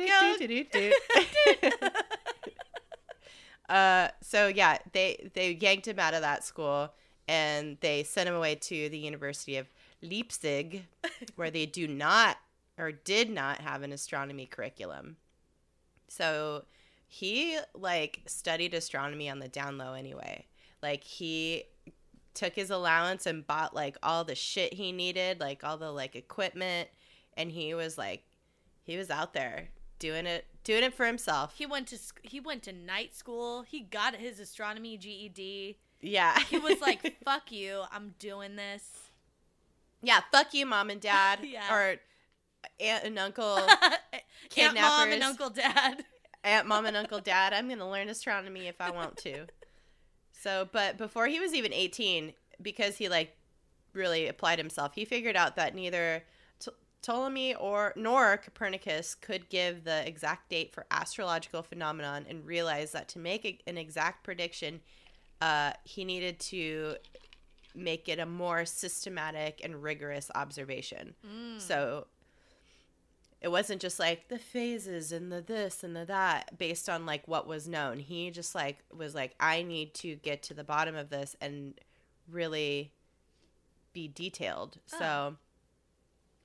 uh, 3.68 4.08
so 4.20 4.48
yeah, 4.48 4.78
they 4.92 5.30
they 5.34 5.52
yanked 5.52 5.88
him 5.88 5.98
out 5.98 6.14
of 6.14 6.20
that 6.20 6.44
school 6.44 6.92
and 7.26 7.78
they 7.80 8.04
sent 8.04 8.28
him 8.28 8.34
away 8.34 8.54
to 8.56 8.88
the 8.90 8.98
University 8.98 9.56
of 9.56 9.66
Leipzig, 10.02 10.84
where 11.36 11.50
they 11.50 11.66
do 11.66 11.88
not 11.88 12.36
or 12.78 12.92
did 12.92 13.30
not 13.30 13.60
have 13.60 13.82
an 13.82 13.92
astronomy 13.92 14.46
curriculum. 14.46 15.16
So 16.08 16.64
he 17.12 17.58
like 17.74 18.20
studied 18.26 18.72
astronomy 18.72 19.28
on 19.28 19.38
the 19.38 19.48
down 19.48 19.76
low 19.76 19.92
anyway. 19.92 20.46
Like 20.82 21.04
he 21.04 21.64
took 22.32 22.54
his 22.54 22.70
allowance 22.70 23.26
and 23.26 23.46
bought 23.46 23.74
like 23.74 23.98
all 24.02 24.24
the 24.24 24.34
shit 24.34 24.72
he 24.72 24.92
needed, 24.92 25.38
like 25.38 25.62
all 25.62 25.76
the 25.76 25.92
like 25.92 26.16
equipment, 26.16 26.88
and 27.36 27.52
he 27.52 27.74
was 27.74 27.98
like 27.98 28.24
he 28.82 28.96
was 28.96 29.10
out 29.10 29.34
there 29.34 29.68
doing 29.98 30.24
it 30.26 30.46
doing 30.64 30.82
it 30.84 30.94
for 30.94 31.04
himself. 31.04 31.54
He 31.56 31.66
went 31.66 31.88
to 31.88 31.98
he 32.22 32.40
went 32.40 32.62
to 32.62 32.72
night 32.72 33.14
school. 33.14 33.60
He 33.62 33.80
got 33.80 34.16
his 34.16 34.40
astronomy 34.40 34.96
GED. 34.96 35.76
Yeah. 36.00 36.38
He 36.48 36.58
was 36.58 36.80
like, 36.80 37.18
"Fuck 37.24 37.52
you, 37.52 37.82
I'm 37.92 38.14
doing 38.18 38.56
this." 38.56 39.10
yeah, 40.02 40.20
fuck 40.30 40.52
you, 40.52 40.66
mom 40.66 40.90
and 40.90 41.00
dad. 41.00 41.40
Yeah. 41.42 41.74
Or 41.74 41.96
aunt 42.80 43.04
and 43.04 43.18
uncle, 43.18 43.58
Aunt, 44.56 44.74
mom, 44.74 45.10
and 45.10 45.22
Uncle 45.22 45.50
Dad. 45.50 46.04
Aunt, 46.44 46.66
mom, 46.66 46.86
and 46.86 46.96
uncle, 46.96 47.20
dad. 47.20 47.52
I'm 47.52 47.66
going 47.66 47.78
to 47.78 47.86
learn 47.86 48.08
astronomy 48.08 48.66
if 48.66 48.80
I 48.80 48.90
want 48.90 49.16
to. 49.18 49.46
So, 50.32 50.68
but 50.72 50.98
before 50.98 51.26
he 51.26 51.38
was 51.38 51.54
even 51.54 51.72
18, 51.72 52.32
because 52.60 52.96
he 52.96 53.08
like 53.08 53.36
really 53.92 54.26
applied 54.26 54.58
himself, 54.58 54.94
he 54.94 55.04
figured 55.04 55.36
out 55.36 55.56
that 55.56 55.74
neither 55.74 56.24
T- 56.58 56.70
Ptolemy 57.02 57.54
or 57.54 57.92
nor 57.96 58.36
Copernicus 58.36 59.14
could 59.14 59.48
give 59.48 59.84
the 59.84 60.06
exact 60.06 60.50
date 60.50 60.72
for 60.72 60.86
astrological 60.90 61.62
phenomenon, 61.62 62.26
and 62.28 62.44
realized 62.44 62.92
that 62.92 63.08
to 63.08 63.18
make 63.18 63.44
a, 63.44 63.58
an 63.68 63.78
exact 63.78 64.24
prediction, 64.24 64.80
uh, 65.40 65.72
he 65.84 66.04
needed 66.04 66.40
to 66.40 66.96
make 67.74 68.08
it 68.08 68.18
a 68.18 68.26
more 68.26 68.64
systematic 68.64 69.60
and 69.62 69.82
rigorous 69.82 70.30
observation. 70.34 71.14
Mm. 71.26 71.60
So 71.60 72.06
it 73.42 73.50
wasn't 73.50 73.82
just 73.82 73.98
like 73.98 74.28
the 74.28 74.38
phases 74.38 75.12
and 75.12 75.30
the 75.30 75.40
this 75.40 75.82
and 75.82 75.94
the 75.94 76.04
that 76.04 76.56
based 76.58 76.88
on 76.88 77.04
like 77.04 77.26
what 77.26 77.46
was 77.46 77.68
known. 77.68 77.98
He 77.98 78.30
just 78.30 78.54
like 78.54 78.78
was 78.96 79.14
like 79.14 79.34
I 79.40 79.62
need 79.62 79.94
to 79.94 80.16
get 80.16 80.42
to 80.44 80.54
the 80.54 80.64
bottom 80.64 80.94
of 80.94 81.10
this 81.10 81.36
and 81.40 81.74
really 82.30 82.92
be 83.92 84.08
detailed. 84.08 84.78
Oh. 84.94 84.98
So 84.98 85.36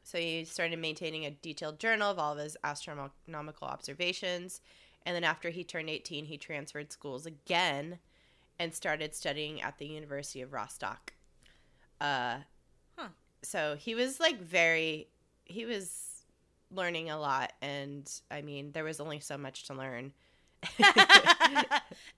so 0.04 0.18
he 0.18 0.44
started 0.46 0.80
maintaining 0.80 1.26
a 1.26 1.32
detailed 1.32 1.80
journal 1.80 2.12
of 2.12 2.20
all 2.20 2.34
of 2.34 2.40
his 2.40 2.58
astronomical 2.64 3.68
observations. 3.68 4.62
And 5.06 5.16
then 5.16 5.24
after 5.24 5.50
he 5.50 5.64
turned 5.64 5.90
18, 5.90 6.26
he 6.26 6.38
transferred 6.38 6.92
schools 6.92 7.26
again 7.26 8.00
and 8.60 8.74
started 8.74 9.16
studying 9.16 9.62
at 9.62 9.78
the 9.78 9.86
University 9.86 10.42
of 10.42 10.52
Rostock. 10.52 11.14
Uh, 12.02 12.40
Huh. 12.98 13.10
So 13.44 13.76
he 13.78 13.96
was 13.96 14.20
like 14.20 14.42
very, 14.42 15.08
he 15.46 15.66
was 15.66 16.17
learning 16.72 17.10
a 17.10 17.20
lot. 17.20 17.54
And 17.62 18.10
I 18.32 18.42
mean, 18.42 18.72
there 18.72 18.84
was 18.84 19.00
only 19.00 19.20
so 19.20 19.38
much 19.38 19.64
to 19.66 19.74
learn. 19.74 20.14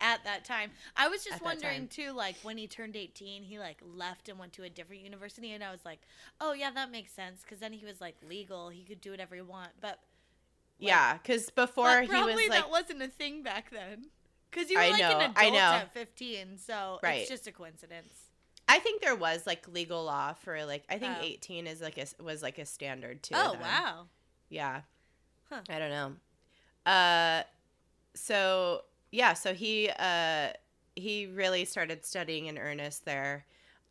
at 0.02 0.24
that 0.24 0.46
time. 0.46 0.72
I 0.96 1.08
was 1.10 1.24
just 1.24 1.38
At 1.38 1.44
wondering 1.44 1.88
too, 1.88 2.12
like 2.14 2.36
when 2.44 2.58
he 2.58 2.68
turned 2.68 2.96
eighteen, 2.96 3.44
he 3.44 3.60
like 3.60 3.78
left 3.84 4.30
and 4.30 4.40
went 4.40 4.54
to 4.54 4.64
a 4.64 4.70
different 4.70 5.02
university, 5.04 5.52
and 5.52 5.64
I 5.64 5.72
was 5.72 5.84
like, 5.86 6.00
oh 6.40 6.54
yeah, 6.54 6.72
that 6.72 6.92
makes 6.92 7.12
sense 7.12 7.42
because 7.42 7.60
then 7.60 7.74
he 7.74 7.86
was 7.86 8.00
like 8.02 8.16
legal, 8.28 8.70
he 8.70 8.84
could 8.84 9.02
do 9.02 9.12
whatever 9.12 9.36
he 9.36 9.42
want. 9.42 9.72
But 9.82 10.00
yeah, 10.78 11.18
because 11.18 11.50
before 11.50 12.02
he 12.02 12.08
probably 12.08 12.34
was 12.36 12.50
like, 12.50 12.60
that 12.62 12.70
wasn't 12.70 13.02
a 13.02 13.08
thing 13.08 13.44
back 13.44 13.72
then. 13.72 14.06
Because 14.50 14.70
you 14.72 14.78
were 14.78 14.84
I 14.84 14.90
like 14.92 15.02
know, 15.02 15.20
an 15.20 15.34
I 15.36 15.44
adult 15.46 15.54
know. 15.56 15.60
at 15.60 15.94
fifteen, 15.94 16.58
so 16.58 17.00
Right. 17.04 17.20
it's 17.22 17.30
just 17.30 17.46
a 17.48 17.52
coincidence. 17.52 18.14
I 18.68 18.80
think 18.80 19.02
there 19.02 19.16
was 19.16 19.46
like 19.48 19.68
legal 19.68 20.04
law 20.06 20.34
for 20.34 20.64
like, 20.66 20.84
I 20.90 21.00
think 21.00 21.14
Oh. 21.20 21.24
18 21.24 21.66
is 21.66 21.82
like 21.82 21.98
a, 21.98 22.06
was 22.24 22.44
like 22.44 22.60
a 22.60 22.66
standard 22.68 23.24
too. 23.24 23.34
oh 23.36 23.54
then. 23.54 23.62
wow. 23.62 24.06
Yeah. 24.50 24.82
Huh. 25.50 25.62
I 25.70 25.80
don't 25.80 25.90
know. 25.90 26.92
Uh 26.92 27.44
so 28.16 28.82
yeah, 29.12 29.34
so 29.34 29.54
he 29.54 29.90
uh 29.98 30.50
he 30.96 31.28
really 31.28 31.66
started 31.66 32.06
studying 32.06 32.48
in 32.48 32.58
earnest 32.58 33.06
there. 33.06 33.46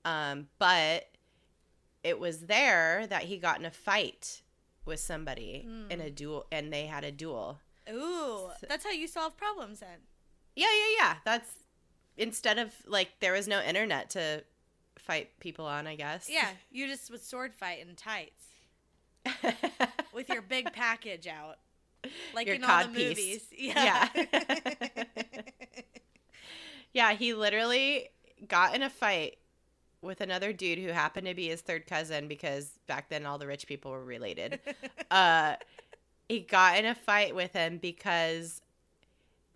Um 0.05 0.49
but 0.59 1.07
it 2.03 2.18
was 2.18 2.47
there 2.47 3.07
that 3.09 3.25
he 3.25 3.38
got 3.38 3.59
in 3.59 3.64
a 3.66 3.71
fight 3.71 4.42
with 4.85 5.01
somebody 5.01 5.66
in 5.90 6.01
Hmm. 6.01 6.07
a 6.07 6.11
duel 6.11 6.47
and 6.53 6.73
they 6.73 6.87
had 6.87 7.05
a 7.05 7.12
duel. 7.12 7.59
Ooh, 7.90 8.51
So- 8.61 8.66
that's 8.68 8.85
how 8.85 8.90
you 8.92 9.07
solve 9.07 9.37
problems 9.37 9.81
then. 9.81 9.99
Yeah, 10.55 10.66
yeah, 10.73 10.97
yeah. 10.99 11.14
That's 11.25 11.51
instead 12.16 12.59
of 12.59 12.73
like 12.87 13.21
there 13.21 13.33
was 13.33 13.47
no 13.49 13.61
internet 13.62 14.11
to 14.11 14.44
fight 14.99 15.38
people 15.40 15.66
on, 15.66 15.87
I 15.87 15.94
guess. 15.97 16.29
Yeah, 16.29 16.49
you 16.71 16.87
just 16.88 17.11
would 17.11 17.23
sword 17.23 17.55
fight 17.55 17.81
in 17.81 17.94
tights 17.97 18.48
with 20.12 20.29
your 20.29 20.43
big 20.43 20.73
package 20.73 21.27
out, 21.27 21.59
like 22.35 22.47
Your 22.47 22.57
in 22.57 22.64
all 22.64 22.85
the 22.85 22.88
piece. 22.88 23.09
movies. 23.09 23.45
Yeah. 23.59 24.09
Yeah. 24.14 24.62
Yeah, 26.93 27.12
he 27.12 27.35
literally 27.35 28.09
got 28.49 28.75
in 28.75 28.83
a 28.83 28.91
fight 28.91 29.38
with 30.01 30.21
another 30.21 30.53
dude 30.53 30.79
who 30.79 30.88
happened 30.88 31.27
to 31.27 31.35
be 31.35 31.49
his 31.49 31.61
third 31.61 31.87
cousin 31.87 32.29
because 32.29 32.71
back 32.87 33.09
then 33.09 33.27
all 33.27 33.38
the 33.38 33.47
rich 33.47 33.67
people 33.67 33.91
were 33.91 34.05
related. 34.05 34.59
uh, 35.11 35.57
he 36.29 36.41
got 36.41 36.79
in 36.79 36.87
a 36.87 36.95
fight 36.95 37.35
with 37.35 37.53
him 37.53 37.79
because 37.79 38.62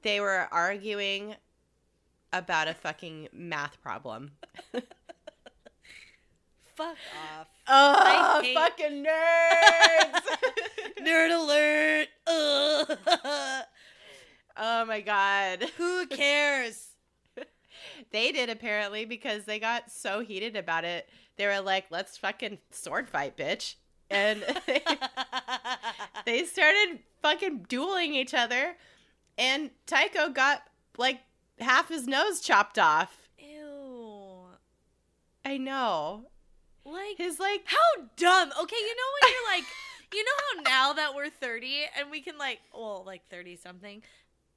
they 0.02 0.20
were 0.20 0.48
arguing 0.52 1.36
about 2.32 2.68
a 2.68 2.74
fucking 2.74 3.28
math 3.32 3.80
problem. 3.82 4.32
Fuck 6.74 6.96
off. 7.38 7.48
Oh, 7.68 8.40
hate- 8.42 8.54
fucking 8.54 9.04
nerds! 9.04 10.20
Nerd 11.06 11.30
alert. 11.42 12.08
Ugh. 12.26 12.98
oh 14.56 14.84
my 14.86 15.00
god. 15.00 15.64
Who 15.76 16.06
cares? 16.06 16.88
They 18.10 18.32
did 18.32 18.48
apparently 18.50 19.04
because 19.04 19.44
they 19.44 19.58
got 19.58 19.90
so 19.90 20.20
heated 20.20 20.56
about 20.56 20.84
it. 20.84 21.08
They 21.36 21.46
were 21.46 21.60
like, 21.60 21.86
"Let's 21.90 22.16
fucking 22.18 22.58
sword 22.70 23.08
fight, 23.08 23.36
bitch!" 23.36 23.74
And 24.10 24.42
they 26.26 26.44
started 26.44 27.00
fucking 27.22 27.66
dueling 27.68 28.14
each 28.14 28.34
other. 28.34 28.76
And 29.38 29.70
Tycho 29.86 30.28
got 30.28 30.62
like 30.98 31.20
half 31.58 31.88
his 31.88 32.06
nose 32.06 32.40
chopped 32.40 32.78
off. 32.78 33.28
Ew. 33.38 34.44
I 35.44 35.56
know. 35.56 36.26
Like 36.84 37.18
His 37.18 37.38
like 37.38 37.62
how 37.66 38.02
dumb. 38.16 38.50
Okay, 38.62 38.76
you 38.76 38.96
know 38.96 39.10
when 39.22 39.32
you're 39.32 39.56
like, 39.56 39.64
you 40.12 40.24
know 40.24 40.30
how 40.56 40.62
now 40.88 40.92
that 40.94 41.14
we're 41.14 41.30
30 41.30 41.84
and 41.98 42.10
we 42.10 42.20
can 42.20 42.38
like, 42.38 42.60
well, 42.74 43.02
like 43.06 43.22
30 43.28 43.56
something. 43.56 44.02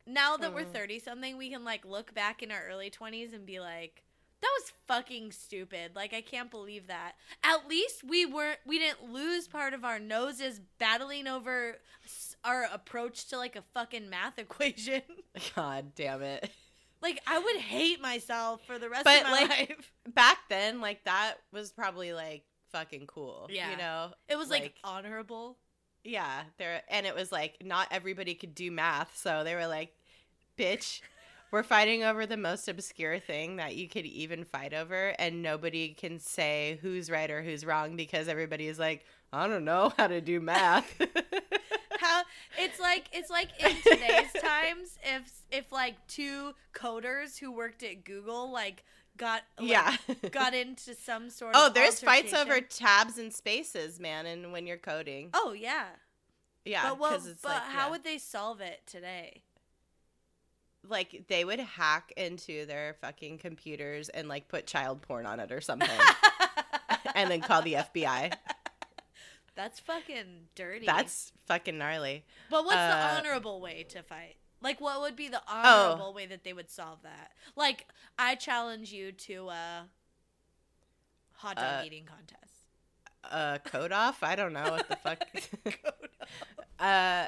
Now 0.07 0.37
that 0.37 0.53
we're 0.53 0.65
Mm. 0.65 0.73
30 0.73 0.99
something, 0.99 1.37
we 1.37 1.49
can 1.49 1.63
like 1.63 1.85
look 1.85 2.13
back 2.13 2.43
in 2.43 2.51
our 2.51 2.63
early 2.69 2.89
20s 2.91 3.33
and 3.33 3.45
be 3.45 3.59
like, 3.59 4.03
that 4.41 4.49
was 4.59 4.73
fucking 4.87 5.31
stupid. 5.31 5.91
Like 5.95 6.13
I 6.13 6.21
can't 6.21 6.51
believe 6.51 6.87
that. 6.87 7.13
At 7.43 7.67
least 7.67 8.03
we 8.03 8.25
weren't 8.25 8.59
we 8.65 8.77
didn't 8.79 9.11
lose 9.11 9.47
part 9.47 9.73
of 9.73 9.83
our 9.83 9.97
noses 9.99 10.61
battling 10.77 11.27
over 11.27 11.77
our 12.43 12.67
approach 12.71 13.25
to 13.29 13.37
like 13.37 13.55
a 13.55 13.63
fucking 13.73 14.09
math 14.09 14.37
equation. 14.39 15.01
God 15.55 15.93
damn 15.95 16.21
it. 16.21 16.49
like 17.01 17.19
I 17.25 17.39
would 17.39 17.57
hate 17.57 18.01
myself 18.01 18.61
for 18.67 18.77
the 18.77 18.89
rest 18.89 19.05
But, 19.05 19.21
of 19.21 19.27
my 19.27 19.31
like, 19.31 19.49
life. 19.69 19.91
Back 20.15 20.39
then, 20.49 20.81
like 20.81 21.03
that 21.03 21.35
was 21.51 21.71
probably 21.71 22.13
like 22.13 22.43
fucking 22.71 23.07
cool. 23.07 23.47
Yeah. 23.51 23.71
You 23.71 23.77
know? 23.77 24.11
It 24.27 24.37
was 24.37 24.49
like, 24.49 24.61
like- 24.63 24.75
honorable. 24.83 25.57
Yeah, 26.03 26.43
there 26.59 26.83
and 26.87 27.07
it 27.07 27.15
was 27.15 27.31
like 27.31 27.57
not 27.63 27.87
everybody 27.89 28.35
could 28.35 28.53
do 28.53 28.69
math, 28.69 29.17
so 29.17 29.43
they 29.43 29.55
were 29.55 29.65
like, 29.65 29.91
"Bitch, 30.55 31.01
we're 31.49 31.63
fighting 31.63 32.03
over 32.03 32.27
the 32.27 32.37
most 32.37 32.67
obscure 32.67 33.17
thing 33.17 33.55
that 33.55 33.75
you 33.75 33.89
could 33.89 34.05
even 34.05 34.45
fight 34.45 34.71
over, 34.75 35.15
and 35.17 35.41
nobody 35.41 35.95
can 35.95 36.19
say 36.19 36.77
who's 36.83 37.09
right 37.09 37.31
or 37.31 37.41
who's 37.41 37.65
wrong 37.65 37.95
because 37.95 38.27
everybody 38.27 38.67
is 38.67 38.77
like, 38.77 39.03
I 39.33 39.47
don't 39.47 39.65
know 39.65 39.93
how 39.97 40.05
to 40.05 40.21
do 40.21 40.39
math." 40.39 40.85
how 41.99 42.21
it's 42.59 42.79
like 42.79 43.05
it's 43.11 43.31
like 43.31 43.49
in 43.59 43.75
today's 43.81 44.31
times 44.41 44.99
if 45.03 45.41
if 45.49 45.71
like 45.71 45.95
two 46.07 46.53
coders 46.73 47.39
who 47.39 47.51
worked 47.51 47.81
at 47.81 48.03
Google 48.03 48.51
like 48.51 48.83
got 49.17 49.43
like, 49.59 49.69
yeah. 49.69 49.95
got 50.31 50.53
into 50.53 50.93
some 50.95 51.29
sort 51.29 51.53
oh, 51.55 51.67
of 51.67 51.71
Oh, 51.71 51.73
there's 51.73 51.99
fights 51.99 52.33
over 52.33 52.61
tabs 52.61 53.17
and 53.17 53.33
spaces, 53.33 53.99
man, 53.99 54.25
and 54.25 54.51
when 54.51 54.67
you're 54.67 54.77
coding. 54.77 55.29
oh 55.33 55.53
yeah 55.53 55.85
yeah, 56.65 56.95
but 56.99 57.13
it's 57.13 57.41
but 57.43 57.49
like 57.51 57.61
how 57.61 57.85
yeah. 57.85 57.91
would 57.91 58.03
they 58.03 58.17
solve 58.17 58.59
it 58.59 58.81
today 58.87 59.43
like 60.89 61.25
they 61.27 61.45
would 61.45 61.59
hack 61.59 62.13
into 62.17 62.65
their 62.65 62.95
fucking 63.01 63.37
computers 63.37 64.09
and 64.09 64.27
like 64.27 64.47
put 64.47 64.67
child 64.67 65.01
porn 65.01 65.25
on 65.25 65.39
it 65.39 65.51
or 65.51 65.61
something, 65.61 65.89
and 67.15 67.29
then 67.29 67.41
call 67.41 67.61
the 67.61 67.73
FBI. 67.73 68.33
that's 69.55 69.79
fucking 69.79 70.47
dirty 70.55 70.85
That's 70.85 71.31
fucking 71.47 71.77
gnarly. 71.77 72.23
but 72.49 72.65
what's 72.65 72.77
uh, 72.77 72.87
the 72.89 73.19
honorable 73.19 73.61
way 73.61 73.85
to 73.89 74.03
fight 74.03 74.35
like 74.65 74.81
what 74.81 74.99
would 75.01 75.15
be 75.15 75.29
the 75.29 75.41
Oh. 75.47 75.91
honorable 75.93 76.13
way 76.13 76.25
that 76.25 76.43
they 76.43 76.51
would 76.53 76.69
solve 76.69 76.99
that? 77.03 77.31
Like 77.55 77.87
i 78.19 78.35
challenge 78.35 78.91
you 78.91 79.11
to 79.13 79.49
a 79.49 79.85
hot 81.33 81.55
dog 81.57 81.65
Uh, 81.65 81.83
eating 81.85 82.05
contest. 82.05 82.53
uh 83.31 83.57
code 83.63 83.91
off? 83.91 84.23
I 84.23 84.35
don't 84.35 84.53
know 84.53 84.63
what 84.71 84.87
the 84.89 84.95
fuck. 84.97 85.23
Uh 86.79 87.27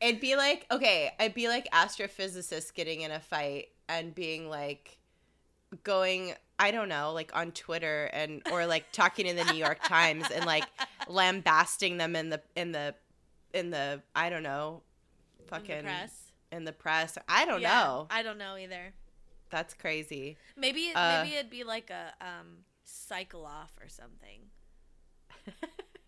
it'd 0.00 0.18
be 0.20 0.34
like 0.34 0.64
okay 0.70 1.10
i'd 1.20 1.34
be 1.34 1.46
like 1.46 1.68
astrophysicists 1.72 2.72
getting 2.72 3.02
in 3.02 3.10
a 3.10 3.20
fight 3.20 3.66
and 3.86 4.14
being 4.14 4.48
like 4.48 4.96
going 5.84 6.32
i 6.58 6.70
don't 6.70 6.88
know 6.88 7.12
like 7.12 7.30
on 7.36 7.52
twitter 7.52 8.08
and 8.14 8.40
or 8.50 8.64
like 8.64 8.90
talking 8.92 9.26
in 9.26 9.36
the 9.36 9.44
new 9.52 9.58
york 9.58 9.78
times 9.84 10.24
and 10.34 10.46
like 10.46 10.64
lambasting 11.08 11.98
them 11.98 12.16
in 12.16 12.30
the 12.30 12.40
in 12.56 12.72
the 12.72 12.94
in 13.52 13.68
the 13.70 14.00
i 14.16 14.30
don't 14.30 14.42
know 14.42 14.80
fucking 15.48 15.70
in 15.70 15.84
the 15.84 15.90
press. 15.90 16.32
in 16.52 16.64
the 16.64 16.72
press. 16.72 17.18
I 17.28 17.44
don't 17.44 17.60
Yeah, 17.62 17.80
know. 17.80 18.06
I 18.10 18.22
don't 18.22 18.38
know 18.38 18.56
either. 18.56 18.92
That's 19.50 19.74
crazy. 19.74 20.36
Maybe 20.56 20.92
Uh, 20.94 21.22
maybe 21.22 21.34
it'd 21.36 21.50
be 21.50 21.64
like 21.64 21.90
a 21.90 22.12
um 22.20 22.64
cycle 22.84 23.44
off 23.46 23.72
or 23.80 23.88
something. 23.88 24.40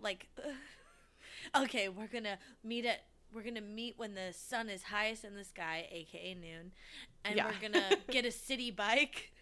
Like 0.01 0.29
okay, 1.57 1.89
we're 1.89 2.09
going 2.09 2.25
to 2.25 2.39
meet 2.65 2.85
at 2.87 3.05
we're 3.33 3.43
to 3.55 3.61
meet 3.61 3.95
when 3.97 4.15
the 4.15 4.33
sun 4.33 4.69
is 4.69 4.83
highest 4.83 5.25
in 5.25 5.37
the 5.37 5.45
sky, 5.45 5.87
aka 5.91 6.35
noon. 6.35 6.73
And 7.25 7.37
Yeah. 7.37 7.47
we're 7.47 7.61
going 7.61 7.73
to 7.75 7.99
get 8.11 8.25
a 8.25 8.31
city 8.33 8.71
bike 8.71 9.33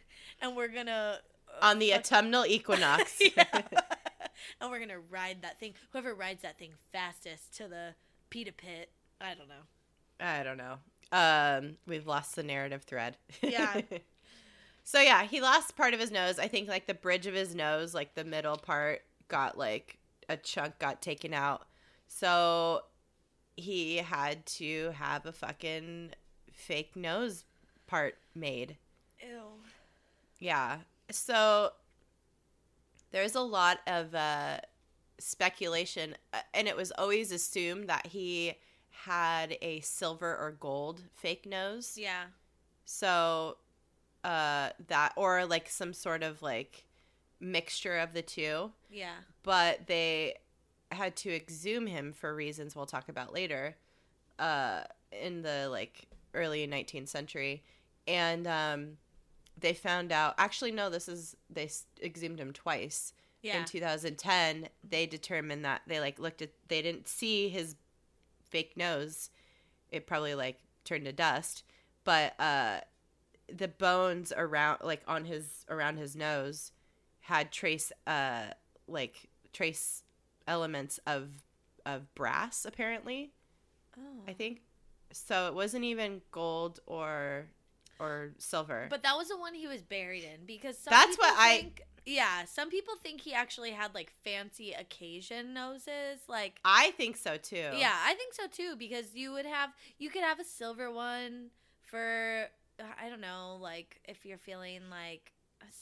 and 0.41 0.55
we're 0.57 0.69
going 0.69 0.87
to 0.87 1.21
On 1.63 1.79
the 1.79 1.95
autumnal 1.95 2.45
equinox. 2.47 3.21
and 4.61 4.71
we're 4.71 4.79
going 4.79 4.91
to 4.91 5.01
ride 5.01 5.43
that 5.43 5.59
thing. 5.59 5.75
Whoever 5.91 6.15
rides 6.15 6.43
that 6.43 6.59
thing 6.59 6.73
fastest 6.93 7.57
to 7.57 7.67
the 7.69 7.95
pita 8.29 8.53
pit, 8.53 8.91
I 9.21 9.35
don't 9.35 9.49
know. 9.49 9.65
I 10.21 10.43
don't 10.43 10.59
know. 10.59 10.79
Um, 11.13 11.77
we've 11.87 12.07
lost 12.07 12.37
the 12.37 12.43
narrative 12.43 12.83
thread. 12.83 13.17
Yeah. 13.43 13.81
so 14.85 15.01
yeah, 15.01 15.25
he 15.25 15.41
lost 15.41 15.77
part 15.77 15.95
of 15.95 16.01
his 16.01 16.11
nose. 16.11 16.39
I 16.39 16.49
think 16.49 16.69
like 16.69 16.87
the 16.87 16.95
bridge 16.95 17.27
of 17.27 17.35
his 17.35 17.55
nose, 17.55 17.95
like 17.95 18.15
the 18.15 18.25
middle 18.25 18.57
part, 18.57 19.03
got 19.29 19.59
like 19.59 19.99
a 20.29 20.37
chunk 20.37 20.79
got 20.79 21.03
taken 21.03 21.35
out. 21.35 21.67
So 22.07 22.83
he 23.57 23.97
had 23.97 24.47
to 24.47 24.91
have 24.95 25.27
a 25.27 25.33
fucking 25.33 26.11
fake 26.53 26.97
nose 26.97 27.45
part 27.87 28.17
made. 28.35 28.77
Ew. 29.21 29.43
Yeah. 30.39 30.79
So 31.11 31.73
there's 33.11 33.35
a 33.35 33.41
lot 33.41 33.79
of 33.87 34.15
uh, 34.15 34.59
speculation, 35.19 36.17
uh, 36.33 36.39
and 36.55 36.69
it 36.69 36.77
was 36.77 36.93
always 36.93 37.33
assumed 37.33 37.89
that 37.89 38.07
he 38.07 38.55
had 39.05 39.57
a 39.63 39.81
silver 39.81 40.37
or 40.37 40.53
gold 40.59 41.03
fake 41.15 41.47
nose. 41.47 41.97
Yeah. 41.97 42.25
So 42.85 43.57
uh, 44.25 44.71
that, 44.89 45.13
or 45.17 45.47
like 45.47 45.69
some 45.69 45.93
sort 45.93 46.23
of 46.23 46.43
like 46.43 46.85
mixture 47.41 47.97
of 47.99 48.13
the 48.13 48.23
two. 48.23 48.73
Yeah. 48.91 49.15
But 49.43 49.87
they 49.87 50.35
had 50.93 51.17
to 51.17 51.35
exhume 51.35 51.87
him 51.87 52.13
for 52.13 52.35
reasons 52.35 52.75
we'll 52.75 52.87
talk 52.87 53.09
about 53.09 53.33
later 53.33 53.77
uh, 54.39 54.83
in 55.13 55.43
the 55.43 55.69
like 55.71 56.09
early 56.35 56.67
19th 56.67 57.09
century. 57.09 57.63
And 58.09 58.47
um, 58.47 58.97
they 59.59 59.73
found 59.73 60.11
out, 60.11 60.35
actually, 60.37 60.73
no, 60.73 60.91
this 60.91 61.09
is, 61.09 61.37
they 61.49 61.71
exhumed 62.03 62.41
him 62.41 62.53
twice 62.53 63.13
Yeah. 63.43 63.61
in 63.61 63.65
2010 63.67 64.69
they 64.89 65.07
determined 65.07 65.65
that 65.65 65.83
they 65.87 66.01
like 66.01 66.19
looked 66.19 66.43
at 66.43 66.51
they 66.69 66.83
didn't 66.83 67.07
see 67.09 67.49
his 67.49 67.77
fake 68.51 68.77
nose 68.77 69.31
it 69.91 70.07
probably 70.07 70.35
like 70.35 70.61
turned 70.85 71.05
to 71.05 71.13
dust 71.13 71.63
but 72.05 72.39
uh 72.41 72.81
the 73.53 73.69
bones 73.69 74.33
around 74.37 74.79
like 74.83 75.03
on 75.09 75.25
his 75.25 75.65
around 75.69 75.97
his 75.97 76.15
nose 76.15 76.73
had 77.21 77.51
trace 77.51 77.93
uh 78.07 78.47
like 78.87 79.29
trace 79.53 80.03
elements 80.47 80.99
of 81.07 81.29
of 81.87 82.13
brass 82.15 82.65
apparently 82.65 83.33
oh. 83.99 84.23
i 84.29 84.33
think 84.33 84.61
so 85.13 85.49
it 85.49 85.55
wasn't 85.55 85.85
even 85.85 86.21
gold 86.31 86.81
or 86.87 87.47
or 88.01 88.31
silver 88.39 88.87
But 88.91 89.03
that 89.03 89.17
was 89.17 89.29
the 89.29 89.37
one 89.37 89.55
he 89.55 89.67
was 89.69 89.83
buried 89.83 90.25
in 90.25 90.47
because 90.47 90.79
some 90.79 90.91
That's 90.91 91.17
what 91.19 91.35
I- 91.37 91.73
yeah, 92.07 92.47
some 92.47 92.71
people 92.71 92.95
think 93.03 93.21
he 93.21 93.35
actually 93.35 93.73
had 93.73 93.95
like 93.95 94.11
fancy 94.25 94.73
occasion 94.73 95.53
noses, 95.53 96.21
like 96.29 96.59
i 96.65 96.93
think 96.93 97.17
so 97.17 97.37
too 97.37 97.71
yeah, 97.77 97.93
I 97.95 98.15
think 98.15 98.33
so 98.35 98.45
too 98.51 98.75
because 98.77 99.15
you 99.15 99.33
would 99.33 99.45
have 99.47 99.71
you 99.99 100.09
could 100.11 100.23
have 100.23 100.41
a 100.41 100.45
silver 100.45 100.91
one 100.91 101.51
for 101.83 102.47
I 102.99 103.11
don't 103.11 103.21
know, 103.21 103.59
like 103.61 104.01
if 104.09 104.25
you're 104.25 104.39
feeling 104.39 104.81
like 104.91 105.33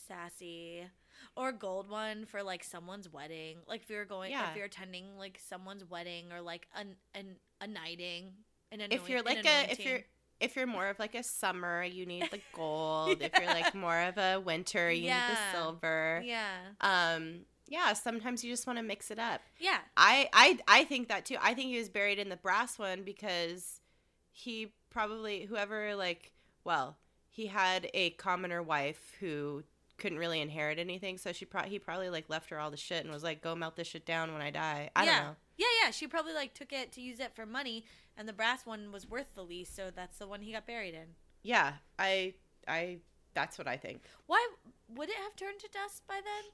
sassy 0.08 0.82
or 1.36 1.50
a 1.50 1.52
gold 1.52 1.88
one 1.88 2.24
for 2.26 2.42
like 2.42 2.64
someone's 2.64 3.08
wedding, 3.12 3.58
like 3.68 3.82
if 3.82 3.90
you're 3.90 4.04
going 4.04 4.32
Yeah. 4.32 4.50
if 4.50 4.56
you're 4.56 4.66
attending 4.66 5.16
like 5.16 5.38
someone's 5.48 5.84
wedding 5.88 6.32
or 6.32 6.40
like 6.40 6.66
an 6.74 6.96
an 7.14 7.36
a 7.60 7.66
knighting. 7.68 8.32
An 8.72 8.80
if 8.90 9.08
you're 9.08 9.20
an 9.20 9.24
like 9.24 9.46
a 9.46 9.70
if 9.70 9.78
you're 9.84 10.00
if 10.40 10.56
you're 10.56 10.66
more 10.66 10.88
of 10.88 10.98
like 10.98 11.14
a 11.14 11.22
summer 11.22 11.82
you 11.82 12.06
need 12.06 12.28
the 12.30 12.40
gold. 12.52 13.20
If 13.20 13.32
you're 13.38 13.46
like 13.48 13.74
more 13.74 13.98
of 14.00 14.18
a 14.18 14.40
winter 14.40 14.90
you 14.90 15.02
need 15.02 15.10
the 15.10 15.58
silver. 15.58 16.22
Yeah. 16.24 16.56
Um 16.80 17.40
yeah 17.66 17.92
sometimes 17.92 18.42
you 18.42 18.50
just 18.50 18.66
want 18.66 18.78
to 18.78 18.82
mix 18.82 19.10
it 19.10 19.18
up. 19.18 19.40
Yeah. 19.58 19.78
I 19.96 20.28
i 20.32 20.58
i 20.68 20.84
think 20.84 21.08
that 21.08 21.24
too. 21.26 21.36
I 21.40 21.54
think 21.54 21.70
he 21.70 21.78
was 21.78 21.88
buried 21.88 22.18
in 22.18 22.28
the 22.28 22.36
brass 22.36 22.78
one 22.78 23.02
because 23.02 23.80
he 24.32 24.72
probably 24.90 25.44
whoever 25.44 25.94
like 25.96 26.32
well 26.64 26.96
he 27.28 27.46
had 27.46 27.88
a 27.94 28.10
commoner 28.10 28.62
wife 28.62 29.12
who 29.20 29.62
couldn't 29.98 30.18
really 30.18 30.40
inherit 30.40 30.78
anything 30.78 31.18
so 31.18 31.32
she 31.32 31.44
pro- 31.44 31.62
he 31.62 31.78
probably 31.78 32.08
like 32.08 32.24
left 32.28 32.50
her 32.50 32.58
all 32.58 32.70
the 32.70 32.76
shit 32.76 33.04
and 33.04 33.12
was 33.12 33.24
like 33.24 33.42
go 33.42 33.54
melt 33.56 33.74
this 33.74 33.88
shit 33.88 34.06
down 34.06 34.32
when 34.32 34.40
i 34.42 34.50
die. 34.50 34.90
I 34.94 35.04
yeah. 35.04 35.18
don't 35.18 35.26
know. 35.28 35.36
Yeah, 35.58 35.66
yeah. 35.84 35.90
She 35.90 36.06
probably 36.06 36.32
like 36.34 36.54
took 36.54 36.72
it 36.72 36.92
to 36.92 37.00
use 37.00 37.18
it 37.18 37.34
for 37.34 37.44
money, 37.44 37.84
and 38.18 38.28
the 38.28 38.32
brass 38.34 38.66
one 38.66 38.92
was 38.92 39.08
worth 39.08 39.34
the 39.34 39.42
least, 39.44 39.74
so 39.74 39.90
that's 39.94 40.18
the 40.18 40.26
one 40.26 40.42
he 40.42 40.52
got 40.52 40.66
buried 40.66 40.94
in. 40.94 41.14
yeah 41.42 41.74
i 41.98 42.34
i 42.66 42.98
that's 43.34 43.56
what 43.56 43.66
i 43.68 43.76
think 43.76 44.02
Why 44.26 44.46
would 44.94 45.08
it 45.08 45.16
have 45.16 45.36
turned 45.36 45.60
to 45.60 45.68
dust 45.72 46.02
by 46.06 46.14
then? 46.16 46.44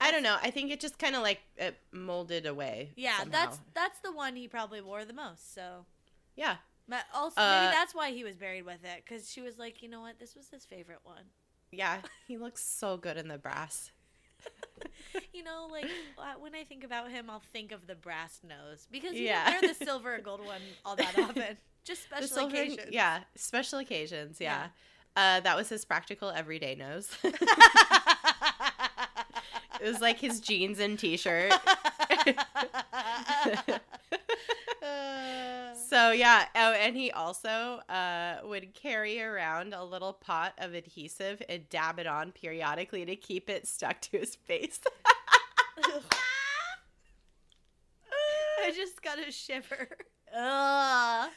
I 0.00 0.12
don't 0.12 0.22
know. 0.22 0.36
I 0.40 0.50
think 0.52 0.70
it 0.70 0.78
just 0.78 0.96
kind 0.98 1.16
of 1.16 1.22
like 1.22 1.40
it 1.56 1.76
molded 1.90 2.46
away. 2.46 2.92
Yeah, 2.94 3.18
somehow. 3.18 3.32
that's 3.32 3.58
that's 3.74 3.98
the 4.00 4.12
one 4.12 4.36
he 4.36 4.46
probably 4.46 4.80
wore 4.80 5.04
the 5.04 5.12
most. 5.12 5.52
So 5.54 5.86
yeah. 6.36 6.56
Ma- 6.86 6.98
also 7.12 7.40
Uh, 7.40 7.62
maybe 7.62 7.72
that's 7.74 7.94
why 7.96 8.12
he 8.12 8.22
was 8.22 8.36
buried 8.36 8.64
with 8.64 8.84
it 8.84 9.02
because 9.04 9.28
she 9.30 9.40
was 9.40 9.58
like, 9.58 9.82
you 9.82 9.88
know 9.88 10.00
what, 10.00 10.18
this 10.20 10.36
was 10.36 10.48
his 10.50 10.64
favorite 10.64 11.00
one. 11.02 11.24
Yeah, 11.72 11.98
he 12.28 12.38
looks 12.38 12.62
so 12.64 12.96
good 12.96 13.16
in 13.16 13.26
the 13.28 13.38
brass. 13.38 13.90
You 15.32 15.42
know, 15.42 15.68
like 15.70 15.86
uh, 16.18 16.34
when 16.38 16.54
I 16.54 16.64
think 16.64 16.84
about 16.84 17.10
him, 17.10 17.28
I'll 17.30 17.42
think 17.52 17.72
of 17.72 17.86
the 17.86 17.94
brass 17.94 18.40
nose 18.46 18.86
because 18.90 19.14
you 19.14 19.24
Yeah. 19.26 19.50
don't 19.50 19.62
wear 19.62 19.72
the 19.74 19.84
silver 19.84 20.14
or 20.16 20.18
gold 20.18 20.44
one 20.44 20.60
all 20.84 20.96
that 20.96 21.18
often. 21.18 21.56
Just 21.84 22.04
special 22.04 22.26
silver- 22.28 22.54
occasions. 22.54 22.88
Yeah, 22.90 23.20
special 23.34 23.78
occasions. 23.78 24.38
Yeah. 24.40 24.68
Uh, 25.16 25.40
that 25.40 25.56
was 25.56 25.68
his 25.68 25.84
practical 25.84 26.30
everyday 26.30 26.74
nose. 26.74 27.08
it 27.24 27.34
was 29.82 30.00
like 30.00 30.18
his 30.20 30.40
jeans 30.40 30.78
and 30.78 30.98
t-shirt. 30.98 31.52
So 35.88 36.10
yeah, 36.10 36.46
oh, 36.54 36.72
and 36.72 36.96
he 36.96 37.10
also 37.10 37.80
uh, 37.88 38.36
would 38.44 38.74
carry 38.74 39.22
around 39.22 39.72
a 39.74 39.84
little 39.84 40.12
pot 40.12 40.52
of 40.58 40.74
adhesive 40.74 41.42
and 41.48 41.68
dab 41.68 41.98
it 41.98 42.06
on 42.06 42.32
periodically 42.32 43.04
to 43.06 43.16
keep 43.16 43.48
it 43.48 43.66
stuck 43.66 44.00
to 44.02 44.18
his 44.18 44.34
face. 44.36 44.80
I 48.64 48.72
just 48.74 49.02
got 49.02 49.18
a 49.18 49.32
shiver. 49.32 49.88
Ugh. 50.36 51.30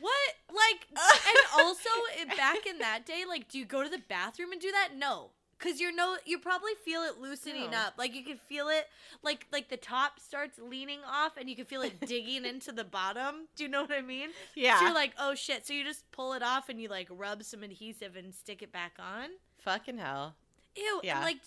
What? 0.00 0.34
Like, 0.48 0.86
and 0.90 1.38
also 1.58 1.90
back 2.36 2.66
in 2.66 2.78
that 2.78 3.04
day, 3.04 3.24
like, 3.28 3.48
do 3.48 3.58
you 3.58 3.64
go 3.64 3.82
to 3.82 3.88
the 3.88 4.00
bathroom 4.08 4.52
and 4.52 4.60
do 4.60 4.70
that? 4.70 4.90
No, 4.96 5.30
because 5.58 5.80
you're 5.80 5.94
no, 5.94 6.16
you 6.24 6.38
probably 6.38 6.72
feel 6.84 7.02
it 7.02 7.20
loosening 7.20 7.70
No. 7.72 7.78
up. 7.78 7.94
Like 7.98 8.14
you 8.14 8.22
can 8.22 8.38
feel 8.48 8.68
it, 8.68 8.86
like 9.22 9.46
like 9.52 9.68
the 9.68 9.76
top 9.76 10.20
starts 10.20 10.58
leaning 10.58 11.00
off, 11.06 11.36
and 11.36 11.48
you 11.50 11.56
can 11.56 11.64
feel 11.64 11.82
it 11.82 12.00
digging 12.06 12.44
into 12.44 12.72
the 12.72 12.84
bottom. 12.84 13.46
Do 13.56 13.64
you 13.64 13.68
know 13.68 13.82
what 13.82 13.92
I 13.92 14.02
mean? 14.02 14.30
Yeah. 14.54 14.78
So 14.78 14.86
you're 14.86 14.94
like, 14.94 15.12
oh 15.18 15.34
shit. 15.34 15.66
So 15.66 15.72
you 15.72 15.84
just 15.84 16.10
pull 16.12 16.32
it 16.34 16.42
off 16.42 16.68
and 16.68 16.80
you 16.80 16.88
like 16.88 17.08
rub 17.10 17.42
some 17.42 17.62
adhesive 17.62 18.16
and 18.16 18.34
stick 18.34 18.62
it 18.62 18.72
back 18.72 18.92
on. 18.98 19.30
Fucking 19.58 19.98
hell. 19.98 20.34
Ew. 20.76 21.00
Yeah. 21.02 21.20
Like, 21.20 21.38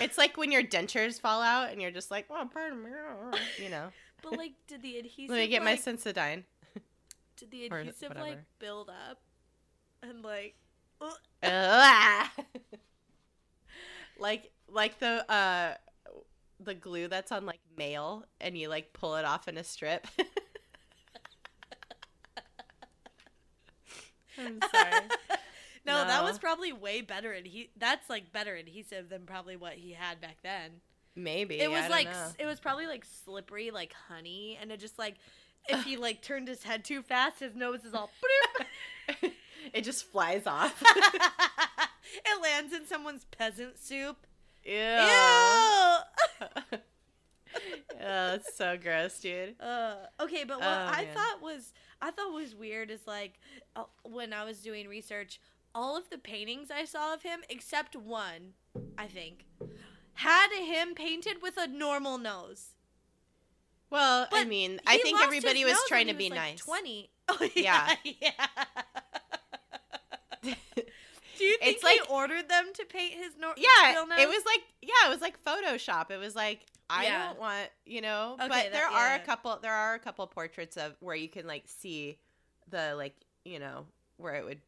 It's 0.00 0.16
like 0.16 0.36
when 0.36 0.50
your 0.52 0.62
dentures 0.62 1.20
fall 1.20 1.42
out 1.42 1.70
and 1.70 1.82
you're 1.82 1.90
just 1.90 2.10
like, 2.10 2.26
oh, 2.30 2.48
pardon 2.52 2.82
me. 2.82 2.90
You 3.62 3.68
know. 3.70 3.88
but 4.22 4.36
like, 4.36 4.52
did 4.66 4.82
the 4.82 4.96
adhesive? 4.98 5.30
Let 5.30 5.38
me 5.38 5.48
get 5.48 5.62
my 5.62 5.76
Sensodyne. 5.76 6.44
Did 7.36 7.50
the 7.50 7.66
adhesive 7.70 8.16
like 8.16 8.38
build 8.58 8.88
up? 8.88 9.18
And 10.02 10.22
like. 10.24 10.54
like 14.18 14.50
like 14.68 14.98
the 14.98 15.30
uh 15.30 15.74
the 16.60 16.74
glue 16.74 17.08
that's 17.08 17.32
on 17.32 17.46
like 17.46 17.60
mail 17.76 18.24
and 18.40 18.58
you 18.58 18.68
like 18.68 18.92
pull 18.92 19.16
it 19.16 19.24
off 19.24 19.48
in 19.48 19.56
a 19.56 19.64
strip. 19.64 20.06
I'm 24.38 24.60
sorry. 24.72 24.92
no, 25.86 26.04
that 26.04 26.22
was 26.22 26.38
probably 26.38 26.72
way 26.72 27.00
better. 27.00 27.32
and 27.32 27.46
he 27.46 27.70
that's 27.76 28.08
like 28.08 28.32
better 28.32 28.54
adhesive 28.54 29.08
than 29.08 29.26
probably 29.26 29.56
what 29.56 29.74
he 29.74 29.92
had 29.92 30.20
back 30.20 30.38
then. 30.42 30.70
Maybe. 31.16 31.60
It 31.60 31.70
was 31.70 31.84
I 31.84 31.88
like 31.88 32.08
it 32.38 32.46
was 32.46 32.60
probably 32.60 32.86
like 32.86 33.04
slippery, 33.04 33.70
like 33.70 33.92
honey, 34.08 34.58
and 34.60 34.70
it 34.70 34.80
just 34.80 34.98
like 34.98 35.16
if 35.68 35.84
he 35.84 35.96
like 35.96 36.22
turned 36.22 36.48
his 36.48 36.62
head 36.62 36.84
too 36.84 37.02
fast, 37.02 37.40
his 37.40 37.54
nose 37.54 37.84
is 37.84 37.94
all. 37.94 38.10
It 39.74 39.82
just 39.82 40.04
flies 40.04 40.46
off. 40.46 40.80
it 40.82 42.42
lands 42.42 42.72
in 42.72 42.86
someone's 42.86 43.24
peasant 43.26 43.78
soup. 43.78 44.26
Ew. 44.64 44.72
Ew. 44.74 46.78
Oh, 48.00 48.34
it's 48.34 48.54
so 48.56 48.76
gross, 48.80 49.18
dude. 49.18 49.60
Uh, 49.60 49.96
okay, 50.20 50.44
but 50.44 50.58
what 50.60 50.68
Oh, 50.68 50.90
I 50.92 51.04
man. 51.04 51.14
thought 51.14 51.42
was 51.42 51.72
I 52.00 52.10
thought 52.12 52.32
was 52.32 52.54
weird 52.54 52.90
is 52.90 53.06
like 53.06 53.40
uh, 53.74 53.84
when 54.04 54.32
I 54.32 54.44
was 54.44 54.60
doing 54.60 54.86
research, 54.86 55.40
all 55.74 55.96
of 55.96 56.08
the 56.10 56.18
paintings 56.18 56.70
I 56.70 56.84
saw 56.84 57.14
of 57.14 57.22
him, 57.22 57.40
except 57.48 57.96
one, 57.96 58.52
I 58.96 59.06
think, 59.06 59.46
had 60.14 60.48
him 60.52 60.94
painted 60.94 61.42
with 61.42 61.56
a 61.56 61.66
normal 61.66 62.18
nose. 62.18 62.74
Well, 63.90 64.28
I 64.30 64.44
mean, 64.44 64.80
I 64.86 64.98
think 64.98 65.20
everybody 65.20 65.64
was 65.64 65.78
trying 65.88 66.08
to 66.08 66.14
be 66.14 66.28
was, 66.28 66.38
like, 66.38 66.50
nice. 66.50 66.60
Twenty. 66.60 67.10
Oh 67.28 67.48
yeah, 67.56 67.94
yeah. 68.04 68.46
Do 70.42 70.52
you 71.44 71.58
think 71.58 71.74
It's 71.76 71.86
he 71.88 72.00
like- 72.00 72.10
ordered 72.10 72.48
them 72.48 72.66
to 72.74 72.84
paint 72.84 73.14
his 73.14 73.34
nor- 73.38 73.54
yeah, 73.56 73.92
nose? 73.94 74.08
it 74.18 74.28
was 74.28 74.42
like 74.44 74.62
yeah, 74.82 75.06
it 75.06 75.10
was 75.10 75.20
like 75.20 75.42
Photoshop. 75.44 76.10
It 76.10 76.18
was 76.18 76.34
like 76.34 76.60
I 76.90 77.04
Yeah. 77.04 77.26
don't 77.26 77.38
want, 77.38 77.68
you 77.84 78.00
know, 78.00 78.32
Okay, 78.38 78.48
but 78.48 78.54
that- 78.64 78.72
there 78.72 78.86
are 78.88 79.08
yeah. 79.16 79.22
a 79.22 79.24
couple 79.24 79.58
there 79.60 79.72
are 79.74 79.94
a 79.94 79.98
couple 79.98 80.26
portraits 80.26 80.76
of 80.76 80.96
where 81.00 81.14
you 81.16 81.28
can 81.28 81.46
like 81.46 81.64
see 81.66 82.18
the 82.70 82.94
like, 82.96 83.14
you 83.44 83.58
know, 83.58 83.86
where 84.16 84.34
it 84.34 84.44
would 84.44 84.60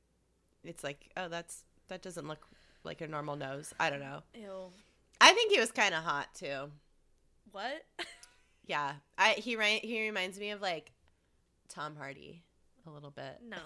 it's 0.64 0.84
like, 0.84 1.10
oh, 1.16 1.28
that's 1.28 1.62
that 1.88 2.02
doesn't 2.02 2.28
look 2.28 2.46
like 2.84 3.00
a 3.00 3.08
normal 3.08 3.36
nose. 3.36 3.72
I 3.80 3.90
don't 3.90 4.00
know. 4.00 4.22
Ew. 4.34 4.70
I 5.20 5.32
think 5.32 5.52
he 5.52 5.58
was 5.60 5.72
kind 5.72 5.94
of 5.94 6.02
hot 6.04 6.28
too. 6.34 6.70
What? 7.52 7.82
Yeah. 8.66 8.92
I 9.18 9.30
he 9.32 9.56
he 9.82 10.02
reminds 10.06 10.38
me 10.38 10.50
of 10.50 10.60
like 10.60 10.92
Tom 11.68 11.96
Hardy 11.96 12.44
a 12.86 12.90
little 12.90 13.10
bit. 13.10 13.40
No, 13.44 13.56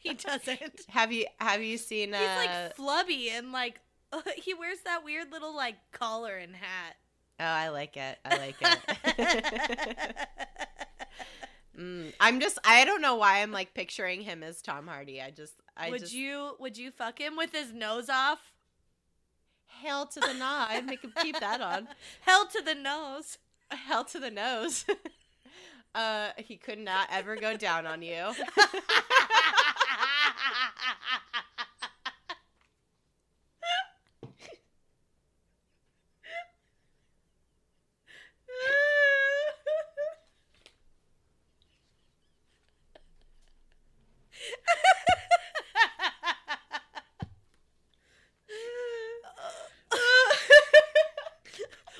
he 0.02 0.14
doesn't. 0.14 0.80
Have 0.88 1.12
you 1.12 1.26
have 1.38 1.62
you 1.62 1.76
seen 1.78 2.14
uh 2.14 2.18
He's 2.18 2.48
like 2.48 2.76
flubby 2.76 3.30
and 3.30 3.52
like 3.52 3.80
he 4.36 4.54
wears 4.54 4.78
that 4.84 5.04
weird 5.04 5.30
little 5.30 5.54
like 5.54 5.76
collar 5.92 6.36
and 6.36 6.56
hat. 6.56 6.96
Oh, 7.38 7.44
I 7.44 7.68
like 7.68 7.96
it. 7.96 8.18
I 8.24 8.36
like 8.36 8.56
it. 8.60 10.16
mm, 11.78 12.12
I'm 12.18 12.40
just 12.40 12.58
I 12.64 12.84
don't 12.84 13.00
know 13.00 13.16
why 13.16 13.42
I'm 13.42 13.52
like 13.52 13.74
picturing 13.74 14.22
him 14.22 14.42
as 14.42 14.60
Tom 14.60 14.86
Hardy. 14.86 15.22
I 15.22 15.30
just 15.30 15.54
I 15.76 15.90
would 15.90 16.00
just 16.00 16.12
you 16.12 16.56
would 16.58 16.76
you 16.76 16.90
fuck 16.90 17.20
him 17.20 17.36
with 17.36 17.52
his 17.52 17.72
nose 17.72 18.08
off? 18.08 18.40
hell 19.82 20.06
to 20.06 20.20
the 20.20 20.34
nah. 20.34 20.66
I'd 20.68 20.86
make 20.86 21.02
him 21.02 21.12
keep 21.22 21.38
that 21.40 21.60
on. 21.60 21.88
Hell 22.22 22.46
to 22.46 22.62
the 22.62 22.74
nose. 22.74 23.38
Hell 23.70 24.04
to 24.04 24.18
the 24.18 24.30
nose. 24.30 24.84
uh 25.94 26.30
he 26.36 26.56
could 26.56 26.78
not 26.78 27.08
ever 27.10 27.36
go 27.36 27.56
down 27.56 27.86
on 27.86 28.02
you. 28.02 28.32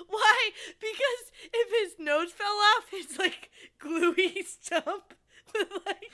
Why? 0.09 0.51
Because 0.81 1.31
if 1.53 1.71
his 1.71 1.99
nose 2.05 2.33
fell 2.33 2.47
off, 2.47 2.91
his 2.91 3.19
like 3.19 3.51
gluey 3.79 4.43
stump 4.43 5.15
would 5.55 5.69
like 5.87 6.13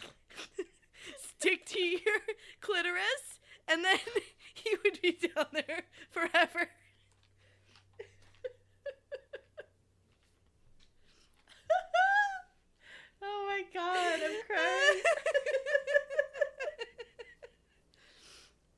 stick 1.39 1.65
to 1.67 1.81
your 1.81 2.21
clitoris, 2.61 3.41
and 3.67 3.85
then 3.85 3.99
he 4.55 4.77
would 4.85 5.01
be 5.01 5.13
down 5.13 5.47
there 5.53 5.85
forever. 6.11 6.71
oh 13.23 13.47
my 13.49 13.63
god, 13.73 14.21
I'm 14.23 14.43
crying. 14.47 15.03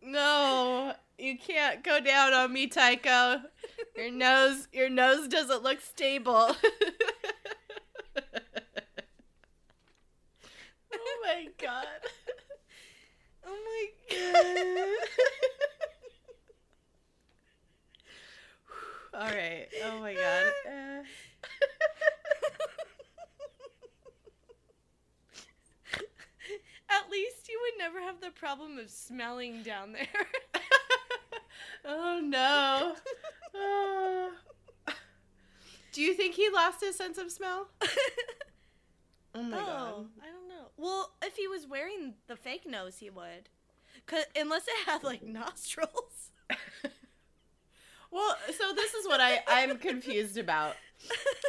No, 0.01 0.95
you 1.19 1.37
can't 1.37 1.85
go 1.85 2.01
down 2.69 2.97
Tycho. 2.97 3.43
Your 3.97 4.11
nose, 4.11 4.69
your 4.73 4.89
nose 4.89 5.29
doesn't 5.29 5.63
look 5.63 5.81
stable. 5.81 6.33
oh 10.93 11.21
my 11.25 11.49
god. 11.61 11.87
oh 13.47 13.57
my 13.67 13.87
god. 14.11 14.87
All 19.21 19.29
right. 19.29 19.67
Oh 19.85 19.99
my 20.01 20.15
god. 20.15 20.53
Uh, 20.69 21.03
At 26.91 27.11
least 27.11 27.49
you 27.49 27.59
would 27.63 27.79
never 27.79 28.01
have 28.01 28.21
the 28.21 28.31
problem 28.31 28.79
of 28.79 28.91
smelling 28.91 29.63
down 29.63 29.93
there. 29.93 30.07
oh 31.85 32.21
no. 32.23 32.95
Oh. 33.55 34.31
Do 35.93 36.03
you 36.03 36.15
think 36.15 36.35
he 36.35 36.48
lost 36.59 36.81
his 36.81 36.97
sense 36.97 37.19
of 37.19 37.31
smell? 37.31 37.69
Oh 39.35 39.43
my 39.43 39.59
oh, 39.59 39.67
god. 39.67 40.07
I 40.23 40.27
don't 40.33 40.49
know. 40.49 40.69
Well, 40.77 41.13
if 41.23 41.37
he 41.37 41.47
was 41.47 41.67
wearing 41.67 42.15
the 42.27 42.35
fake 42.35 42.67
nose, 42.67 42.97
he 42.99 43.11
would. 43.11 43.51
Cause 44.07 44.25
unless 44.35 44.63
it 44.67 44.87
had 44.87 45.05
like 45.05 45.23
nostrils. 45.41 46.31
Well, 48.11 48.37
so 48.57 48.73
this 48.75 48.95
is 48.95 49.07
what 49.07 49.21
I 49.21 49.43
I'm 49.47 49.77
confused 49.77 50.39
about. 50.39 50.77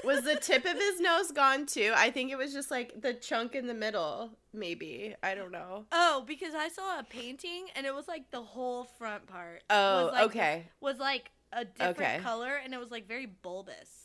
Was 0.03 0.23
the 0.23 0.35
tip 0.35 0.65
of 0.65 0.73
his 0.73 0.99
nose 0.99 1.31
gone 1.31 1.65
too? 1.65 1.93
I 1.95 2.11
think 2.11 2.31
it 2.31 2.37
was 2.37 2.51
just 2.51 2.69
like 2.69 3.01
the 3.01 3.13
chunk 3.13 3.55
in 3.55 3.65
the 3.65 3.73
middle, 3.73 4.31
maybe. 4.53 5.15
I 5.23 5.35
don't 5.35 5.53
know. 5.53 5.85
Oh, 5.93 6.25
because 6.27 6.53
I 6.53 6.67
saw 6.67 6.99
a 6.99 7.03
painting 7.03 7.67
and 7.77 7.85
it 7.85 7.95
was 7.95 8.09
like 8.09 8.29
the 8.31 8.41
whole 8.41 8.83
front 8.83 9.25
part. 9.25 9.63
Oh, 9.69 10.05
was, 10.07 10.13
like, 10.13 10.25
okay. 10.25 10.67
Was 10.81 10.97
like 10.99 11.31
a 11.53 11.63
different 11.63 11.97
Okay. 11.97 12.19
color 12.21 12.59
and 12.61 12.73
it 12.73 12.77
was 12.79 12.91
like 12.91 13.07
very 13.07 13.25
bulbous. 13.25 13.98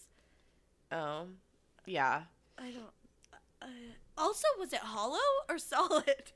Oh, 0.94 1.26
yeah. 1.86 2.22
I 2.56 2.70
don't. 2.70 2.92
Uh, 3.60 3.66
also, 4.16 4.46
was 4.58 4.72
it 4.72 4.78
hollow 4.80 5.18
or 5.48 5.58
solid? 5.74 6.32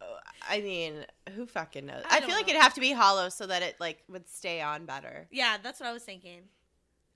Oh, 0.00 0.16
I 0.48 0.60
mean, 0.60 1.06
who 1.34 1.46
fucking 1.46 1.86
knows? 1.86 2.02
I 2.10 2.16
I, 2.16 2.20
don't 2.20 2.28
feel 2.28 2.36
like 2.36 2.48
it'd 2.48 2.60
have 2.60 2.74
to 2.74 2.80
be 2.80 2.92
hollow 2.92 3.28
so 3.28 3.46
that 3.46 3.62
it 3.62 3.76
like 3.80 4.02
would 4.10 4.28
stay 4.28 4.60
on 4.60 4.84
better. 4.84 5.26
Yeah, 5.30 5.56
that's 5.62 5.80
what 5.80 5.88
I 5.88 5.92
was 5.92 6.02
thinking. 6.02 6.42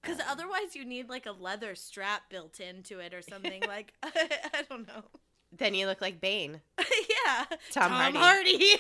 Because 0.01 0.20
Um. 0.20 0.26
otherwise, 0.31 0.74
you 0.74 0.85
need 0.85 1.09
like 1.09 1.26
a 1.26 1.33
leather 1.33 1.74
strap 1.74 2.31
built 2.31 2.61
into 2.61 3.01
it 3.01 3.12
or 3.12 3.22
something. 3.22 3.62
like 3.68 3.93
I, 4.03 4.64
don't 4.68 4.87
know. 4.87 5.03
Then 5.53 5.74
you 5.74 5.87
look 5.87 6.01
like 6.01 6.20
Bane. 6.20 6.61
yeah, 6.78 7.45
Tom 7.72 7.91
Hardy. 7.91 8.18
Hardy. 8.18 8.76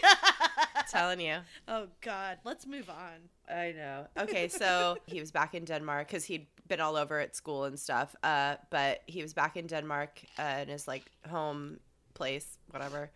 Telling 0.88 1.20
you. 1.20 1.38
oh 1.68 1.88
God, 2.00 2.38
let's 2.44 2.64
move 2.64 2.88
on. 2.88 3.28
I 3.54 3.72
know. 3.72 4.06
Okay, 4.16 4.46
so 4.48 4.96
he 5.06 5.18
was 5.18 5.32
back 5.32 5.54
in 5.54 5.64
Denmark 5.64 6.06
because 6.06 6.24
he'd 6.24 6.46
been 6.70 6.80
all 6.80 6.96
over 6.96 7.20
at 7.20 7.36
school 7.36 7.64
and 7.64 7.78
stuff. 7.78 8.16
Uh, 8.22 8.54
but 8.70 9.02
he 9.06 9.20
was 9.22 9.34
back 9.34 9.56
in 9.58 9.66
Denmark 9.66 10.22
uh, 10.38 10.60
in 10.62 10.68
his 10.68 10.88
like 10.88 11.04
home 11.28 11.78
place, 12.14 12.56
whatever. 12.70 13.10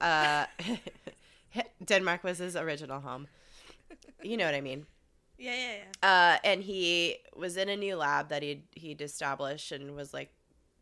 Uh, 0.00 0.46
Denmark 1.84 2.22
was 2.24 2.38
his 2.38 2.54
original 2.56 3.00
home. 3.00 3.26
You 4.22 4.36
know 4.36 4.44
what 4.46 4.54
I 4.54 4.60
mean. 4.60 4.86
Yeah, 5.40 5.54
yeah, 5.54 5.74
yeah. 6.02 6.08
Uh, 6.34 6.38
and 6.42 6.64
he 6.64 7.18
was 7.36 7.56
in 7.56 7.68
a 7.68 7.76
new 7.76 7.94
lab 7.94 8.28
that 8.30 8.42
he'd 8.42 8.64
he'd 8.74 9.00
established 9.00 9.70
and 9.70 9.94
was 9.94 10.12
like 10.12 10.30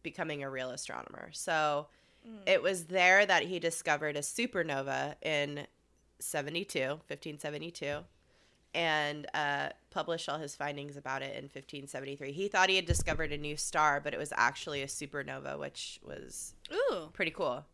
becoming 0.03 0.43
a 0.43 0.49
real 0.51 0.71
astronomer. 0.71 1.29
So 1.33 1.89
Mm. 2.27 2.41
it 2.47 2.63
was 2.63 2.87
there 2.87 3.27
that 3.27 3.43
he 3.45 3.59
discovered 3.61 4.17
a 4.17 4.21
supernova 4.23 5.15
in 5.23 5.67
72, 6.21 6.79
1572, 7.07 7.99
and 8.77 9.27
uh, 9.35 9.71
published 9.91 10.29
all 10.29 10.39
his 10.39 10.55
findings 10.55 10.97
about 10.97 11.23
it 11.23 11.35
in 11.35 11.45
1573. 11.45 12.31
He 12.31 12.47
thought 12.49 12.69
he 12.69 12.77
had 12.77 12.85
discovered 12.85 13.33
a 13.33 13.39
new 13.39 13.57
star, 13.57 14.01
but 14.01 14.13
it 14.13 14.19
was 14.19 14.33
actually 14.37 14.83
a 14.83 14.87
supernova, 14.87 15.59
which 15.59 15.99
was 16.07 16.55
Ooh, 16.73 17.09
pretty 17.15 17.31
cool. 17.31 17.65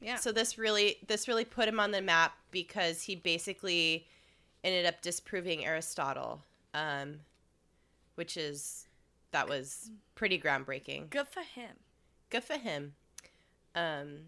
yeah. 0.00 0.16
So 0.16 0.30
this 0.32 0.56
really 0.56 0.98
this 1.06 1.26
really 1.28 1.44
put 1.44 1.68
him 1.68 1.80
on 1.80 1.90
the 1.90 2.00
map 2.00 2.34
because 2.52 3.02
he 3.02 3.16
basically 3.16 4.06
ended 4.62 4.86
up 4.86 5.02
disproving 5.02 5.66
Aristotle, 5.66 6.42
um, 6.72 7.16
which 8.14 8.36
is 8.36 8.86
that 9.32 9.48
was 9.48 9.90
pretty 10.14 10.38
groundbreaking. 10.40 11.10
Good 11.10 11.26
for 11.28 11.42
him. 11.42 11.72
Good 12.30 12.44
for 12.44 12.56
him. 12.56 12.94
Um, 13.74 14.18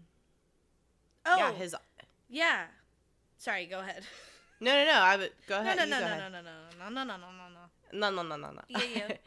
Oh, 1.25 1.37
yeah, 1.37 1.51
his 1.53 1.75
yeah. 2.29 2.63
Sorry, 3.37 3.65
go 3.65 3.79
ahead. 3.79 4.03
no 4.59 4.73
no 4.73 4.85
no. 4.85 4.91
I 4.91 5.17
would 5.17 5.31
go 5.47 5.59
ahead. 5.59 5.77
no, 5.77 5.85
no, 5.85 5.99
no, 5.99 6.17
no, 6.17 6.29
no, 6.29 6.41
no, 6.41 6.89
no, 6.89 7.03
no, 7.03 7.03
no, 7.03 7.17
no, 7.17 7.17
no, 7.17 7.27
no. 7.91 8.09
no 8.09 8.09
no 8.09 8.23
no 8.23 8.35
no 8.35 8.51
no. 8.51 8.61
Yeah, 8.67 8.81
yeah. 8.95 9.17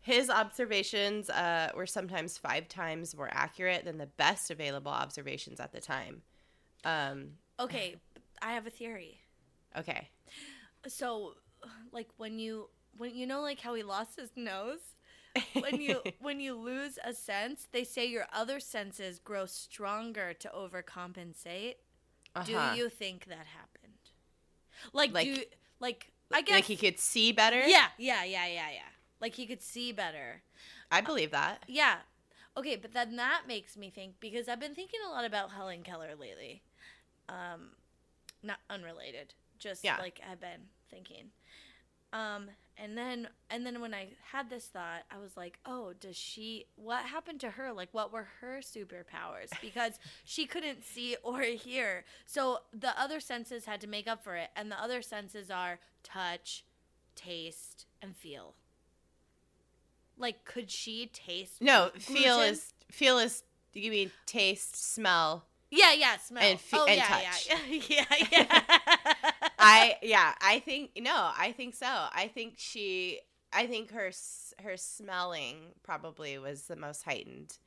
his 0.00 0.30
observations 0.30 1.28
uh, 1.30 1.70
were 1.76 1.86
sometimes 1.86 2.38
five 2.38 2.68
times 2.68 3.14
more 3.16 3.28
accurate 3.32 3.84
than 3.84 3.98
the 3.98 4.06
best 4.06 4.50
available 4.50 4.92
observations 4.92 5.60
at 5.60 5.72
the 5.72 5.80
time. 5.80 6.22
Um, 6.84 7.32
Okay, 7.58 7.96
I 8.40 8.52
have 8.52 8.66
a 8.66 8.70
theory. 8.70 9.20
okay. 9.76 10.08
So, 10.88 11.34
like 11.92 12.08
when 12.16 12.38
you 12.38 12.70
when 12.96 13.14
you 13.14 13.26
know 13.26 13.42
like 13.42 13.60
how 13.60 13.74
he 13.74 13.82
lost 13.82 14.18
his 14.18 14.30
nose, 14.34 14.80
when 15.60 15.80
you 15.80 16.00
when 16.20 16.40
you 16.40 16.54
lose 16.54 16.98
a 17.04 17.12
sense, 17.12 17.68
they 17.70 17.84
say 17.84 18.06
your 18.06 18.26
other 18.32 18.60
senses 18.60 19.18
grow 19.18 19.44
stronger 19.44 20.32
to 20.34 20.48
overcompensate. 20.48 21.74
Uh-huh. 22.34 22.72
Do 22.72 22.78
you 22.78 22.88
think 22.88 23.26
that 23.26 23.46
happened? 23.46 23.69
Like, 24.92 25.12
Like- 25.12 25.26
do 25.34 25.42
like 25.80 26.12
I 26.32 26.42
guess 26.42 26.54
like 26.56 26.64
he 26.64 26.76
could 26.76 26.98
see 26.98 27.32
better? 27.32 27.60
Yeah, 27.66 27.88
yeah, 27.98 28.24
yeah, 28.24 28.46
yeah, 28.46 28.70
yeah. 28.70 28.88
Like 29.20 29.34
he 29.34 29.46
could 29.46 29.62
see 29.62 29.92
better. 29.92 30.42
I 30.90 31.00
believe 31.00 31.30
that. 31.32 31.62
Yeah. 31.66 31.98
Okay, 32.56 32.76
but 32.76 32.92
then 32.92 33.16
that 33.16 33.42
makes 33.46 33.76
me 33.76 33.90
think 33.90 34.14
because 34.20 34.48
I've 34.48 34.60
been 34.60 34.74
thinking 34.74 35.00
a 35.06 35.10
lot 35.10 35.24
about 35.24 35.52
Helen 35.52 35.82
Keller 35.82 36.14
lately. 36.18 36.62
Um 37.28 37.70
not 38.42 38.58
unrelated. 38.68 39.34
Just 39.58 39.84
Yeah. 39.84 39.98
like 39.98 40.20
I've 40.28 40.40
been 40.40 40.68
thinking. 40.90 41.30
Um 42.12 42.50
and 42.82 42.96
then 42.96 43.28
and 43.50 43.64
then 43.66 43.80
when 43.80 43.92
I 43.94 44.08
had 44.32 44.48
this 44.50 44.66
thought, 44.66 45.02
I 45.10 45.18
was 45.18 45.36
like, 45.36 45.58
"Oh, 45.66 45.92
does 45.98 46.16
she 46.16 46.66
what 46.76 47.04
happened 47.04 47.40
to 47.40 47.50
her? 47.50 47.72
Like 47.72 47.88
what 47.92 48.12
were 48.12 48.28
her 48.40 48.60
superpowers?" 48.62 49.50
Because 49.60 49.98
she 50.24 50.46
couldn't 50.46 50.84
see 50.84 51.16
or 51.22 51.40
hear. 51.42 52.04
So 52.26 52.60
the 52.72 52.98
other 53.00 53.20
senses 53.20 53.64
had 53.66 53.80
to 53.82 53.86
make 53.86 54.08
up 54.08 54.24
for 54.24 54.36
it, 54.36 54.50
and 54.56 54.70
the 54.70 54.82
other 54.82 55.02
senses 55.02 55.50
are 55.50 55.78
touch, 56.02 56.64
taste, 57.14 57.86
and 58.00 58.16
feel. 58.16 58.54
Like 60.16 60.44
could 60.44 60.70
she 60.70 61.06
taste 61.06 61.60
No, 61.62 61.90
feel 61.98 62.36
gluten? 62.36 62.52
is 62.54 62.72
feel 62.90 63.18
is 63.18 63.42
you 63.72 63.90
mean 63.90 64.10
taste, 64.26 64.76
smell. 64.94 65.44
Yeah, 65.70 65.92
yeah, 65.92 66.16
smell. 66.16 66.42
And 66.42 66.58
fe- 66.60 66.76
oh, 66.80 66.86
and 66.86 66.96
yeah, 66.96 67.06
touch. 67.06 67.48
yeah, 67.48 68.04
yeah, 68.10 68.26
yeah. 68.32 69.14
I 69.60 69.96
yeah, 70.02 70.34
I 70.40 70.60
think 70.60 70.90
no, 70.98 71.30
I 71.36 71.52
think 71.52 71.74
so. 71.74 71.86
I 71.86 72.30
think 72.32 72.54
she 72.56 73.20
I 73.52 73.66
think 73.66 73.90
her 73.92 74.10
her 74.62 74.76
smelling 74.76 75.56
probably 75.82 76.38
was 76.38 76.62
the 76.62 76.76
most 76.76 77.02
heightened. 77.04 77.58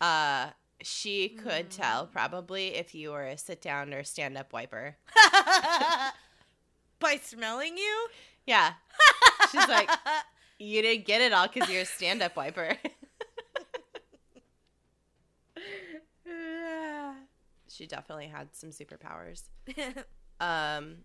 Uh 0.00 0.50
she 0.82 1.28
could 1.28 1.70
tell 1.70 2.06
Mm. 2.06 2.12
probably 2.12 2.68
if 2.76 2.94
you 2.94 3.10
were 3.10 3.26
a 3.26 3.36
sit 3.36 3.60
down 3.60 3.92
or 3.92 4.04
stand 4.04 4.38
up 4.38 4.52
wiper. 4.52 4.96
by 7.00 7.16
smelling 7.16 7.76
you. 7.76 8.08
Yeah. 8.46 8.72
She's 9.50 9.68
like, 9.68 9.90
you 10.58 10.82
didn't 10.82 11.06
get 11.06 11.20
it 11.20 11.32
all 11.32 11.48
because 11.52 11.68
you're 11.70 11.82
a 11.82 11.86
stand 11.86 12.22
up 12.22 12.36
wiper. 12.36 12.76
she 17.68 17.86
definitely 17.86 18.26
had 18.28 18.54
some 18.54 18.70
superpowers. 18.70 19.42
Um, 20.40 20.98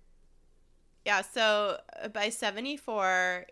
yeah, 1.06 1.22
so 1.22 1.78
uh, 2.02 2.08
by 2.10 2.30
74, 2.30 3.46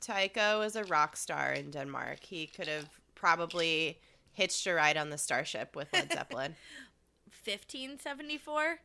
Tycho 0.00 0.58
was 0.60 0.76
a 0.76 0.84
rock 0.84 1.16
star 1.16 1.52
in 1.52 1.70
Denmark. 1.70 2.24
He 2.24 2.46
could 2.46 2.68
have 2.68 2.88
probably 3.14 3.98
hitched 4.32 4.66
a 4.66 4.74
ride 4.74 4.96
on 4.96 5.10
the 5.10 5.18
starship 5.18 5.74
with 5.76 5.92
Led 5.92 6.12
Zeppelin. 6.14 6.56
fifteen 7.30 7.98
seventy 7.98 8.36
four. 8.38 8.80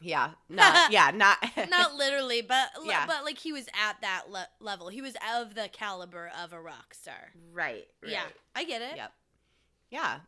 yeah, 0.00 0.30
not, 0.48 0.90
yeah, 0.92 1.10
not, 1.14 1.38
Not 1.70 1.94
literally, 1.94 2.42
but 2.42 2.68
Yeah. 2.84 3.04
but 3.06 3.24
like 3.24 3.38
he 3.38 3.52
was 3.52 3.66
at 3.68 4.00
that 4.00 4.30
le- 4.30 4.48
level. 4.60 4.88
He 4.88 5.02
was 5.02 5.14
of 5.36 5.54
the 5.54 5.68
caliber 5.72 6.30
of 6.42 6.52
a 6.52 6.60
rock 6.60 6.94
star. 6.94 7.32
right, 7.52 7.86
Yeah, 8.04 8.24
I 8.56 8.64
get 8.64 8.82
it. 8.82 8.96
Yep. 8.96 9.12
Yeah. 9.90 10.18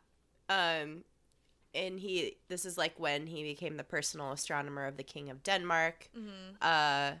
Um 0.49 1.03
and 1.75 1.99
he 1.99 2.37
this 2.47 2.65
is 2.65 2.77
like 2.77 2.99
when 2.99 3.27
he 3.27 3.43
became 3.43 3.77
the 3.77 3.83
personal 3.83 4.31
astronomer 4.31 4.85
of 4.85 4.97
the 4.97 5.03
king 5.03 5.29
of 5.29 5.43
Denmark. 5.43 6.09
hmm 6.13 6.55
Uh 6.61 7.13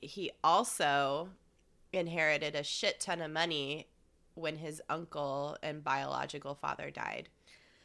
he 0.00 0.30
also 0.44 1.30
inherited 1.92 2.54
a 2.54 2.62
shit 2.62 3.00
ton 3.00 3.20
of 3.20 3.30
money 3.32 3.88
when 4.34 4.56
his 4.56 4.80
uncle 4.88 5.56
and 5.62 5.82
biological 5.82 6.54
father 6.54 6.90
died. 6.90 7.28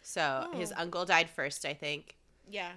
So 0.03 0.47
his 0.53 0.71
Oh. 0.71 0.81
uncle 0.81 1.05
died 1.05 1.29
first, 1.29 1.65
I 1.65 1.73
think, 1.73 2.17
Yeah. 2.47 2.73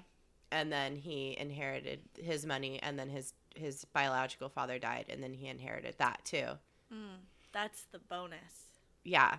and 0.50 0.72
then 0.72 0.96
he 0.96 1.36
inherited 1.38 2.00
his 2.16 2.46
money 2.46 2.80
and 2.82 2.98
then 2.98 3.10
his 3.10 3.34
his 3.54 3.84
biological 3.86 4.48
father 4.48 4.78
died 4.78 5.06
and 5.08 5.22
then 5.22 5.34
he 5.34 5.46
inherited 5.48 5.96
that 5.98 6.24
too. 6.24 6.58
Mm, 6.92 7.18
that's 7.52 7.82
the 7.92 7.98
bonus. 7.98 8.68
Yeah. 9.04 9.38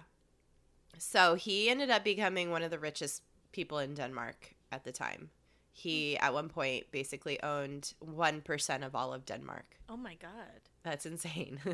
So 0.98 1.36
he 1.36 1.70
ended 1.70 1.90
up 1.90 2.04
becoming 2.04 2.52
one 2.52 2.64
of 2.64 2.72
the 2.72 2.80
richest 2.80 3.22
people 3.58 3.80
in 3.80 3.96
Denmark 3.96 4.54
at 4.72 4.84
the 4.84 4.92
time. 4.92 5.32
He, 5.74 6.16
at 6.20 6.32
one 6.34 6.48
point, 6.48 6.86
basically 6.92 7.42
owned 7.42 7.94
1% 8.04 8.86
of 8.86 8.96
all 8.96 9.14
of 9.14 9.26
Denmark. 9.26 9.66
Oh 9.90 9.98
my 9.98 10.14
god. 10.16 10.62
That's 10.84 11.06
insane. 11.08 11.60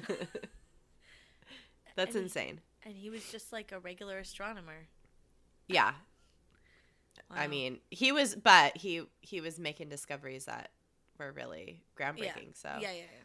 That's 1.95 2.15
And 2.15 2.15
he- 2.15 2.19
insane. 2.23 2.61
And 2.86 2.95
he 2.95 3.09
was 3.09 3.29
just 3.31 3.51
like 3.53 3.71
a 3.73 3.79
regular 3.79 4.17
astronomer. 4.19 4.88
Yeah. 5.67 5.93
I 7.29 7.47
mean, 7.47 7.79
he 7.89 8.11
was, 8.11 8.36
but 8.36 8.75
he 8.77 9.03
he 9.21 9.41
was 9.41 9.57
making 9.59 9.89
discoveries 9.89 10.45
that 10.45 10.71
were 11.17 11.31
really 11.31 11.81
groundbreaking. 11.97 12.55
So 12.55 12.69
Yeah, 12.81 12.91
yeah, 12.91 12.93
yeah. 12.93 13.23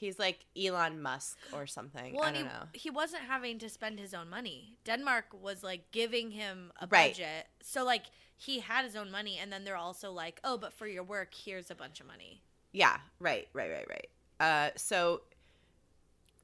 He's 0.00 0.18
like 0.18 0.46
Elon 0.60 1.00
Musk 1.02 1.36
or 1.52 1.66
something. 1.66 2.14
Well, 2.14 2.24
I 2.24 2.32
don't 2.32 2.36
he, 2.42 2.42
know. 2.44 2.62
he 2.72 2.90
wasn't 2.90 3.22
having 3.22 3.58
to 3.58 3.68
spend 3.68 4.00
his 4.00 4.14
own 4.14 4.28
money. 4.30 4.78
Denmark 4.84 5.26
was 5.40 5.62
like 5.62 5.90
giving 5.92 6.30
him 6.30 6.72
a 6.80 6.86
Right. 6.86 7.12
budget. 7.12 7.46
So 7.62 7.84
like 7.84 8.06
he 8.36 8.60
had 8.60 8.84
his 8.86 8.96
own 8.96 9.10
money 9.10 9.38
and 9.38 9.52
then 9.52 9.64
they're 9.64 9.76
also 9.76 10.10
like, 10.10 10.40
"Oh, 10.42 10.56
but 10.56 10.72
for 10.72 10.86
your 10.86 11.02
work, 11.04 11.34
here's 11.34 11.70
a 11.70 11.74
bunch 11.74 12.00
of 12.00 12.06
money." 12.06 12.40
Yeah, 12.72 12.96
right, 13.18 13.46
right, 13.52 13.70
right, 13.70 13.86
right. 13.88 14.08
Uh, 14.40 14.70
so 14.76 15.20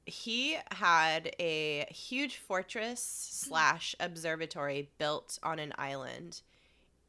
he 0.05 0.57
had 0.71 1.35
a 1.39 1.85
huge 1.89 2.37
fortress 2.37 3.01
slash 3.01 3.95
observatory 3.99 4.89
built 4.99 5.39
on 5.41 5.57
an 5.59 5.73
island, 5.77 6.41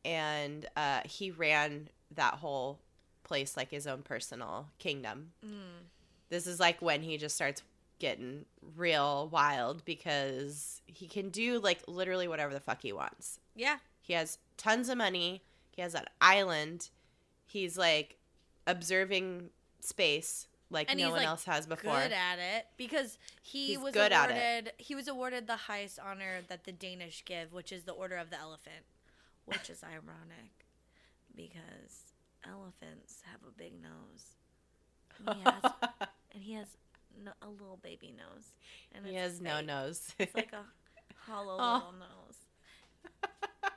and 0.04 0.66
uh, 0.76 1.00
he 1.04 1.30
ran 1.30 1.88
that 2.14 2.34
whole 2.34 2.78
place 3.24 3.56
like 3.56 3.70
his 3.70 3.86
own 3.86 4.02
personal 4.02 4.68
kingdom. 4.78 5.32
Mm. 5.44 5.84
This 6.28 6.46
is 6.46 6.60
like 6.60 6.80
when 6.82 7.02
he 7.02 7.16
just 7.16 7.34
starts 7.34 7.62
getting 7.98 8.44
real 8.76 9.28
wild 9.32 9.84
because 9.84 10.82
he 10.86 11.06
can 11.06 11.30
do 11.30 11.58
like 11.58 11.82
literally 11.88 12.28
whatever 12.28 12.52
the 12.52 12.60
fuck 12.60 12.82
he 12.82 12.92
wants. 12.92 13.40
Yeah. 13.54 13.78
He 14.00 14.12
has 14.12 14.38
tons 14.56 14.88
of 14.88 14.98
money. 14.98 15.42
He 15.70 15.82
has 15.82 15.94
an 15.94 16.04
island. 16.20 16.90
He's 17.46 17.76
like 17.76 18.16
observing 18.66 19.50
space 19.80 20.48
like 20.70 20.90
And 20.90 21.00
no 21.00 21.10
one 21.10 21.20
like, 21.20 21.26
else 21.26 21.44
has 21.44 21.66
before. 21.66 21.94
Good 21.94 22.12
at 22.12 22.38
it 22.38 22.66
because 22.76 23.16
he 23.42 23.68
He's 23.68 23.78
was 23.78 23.94
good 23.94 24.12
awarded 24.12 24.72
he 24.76 24.94
was 24.94 25.08
awarded 25.08 25.46
the 25.46 25.56
highest 25.56 25.98
honor 25.98 26.42
that 26.48 26.64
the 26.64 26.72
Danish 26.72 27.24
give, 27.24 27.52
which 27.52 27.72
is 27.72 27.84
the 27.84 27.92
Order 27.92 28.16
of 28.16 28.30
the 28.30 28.38
Elephant, 28.38 28.84
which 29.46 29.70
is 29.70 29.82
ironic 29.82 30.66
because 31.34 32.12
elephants 32.46 33.22
have 33.30 33.40
a 33.48 33.52
big 33.56 33.80
nose. 33.80 34.36
And 35.26 35.36
he 35.36 35.42
has, 35.44 36.08
and 36.32 36.42
he 36.42 36.54
has 36.54 36.66
no, 37.24 37.32
a 37.42 37.48
little 37.48 37.78
baby 37.82 38.14
nose. 38.16 38.52
And 38.94 39.06
he 39.06 39.14
has 39.14 39.40
no 39.40 39.60
nose. 39.60 40.14
It's 40.18 40.34
like 40.34 40.52
a 40.52 40.64
hollow 41.30 41.56
Aw. 41.58 41.74
little 41.74 41.92
nose. 41.92 43.22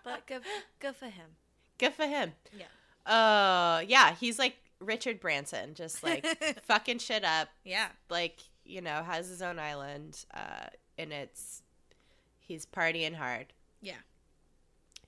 But 0.04 0.28
good, 0.28 0.42
good 0.80 0.96
for 0.96 1.06
him. 1.06 1.32
Good 1.78 1.94
for 1.94 2.06
him. 2.06 2.34
Yeah. 2.58 2.66
Uh 3.12 3.82
yeah, 3.88 4.14
he's 4.16 4.38
like 4.38 4.56
Richard 4.80 5.20
Branson, 5.20 5.74
just 5.74 6.04
like 6.04 6.26
fucking 6.64 7.00
shit 7.00 7.24
up. 7.24 7.50
Yeah. 7.64 7.88
Like, 8.10 8.40
you 8.64 8.82
know, 8.82 9.04
has 9.04 9.28
his 9.28 9.42
own 9.42 9.58
island. 9.60 10.24
Uh 10.34 10.68
and 10.98 11.12
it's 11.12 11.64
he's 12.40 12.66
partying 12.66 13.16
hard. 13.16 13.54
Yeah. 13.82 13.96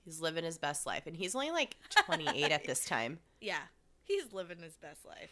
He's 0.04 0.20
living 0.20 0.44
his 0.44 0.58
best 0.58 0.86
life. 0.86 1.06
And 1.06 1.16
he's 1.16 1.34
only 1.34 1.50
like 1.50 1.76
twenty 2.04 2.26
eight 2.34 2.50
at 2.50 2.64
this 2.64 2.84
time. 2.84 3.18
Yeah. 3.40 3.62
He's 4.02 4.32
living 4.32 4.58
his 4.58 4.76
best 4.76 5.06
life. 5.06 5.30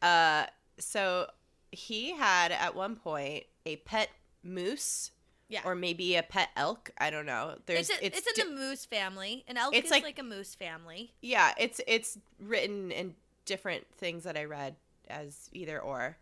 Uh, 0.00 0.46
so 0.78 1.26
he 1.74 2.14
had 2.16 2.52
at 2.52 2.74
one 2.74 2.96
point 2.96 3.44
a 3.66 3.76
pet 3.76 4.08
moose, 4.42 5.10
Yeah. 5.48 5.60
or 5.64 5.74
maybe 5.74 6.16
a 6.16 6.22
pet 6.22 6.50
elk. 6.56 6.90
I 6.98 7.10
don't 7.10 7.26
know. 7.26 7.56
There's 7.66 7.90
it's, 7.90 8.00
a, 8.00 8.06
it's, 8.06 8.32
di- 8.34 8.42
in 8.42 8.54
the 8.54 8.60
moose 8.60 8.84
family. 8.84 9.44
An 9.48 9.56
elk 9.56 9.74
It's 9.74 9.86
is 9.86 9.90
like- 9.90 10.02
like, 10.04 10.18
a 10.18 10.22
moose 10.22 10.54
family. 10.54 11.12
yeah, 11.20 11.52
it's 11.58 11.80
it's 11.86 12.18
written 12.40 12.90
in 12.90 13.14
different 13.44 13.86
things 13.96 14.24
that 14.24 14.36
I 14.36 14.44
read 14.44 14.76
as 15.08 15.50
either 15.52 15.78
or. 15.80 16.16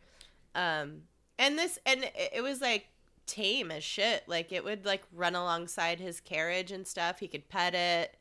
Um, 0.55 1.03
and 1.39 1.59
this 1.59 1.79
and 1.87 2.05
it, 2.05 2.31
it 2.35 2.41
was 2.43 2.61
like 2.61 2.87
tame 3.27 3.71
as 3.71 3.85
shit. 3.85 4.25
Like 4.29 4.53
it 4.53 4.65
would 4.65 4.85
like 4.85 5.03
run 5.15 5.35
alongside 5.35 5.99
his 6.01 6.21
carriage 6.21 6.71
and 6.73 6.87
stuff. 6.87 7.21
He 7.21 7.29
could 7.29 7.49
pet 7.49 7.75
it. 7.75 8.17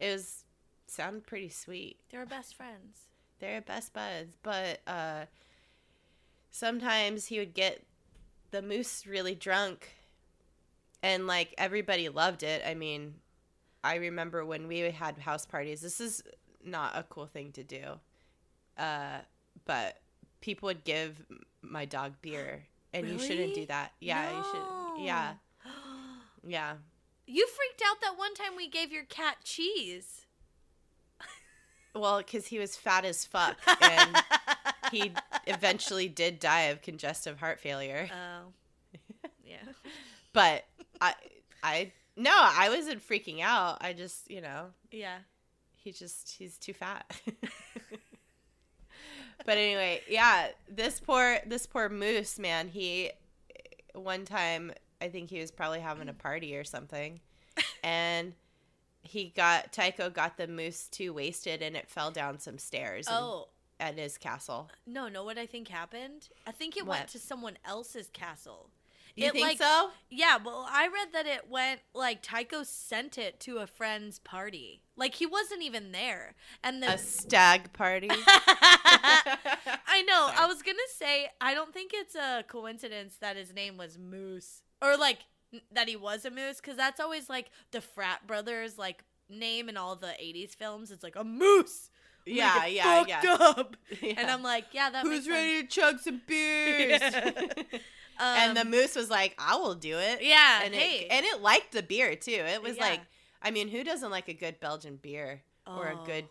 It 0.00 0.12
was 0.12 0.44
sounded 0.86 1.26
pretty 1.26 1.48
sweet. 1.50 1.98
They 2.10 2.18
were 2.18 2.26
best 2.26 2.54
friends. 2.54 3.08
They're 3.40 3.60
best 3.60 3.92
buds, 3.92 4.36
but 4.42 4.80
uh 4.86 5.26
sometimes 6.50 7.26
he 7.26 7.38
would 7.38 7.54
get 7.54 7.82
the 8.50 8.62
moose 8.62 9.06
really 9.06 9.34
drunk 9.34 9.88
and 11.02 11.26
like 11.26 11.54
everybody 11.58 12.08
loved 12.08 12.42
it. 12.42 12.62
I 12.66 12.74
mean, 12.74 13.14
I 13.84 13.96
remember 13.96 14.44
when 14.44 14.66
we 14.66 14.78
had 14.80 15.18
house 15.18 15.46
parties. 15.46 15.80
This 15.80 16.00
is 16.00 16.22
not 16.64 16.96
a 16.96 17.02
cool 17.04 17.26
thing 17.26 17.52
to 17.52 17.62
do. 17.62 17.84
Uh 18.76 19.18
but 19.64 19.98
people 20.40 20.68
would 20.68 20.84
give 20.84 21.24
my 21.62 21.84
dog 21.84 22.14
beer 22.22 22.64
and 22.92 23.08
you 23.08 23.18
shouldn't 23.18 23.54
do 23.54 23.66
that. 23.66 23.92
Yeah, 24.00 24.30
you 24.36 24.44
should. 24.44 25.04
Yeah, 25.04 25.32
yeah. 26.46 26.74
You 27.26 27.46
freaked 27.46 27.82
out 27.86 28.00
that 28.00 28.18
one 28.18 28.34
time 28.34 28.56
we 28.56 28.68
gave 28.68 28.90
your 28.90 29.04
cat 29.04 29.36
cheese. 29.44 30.24
Well, 31.94 32.18
because 32.18 32.46
he 32.46 32.58
was 32.58 32.76
fat 32.76 33.04
as 33.04 33.24
fuck, 33.24 33.56
and 33.82 34.16
he 34.92 35.12
eventually 35.46 36.08
did 36.08 36.38
die 36.40 36.62
of 36.62 36.82
congestive 36.82 37.38
heart 37.40 37.60
failure. 37.60 38.08
Oh. 38.12 38.52
yeah. 39.44 39.56
But 40.34 40.64
I, 41.00 41.14
I 41.64 41.92
no, 42.16 42.30
I 42.32 42.68
wasn't 42.68 43.06
freaking 43.06 43.40
out. 43.40 43.78
I 43.80 43.92
just, 43.92 44.30
you 44.30 44.40
know, 44.40 44.66
Yeah. 44.92 45.16
he 45.76 45.90
just 45.90 46.30
he's 46.38 46.58
too 46.58 46.74
fat. 46.74 47.18
but 49.44 49.56
anyway, 49.58 50.02
yeah, 50.08 50.48
this 50.68 51.00
poor 51.00 51.38
this 51.46 51.66
poor 51.66 51.88
moose 51.88 52.38
man, 52.38 52.68
he 52.68 53.10
one 53.94 54.24
time 54.24 54.72
I 55.00 55.08
think 55.08 55.30
he 55.30 55.40
was 55.40 55.50
probably 55.50 55.80
having 55.80 56.08
a 56.08 56.14
party 56.14 56.56
or 56.56 56.64
something 56.64 57.20
and 57.82 58.34
he 59.02 59.32
got 59.34 59.72
Tycho 59.72 60.10
got 60.10 60.36
the 60.36 60.46
moose 60.46 60.86
too 60.88 61.12
wasted 61.12 61.62
and 61.62 61.74
it 61.76 61.88
fell 61.88 62.10
down 62.10 62.38
some 62.38 62.58
stairs 62.58 63.06
and- 63.08 63.16
Oh. 63.18 63.48
At 63.80 63.98
his 63.98 64.18
castle. 64.18 64.70
No, 64.86 65.08
know 65.08 65.24
what 65.24 65.38
I 65.38 65.46
think 65.46 65.68
happened? 65.68 66.28
I 66.46 66.52
think 66.52 66.76
it 66.76 66.84
What? 66.86 66.98
went 66.98 67.08
to 67.10 67.18
someone 67.18 67.58
else's 67.64 68.08
castle. 68.12 68.70
You 69.14 69.26
It, 69.26 69.32
think 69.32 69.46
like- 69.46 69.58
so? 69.58 69.90
Yeah, 70.10 70.36
well, 70.44 70.66
I 70.70 70.86
read 70.86 71.08
that 71.12 71.26
it 71.26 71.48
went 71.48 71.80
like 71.92 72.22
Tycho 72.22 72.62
sent 72.62 73.18
it 73.18 73.40
to 73.40 73.58
a 73.58 73.66
friend's 73.66 74.18
party. 74.20 74.82
Like 74.96 75.14
he 75.14 75.26
wasn't 75.26 75.62
even 75.62 75.90
there. 75.92 76.34
And 76.62 76.80
the 76.82 76.94
A 76.94 76.98
stag 76.98 77.72
party. 77.72 78.08
I 78.90 80.04
know. 80.06 80.30
I 80.36 80.46
was 80.46 80.62
going 80.62 80.76
to 80.76 80.94
say 80.96 81.28
I 81.40 81.54
don't 81.54 81.72
think 81.72 81.92
it's 81.94 82.14
a 82.14 82.44
coincidence 82.48 83.16
that 83.20 83.36
his 83.36 83.52
name 83.52 83.76
was 83.76 83.98
Moose 83.98 84.62
or 84.82 84.96
like 84.96 85.18
that 85.72 85.88
he 85.88 85.96
was 85.96 86.24
a 86.24 86.30
moose 86.30 86.60
cuz 86.60 86.76
that's 86.76 87.00
always 87.00 87.28
like 87.30 87.50
the 87.70 87.80
frat 87.80 88.26
brothers 88.26 88.76
like 88.76 89.02
name 89.30 89.68
in 89.68 89.76
all 89.76 89.96
the 89.96 90.08
80s 90.08 90.54
films. 90.54 90.90
It's 90.90 91.02
like 91.02 91.16
a 91.16 91.24
moose. 91.24 91.90
Yeah, 92.28 92.66
yeah, 92.66 93.04
yeah. 93.06 93.22
up. 93.40 93.76
Yeah. 94.02 94.14
And 94.18 94.30
I'm 94.30 94.42
like, 94.42 94.66
yeah, 94.72 94.90
that 94.90 95.02
Who's 95.04 95.28
ready 95.28 95.62
to 95.62 95.68
chug 95.68 95.98
some 96.00 96.20
beers? 96.26 97.00
and 98.20 98.56
the 98.56 98.62
Um, 98.62 98.70
moose 98.70 98.94
was 98.96 99.10
like, 99.10 99.34
"I 99.38 99.56
will 99.56 99.74
do 99.74 99.96
it." 99.98 100.22
Yeah, 100.22 100.62
and 100.64 100.74
hey. 100.74 101.00
it 101.00 101.06
and 101.10 101.24
it 101.26 101.40
liked 101.42 101.72
the 101.72 101.82
beer 101.82 102.14
too. 102.16 102.30
It 102.32 102.62
was 102.62 102.76
Yeah. 102.76 102.82
like, 102.88 103.00
I 103.42 103.50
mean, 103.50 103.68
who 103.68 103.84
doesn't 103.84 104.10
like 104.10 104.28
a 104.28 104.34
good 104.34 104.60
Belgian 104.60 104.96
beer 104.96 105.42
or 105.66 105.88
a 105.88 105.96
Oh, 106.00 106.04
good? 106.04 106.24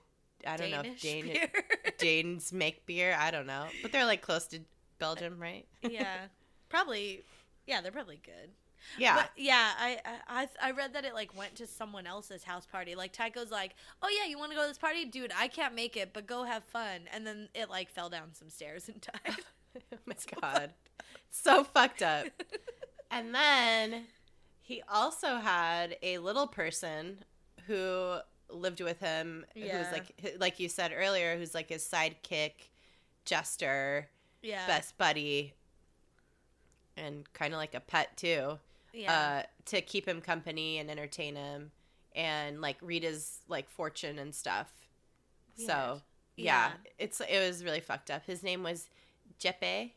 I 0.46 0.56
don't 0.58 0.72
know 0.72 0.82
if 0.86 1.02
Danish 1.02 1.34
beer. 1.34 1.50
Danes 1.98 2.54
make 2.54 2.86
beer. 2.86 3.16
I 3.18 3.32
don't 3.32 3.48
know, 3.48 3.66
but 3.82 3.92
they're 3.92 4.06
like 4.06 4.22
close 4.22 4.46
to 4.48 4.60
Belgium, 5.00 5.40
right? 5.40 5.66
yeah, 5.82 6.28
probably. 6.70 7.24
Yeah, 7.66 7.82
they're 7.82 7.92
probably 7.92 8.22
good. 8.24 8.52
Yeah, 8.96 9.16
But 9.16 9.32
yeah, 9.36 9.72
I, 9.78 10.00
I 10.06 10.44
I 10.44 10.70
I 10.70 10.72
read 10.72 10.94
that 10.94 11.06
it 11.06 11.14
like 11.14 11.36
went 11.38 11.56
to 11.56 11.68
someone 11.68 12.08
else's 12.08 12.44
house 12.44 12.66
party. 12.66 12.96
Like 12.96 13.12
Tycho's 13.14 13.52
like, 13.52 13.76
"Oh 14.02 14.10
yeah, 14.10 14.28
you 14.30 14.38
want 14.38 14.52
to 14.52 14.56
go 14.56 14.64
to 14.64 14.68
this 14.70 14.78
party, 14.78 15.06
dude? 15.06 15.32
I 15.36 15.48
can't 15.48 15.76
make 15.76 15.98
it, 15.98 16.14
but 16.14 16.26
go 16.28 16.44
have 16.44 16.64
fun." 16.64 17.02
And 17.14 17.26
then 17.28 17.50
it 17.54 17.70
like 17.70 17.90
fell 17.90 18.10
down 18.10 18.34
some 18.34 18.50
stairs 18.50 18.88
and 18.90 19.02
died. 19.26 19.36
oh 19.94 19.98
my 20.06 20.16
god, 20.42 20.74
so 21.30 21.64
fucked 21.64 22.02
up. 22.02 22.28
And 23.10 23.34
then 23.34 24.08
he 24.62 24.84
also 24.90 25.38
had 25.38 25.98
a 26.04 26.18
little 26.18 26.46
person 26.48 27.24
who 27.68 28.18
lived 28.50 28.82
with 28.82 29.00
him, 29.00 29.46
who 29.56 29.62
was 29.78 29.92
like, 29.92 30.36
like 30.40 30.60
you 30.60 30.68
said 30.70 30.92
earlier, 30.96 31.38
who's 31.38 31.54
like 31.56 31.70
his 31.70 31.84
sidekick, 31.88 32.70
jester, 33.26 34.10
yeah, 34.42 34.68
best 34.68 34.98
buddy, 34.98 35.54
and 36.96 37.32
kind 37.34 37.54
of 37.54 37.58
like 37.60 37.76
a 37.76 37.80
pet 37.80 38.16
too, 38.18 38.60
yeah, 38.98 39.42
uh, 39.44 39.44
to 39.66 39.82
keep 39.82 40.08
him 40.08 40.22
company 40.22 40.78
and 40.80 40.90
entertain 40.92 41.36
him, 41.36 41.72
and 42.16 42.62
like 42.62 42.78
read 42.82 43.04
his 43.04 43.40
like 43.48 43.70
fortune 43.70 44.20
and 44.20 44.34
stuff. 44.36 44.72
So 45.56 46.02
yeah, 46.36 46.70
Yeah. 46.70 46.72
it's 47.00 47.22
it 47.22 47.40
was 47.48 47.64
really 47.64 47.80
fucked 47.80 48.12
up. 48.12 48.26
His 48.26 48.44
name 48.44 48.64
was 48.64 48.90
Jeppe, 49.40 49.92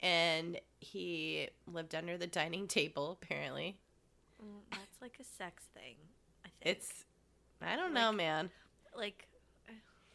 and 0.00 0.60
he 0.80 1.48
lived 1.72 1.94
under 1.94 2.16
the 2.18 2.26
dining 2.26 2.66
table. 2.66 3.18
Apparently, 3.22 3.78
Mm, 4.42 4.60
that's 4.72 5.00
like 5.00 5.18
a 5.20 5.24
sex 5.24 5.64
thing. 5.74 5.94
I 6.44 6.48
think 6.48 6.76
it's 6.76 7.04
I 7.60 7.76
don't 7.76 7.94
know, 7.94 8.10
man. 8.12 8.50
like 8.96 9.28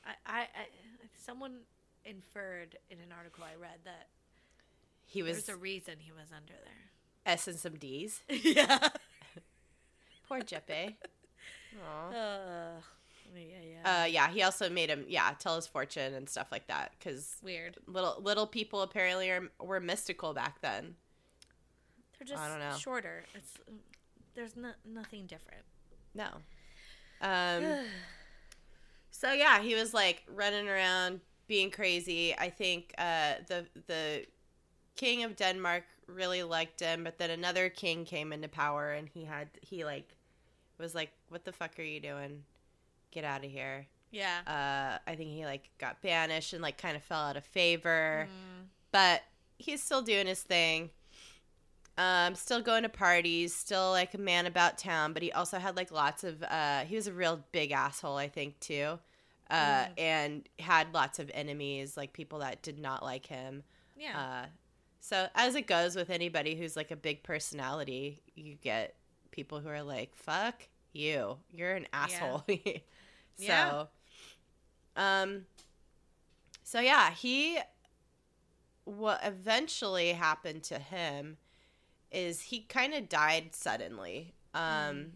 I, 0.05 0.11
I, 0.25 0.39
I 0.41 0.45
someone 1.15 1.59
inferred 2.05 2.77
in 2.89 2.99
an 2.99 3.11
article 3.17 3.43
I 3.43 3.55
read 3.59 3.79
that 3.85 4.07
He 5.05 5.23
was 5.23 5.45
there's 5.45 5.57
a 5.57 5.59
reason 5.59 5.95
he 5.99 6.11
was 6.11 6.27
under 6.35 6.53
S 7.27 7.47
and 7.47 7.57
some 7.57 7.75
D's. 7.75 8.21
yeah. 8.29 8.89
Poor 10.27 10.39
Jeppe. 10.39 10.95
Aw. 11.85 12.09
Uh, 12.09 12.81
yeah, 13.35 13.41
yeah. 13.83 14.01
Uh, 14.01 14.05
yeah, 14.05 14.29
he 14.29 14.41
also 14.41 14.69
made 14.69 14.89
him, 14.89 15.05
yeah, 15.07 15.31
tell 15.37 15.55
his 15.55 15.67
fortune 15.67 16.13
and 16.13 16.27
stuff 16.27 16.47
like 16.51 16.67
that. 16.67 16.93
Because 16.97 17.35
Weird. 17.43 17.77
little 17.85 18.19
little 18.21 18.47
people 18.47 18.81
apparently 18.81 19.29
are, 19.29 19.43
were 19.59 19.79
mystical 19.79 20.33
back 20.33 20.61
then. 20.61 20.95
They're 22.17 22.27
just 22.27 22.41
I 22.41 22.49
don't 22.49 22.59
know. 22.59 22.75
shorter. 22.77 23.23
It's 23.35 23.53
there's 24.33 24.55
no, 24.55 24.71
nothing 24.85 25.25
different. 25.27 25.63
No. 26.15 26.27
Um. 27.21 27.85
so 29.11 29.33
yeah, 29.33 29.61
he 29.61 29.75
was 29.75 29.93
like 29.93 30.23
running 30.33 30.67
around 30.67 31.19
being 31.47 31.69
crazy. 31.69 32.35
I 32.37 32.49
think 32.49 32.93
uh, 32.97 33.33
the 33.47 33.65
the 33.87 34.25
king 34.97 35.23
of 35.23 35.35
Denmark 35.37 35.83
really 36.07 36.43
liked 36.43 36.81
him, 36.81 37.03
but 37.05 37.17
then 37.17 37.29
another 37.29 37.69
king 37.69 38.03
came 38.05 38.33
into 38.33 38.47
power, 38.49 38.91
and 38.91 39.07
he 39.07 39.23
had 39.23 39.47
he 39.61 39.85
like 39.85 40.09
was 40.77 40.93
like, 40.93 41.11
"What 41.29 41.45
the 41.45 41.53
fuck 41.53 41.79
are 41.79 41.83
you 41.83 41.99
doing? 42.01 42.43
Get 43.11 43.23
out 43.23 43.45
of 43.45 43.51
here." 43.51 43.87
yeah. 44.11 44.39
Uh, 44.47 45.09
I 45.11 45.15
think 45.15 45.29
he 45.31 45.45
like 45.45 45.69
got 45.79 46.01
banished 46.01 46.53
and 46.53 46.61
like 46.61 46.77
kind 46.77 46.95
of 46.97 47.03
fell 47.03 47.19
out 47.19 47.37
of 47.37 47.43
favor. 47.45 48.27
Mm, 48.29 48.65
but 48.91 49.21
he's 49.57 49.83
still 49.83 50.01
doing 50.01 50.27
his 50.27 50.41
thing. 50.43 50.89
Um, 51.97 52.35
still 52.35 52.61
going 52.61 52.83
to 52.83 52.89
parties, 52.89 53.55
still 53.55 53.89
like 53.89 54.13
a 54.13 54.19
man 54.19 54.45
about 54.45 54.77
town, 54.77 55.13
but 55.13 55.23
he 55.23 55.31
also 55.31 55.57
had 55.57 55.75
like 55.75 55.91
lots 55.91 56.23
of 56.23 56.43
uh 56.43 56.81
he 56.85 56.95
was 56.95 57.07
a 57.07 57.13
real 57.13 57.43
big 57.51 57.71
asshole, 57.71 58.17
I 58.17 58.27
think, 58.29 58.59
too. 58.59 58.99
Uh 59.49 59.85
Mm. 59.85 59.89
and 59.97 60.49
had 60.59 60.93
lots 60.93 61.19
of 61.19 61.31
enemies, 61.33 61.97
like 61.97 62.13
people 62.13 62.39
that 62.39 62.61
did 62.61 62.77
not 62.79 63.01
like 63.03 63.25
him. 63.25 63.63
yeah. 63.97 64.19
Uh 64.19 64.45
so 64.99 65.27
as 65.35 65.55
it 65.55 65.67
goes 65.67 65.95
with 65.95 66.09
anybody 66.09 66.55
who's 66.55 66.75
like 66.75 66.91
a 66.91 66.95
big 66.95 67.23
personality, 67.23 68.21
you 68.35 68.55
get 68.55 68.95
people 69.31 69.59
who 69.59 69.69
are 69.69 69.83
like, 69.83 70.15
Fuck 70.15 70.67
you. 70.93 71.37
You're 71.51 71.75
an 71.75 71.87
asshole. 71.93 72.43
so 72.47 72.53
Yeah. 73.37 73.85
um 74.95 75.45
so 76.63 76.79
yeah, 76.79 77.11
he 77.11 77.59
what 78.85 79.19
eventually 79.23 80.13
happened 80.13 80.63
to 80.63 80.79
him 80.79 81.37
is 82.11 82.41
he 82.41 82.61
kind 82.61 82.93
of 82.93 83.09
died 83.09 83.53
suddenly. 83.53 84.33
Um 84.53 84.61
Mm. 84.63 85.09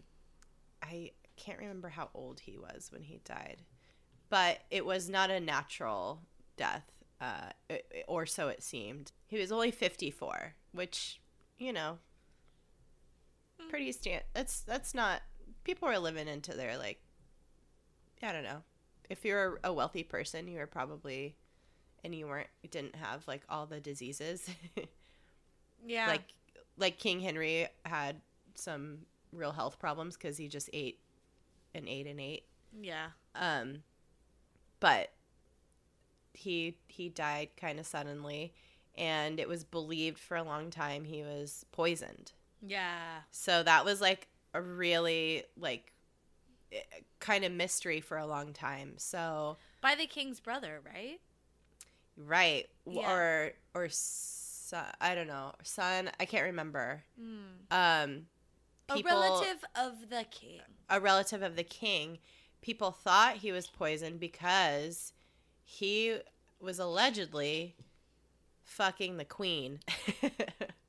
I 0.82 1.12
can't 1.36 1.58
remember 1.58 1.88
how 1.88 2.10
old 2.14 2.40
he 2.40 2.58
was 2.58 2.90
when 2.92 3.02
he 3.02 3.20
died. 3.24 3.62
But 4.28 4.60
it 4.70 4.84
was 4.84 5.08
not 5.08 5.30
a 5.30 5.40
natural 5.40 6.20
death. 6.56 6.84
Uh, 7.20 7.50
or 8.08 8.26
so 8.26 8.48
it 8.48 8.62
seemed. 8.62 9.12
He 9.32 9.38
was 9.38 9.50
only 9.50 9.70
54, 9.70 10.52
which, 10.72 11.18
you 11.58 11.72
know, 11.72 11.98
Mm. 13.58 13.70
pretty 13.70 13.90
stand. 13.92 14.24
That's 14.34 14.60
that's 14.60 14.92
not. 14.94 15.22
People 15.64 15.88
are 15.88 15.98
living 15.98 16.28
into 16.28 16.52
their 16.52 16.76
like. 16.76 17.00
I 18.22 18.30
don't 18.32 18.44
know. 18.44 18.62
If 19.08 19.24
you're 19.24 19.58
a 19.64 19.72
wealthy 19.72 20.02
person, 20.02 20.48
you 20.48 20.58
were 20.58 20.66
probably, 20.66 21.34
and 22.04 22.14
you 22.14 22.26
weren't, 22.26 22.48
you 22.62 22.68
didn't 22.68 22.94
have 22.96 23.26
like 23.26 23.42
all 23.48 23.64
the 23.64 23.80
diseases. 23.80 24.48
yeah. 25.86 26.08
Like, 26.08 26.34
like 26.76 26.98
King 26.98 27.20
Henry 27.20 27.68
had 27.86 28.20
some 28.54 28.98
real 29.32 29.52
health 29.52 29.78
problems 29.78 30.14
because 30.16 30.36
he 30.36 30.46
just 30.46 30.68
ate 30.74 31.00
and 31.74 31.88
ate 31.88 32.06
and 32.06 32.20
ate. 32.20 32.44
yeah. 32.82 33.06
Um, 33.34 33.82
but 34.78 35.10
he 36.34 36.76
he 36.88 37.08
died 37.08 37.48
kind 37.56 37.80
of 37.80 37.86
suddenly, 37.86 38.52
and 38.96 39.40
it 39.40 39.48
was 39.48 39.64
believed 39.64 40.18
for 40.18 40.36
a 40.36 40.42
long 40.42 40.70
time 40.70 41.04
he 41.04 41.22
was 41.22 41.64
poisoned. 41.72 42.32
Yeah. 42.60 43.20
So 43.30 43.62
that 43.62 43.84
was 43.84 44.00
like 44.00 44.28
a 44.54 44.60
really 44.62 45.44
like 45.56 45.92
kind 47.20 47.44
of 47.44 47.52
mystery 47.52 48.00
for 48.00 48.16
a 48.18 48.26
long 48.26 48.52
time. 48.52 48.94
So 48.98 49.56
By 49.80 49.94
the 49.94 50.06
king's 50.06 50.40
brother, 50.40 50.80
right? 50.84 51.20
right 52.16 52.68
Yeah. 52.86 53.10
or 53.10 53.52
or 53.74 53.88
son, 53.90 54.84
I 55.00 55.14
don't 55.14 55.26
know 55.26 55.52
son 55.62 56.10
I 56.20 56.24
can't 56.24 56.44
remember. 56.44 57.02
Mm. 57.20 57.44
Um, 57.70 58.26
A 58.90 59.02
relative 59.02 59.64
of 59.74 60.10
the 60.10 60.24
king. 60.30 60.60
a 60.90 61.00
relative 61.00 61.42
of 61.42 61.56
the 61.56 61.64
king, 61.64 62.18
people 62.60 62.90
thought 62.90 63.36
he 63.38 63.50
was 63.52 63.66
poisoned 63.66 64.20
because 64.20 65.12
he 65.64 66.18
was 66.60 66.78
allegedly 66.78 67.74
fucking 68.64 69.16
the 69.16 69.24
queen. 69.24 69.80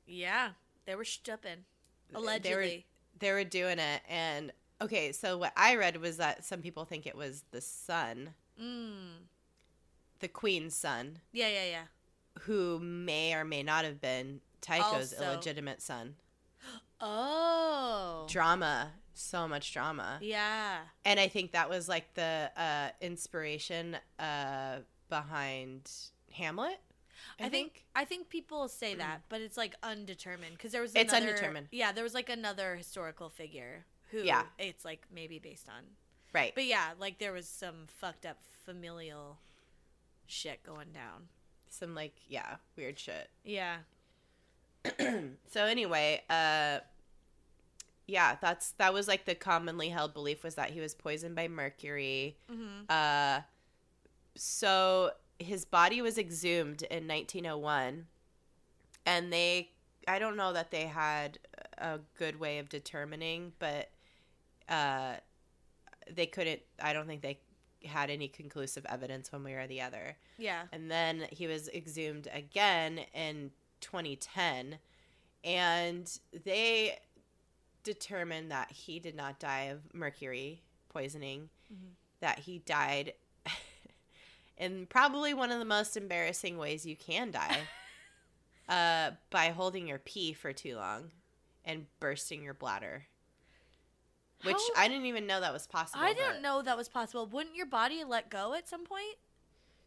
Yeah, 0.06 0.50
they 0.84 0.94
were 0.94 1.04
stupping. 1.04 1.64
They 2.10 2.16
were- 2.16 2.22
Allegedly. 2.24 2.86
they 3.18 3.32
were 3.32 3.42
doing 3.44 3.78
it 3.78 4.02
and 4.08 4.52
okay 4.82 5.12
so 5.12 5.38
what 5.38 5.52
i 5.56 5.76
read 5.76 5.96
was 5.96 6.18
that 6.18 6.44
some 6.44 6.60
people 6.60 6.84
think 6.84 7.06
it 7.06 7.16
was 7.16 7.42
the 7.52 7.60
son 7.60 8.34
Mm. 8.60 9.24
the 10.20 10.28
queen's 10.28 10.74
son 10.76 11.18
Yeah, 11.32 11.48
yeah, 11.48 11.64
yeah. 11.64 11.82
who 12.42 12.78
may 12.80 13.34
or 13.34 13.44
may 13.44 13.62
not 13.62 13.84
have 13.84 14.00
been 14.00 14.40
tycho's 14.60 15.12
Also- 15.14 15.24
illegitimate 15.24 15.80
son 15.80 16.16
Oh. 17.00 18.26
drama 18.28 18.92
so 19.14 19.46
much 19.48 19.72
drama 19.72 20.18
Yeah. 20.20 20.78
and 21.04 21.18
i 21.20 21.28
think 21.28 21.52
that 21.52 21.68
was 21.70 21.88
like 21.88 22.12
the 22.14 22.50
uh 22.56 22.88
inspiration 23.00 23.96
uh 24.18 24.78
behind 25.08 25.90
hamlet 26.32 26.78
i, 27.40 27.46
I 27.46 27.48
think, 27.48 27.72
think 27.72 27.84
I 27.94 28.04
think 28.04 28.28
people 28.28 28.68
say 28.68 28.94
that, 28.94 29.22
but 29.28 29.40
it's 29.40 29.56
like 29.56 29.74
undetermined 29.82 30.52
because 30.56 30.72
there 30.72 30.82
was 30.82 30.94
It's 30.94 31.12
another, 31.12 31.30
undetermined. 31.32 31.68
Yeah, 31.72 31.92
there 31.92 32.04
was 32.04 32.14
like 32.14 32.28
another 32.28 32.76
historical 32.76 33.28
figure 33.28 33.84
who 34.10 34.18
Yeah. 34.22 34.44
it's 34.58 34.84
like 34.84 35.02
maybe 35.12 35.38
based 35.38 35.68
on. 35.68 35.84
right 36.32 36.52
But 36.54 36.64
yeah, 36.66 36.90
like 36.98 37.18
there 37.18 37.32
was 37.32 37.48
some 37.48 37.86
fucked 37.88 38.24
up 38.26 38.38
familial 38.64 39.38
shit 40.26 40.62
going 40.62 40.92
down. 40.92 41.28
some 41.68 41.94
like 41.94 42.14
yeah 42.28 42.56
weird 42.76 42.98
shit 42.98 43.28
Yeah. 43.44 43.78
so 44.98 45.64
anyway, 45.64 46.22
uh 46.30 46.78
yeah, 48.06 48.36
that's 48.40 48.72
that 48.72 48.92
was 48.92 49.08
like 49.08 49.24
the 49.24 49.34
commonly 49.34 49.88
held 49.88 50.12
belief 50.12 50.44
was 50.44 50.56
that 50.56 50.70
he 50.70 50.80
was 50.80 50.94
poisoned 50.94 51.34
by 51.34 51.48
mercury. 51.48 52.36
Mm-hmm. 52.52 52.84
Uh 52.88 53.40
so 54.36 55.12
his 55.38 55.64
body 55.64 56.00
was 56.02 56.16
exhumed 56.18 56.82
in 56.82 57.06
1901 57.08 58.06
and 59.06 59.32
they 59.32 59.70
I 60.06 60.18
don't 60.18 60.36
know 60.36 60.52
that 60.52 60.70
they 60.70 60.86
had 60.86 61.38
a 61.78 61.98
good 62.18 62.38
way 62.38 62.58
of 62.58 62.68
determining, 62.68 63.52
but 63.58 63.90
uh 64.68 65.14
they 66.10 66.26
couldn't 66.26 66.60
I 66.82 66.92
don't 66.92 67.06
think 67.06 67.22
they 67.22 67.38
had 67.84 68.10
any 68.10 68.28
conclusive 68.28 68.86
evidence 68.88 69.30
one 69.32 69.44
way 69.44 69.54
or 69.54 69.66
the 69.66 69.80
other. 69.82 70.16
Yeah. 70.38 70.62
And 70.72 70.90
then 70.90 71.26
he 71.30 71.46
was 71.46 71.68
exhumed 71.68 72.28
again 72.32 73.00
in 73.14 73.50
2010. 73.80 74.78
And 75.42 76.18
they 76.44 76.98
determined 77.82 78.50
that 78.50 78.70
he 78.72 78.98
did 78.98 79.14
not 79.14 79.38
die 79.38 79.64
of 79.64 79.92
mercury 79.92 80.62
poisoning, 80.88 81.50
Mhm. 81.70 81.90
that 82.20 82.38
he 82.40 82.58
died 82.60 83.12
in 84.56 84.86
probably 84.86 85.34
one 85.34 85.50
of 85.50 85.58
the 85.58 85.64
most 85.64 85.96
embarrassing 85.96 86.58
ways 86.58 86.86
you 86.86 86.96
can 86.96 87.30
die 87.30 87.58
uh, 88.68 89.14
by 89.30 89.46
holding 89.48 89.88
your 89.88 89.98
pee 89.98 90.32
for 90.32 90.52
too 90.52 90.76
long 90.76 91.10
and 91.64 91.86
bursting 92.00 92.42
your 92.42 92.54
bladder. 92.54 93.04
Which 94.42 94.56
How- 94.74 94.82
I 94.82 94.88
didn't 94.88 95.06
even 95.06 95.26
know 95.26 95.40
that 95.40 95.52
was 95.52 95.66
possible. 95.66 96.04
I 96.04 96.12
didn't 96.12 96.42
know 96.42 96.62
that 96.62 96.76
was 96.76 96.88
possible. 96.88 97.26
Wouldn't 97.26 97.56
your 97.56 97.66
body 97.66 98.04
let 98.04 98.28
go 98.28 98.52
at 98.54 98.68
some 98.68 98.84
point? 98.84 99.16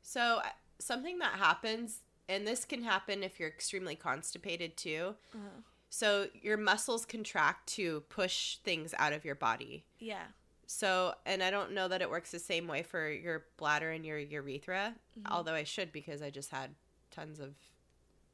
So 0.02 0.42
something 0.80 1.20
that 1.20 1.34
happens, 1.34 2.02
and 2.28 2.48
this 2.48 2.66
can 2.66 2.84
happen 2.84 3.24
if 3.24 3.40
you're 3.40 3.50
extremely 3.50 3.96
constipated 3.96 4.76
too. 4.76 5.16
Uh-huh. 5.34 5.62
So 5.90 6.28
your 6.34 6.58
muscles 6.58 7.06
contract 7.06 7.68
to 7.76 8.02
push 8.10 8.58
things 8.58 8.94
out 8.98 9.14
of 9.14 9.24
your 9.24 9.36
body. 9.36 9.86
Yeah. 10.00 10.26
So, 10.70 11.16
and 11.26 11.42
I 11.42 11.50
don't 11.50 11.72
know 11.72 11.88
that 11.88 12.02
it 12.02 12.10
works 12.10 12.32
the 12.32 12.40
same 12.40 12.68
way 12.68 12.84
for 12.84 13.10
your 13.10 13.46
bladder 13.56 13.90
and 13.92 14.06
your 14.06 14.18
urethra, 14.20 14.96
Mhm. 15.18 15.32
although 15.32 15.54
I 15.54 15.64
should 15.64 15.92
because 15.94 16.22
I 16.22 16.30
just 16.30 16.52
had 16.52 16.76
tons 17.10 17.40
of 17.40 17.56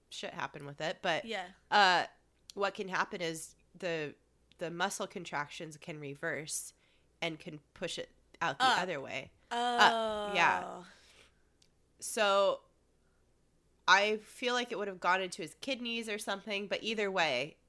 shit 0.10 0.34
happen 0.34 0.66
with 0.66 0.82
it. 0.82 0.98
But 1.04 1.26
Yeah. 1.26 1.48
uh, 1.70 2.08
what 2.56 2.74
can 2.74 2.90
happen 2.90 3.22
is 3.22 3.56
the 3.78 4.16
the 4.60 4.70
muscle 4.72 5.08
contractions 5.08 5.78
can 5.78 6.00
reverse 6.00 6.74
and 7.22 7.40
can 7.40 7.60
push 7.74 7.98
it 7.98 8.10
out 8.42 8.60
the 8.60 8.66
Up. 8.66 8.82
other 8.82 9.00
way. 9.02 9.32
Oh. 9.52 10.32
yeah. 10.34 10.84
So 12.00 12.62
I 13.88 14.18
feel 14.18 14.54
like 14.54 14.72
it 14.72 14.78
would 14.78 14.88
have 14.88 15.00
gone 15.00 15.22
into 15.22 15.42
his 15.42 15.56
kidneys 15.56 16.08
or 16.08 16.18
something, 16.18 16.68
but 16.68 16.82
either 16.84 17.12
way, 17.12 17.58
uh, 17.58 17.63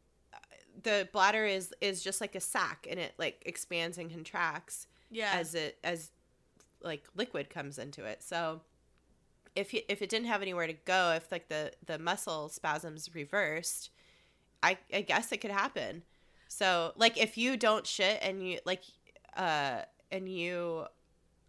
the 0.83 1.09
bladder 1.13 1.45
is 1.45 1.73
is 1.81 2.03
just 2.03 2.21
like 2.21 2.35
a 2.35 2.41
sac 2.41 2.87
and 2.91 2.99
it 2.99 3.15
like 3.19 3.43
expands 3.47 3.97
and 3.99 4.11
contracts 4.11 4.87
Yeah. 5.11 5.33
as 5.35 5.55
it 5.55 5.79
as 5.85 6.11
like 6.83 7.05
liquid 7.15 7.49
comes 7.51 7.79
into 7.79 8.05
it. 8.05 8.23
So 8.23 8.61
if 9.55 9.73
you, 9.73 9.83
if 9.89 10.03
it 10.03 10.09
didn't 10.09 10.27
have 10.27 10.43
anywhere 10.43 10.67
to 10.67 10.73
go, 10.73 11.13
if 11.17 11.31
like 11.31 11.49
the 11.49 11.73
the 11.87 11.99
muscle 11.99 12.49
spasms 12.49 13.15
reversed, 13.15 13.91
I 14.63 14.79
I 14.93 15.03
guess 15.03 15.31
it 15.33 15.39
could 15.39 15.51
happen. 15.53 16.03
So 16.49 16.93
like 16.97 17.17
if 17.17 17.39
you 17.39 17.57
don't 17.57 17.87
shit 17.87 18.19
and 18.23 18.47
you 18.47 18.59
like 18.65 18.83
uh 19.37 19.83
and 20.11 20.29
you 20.29 20.87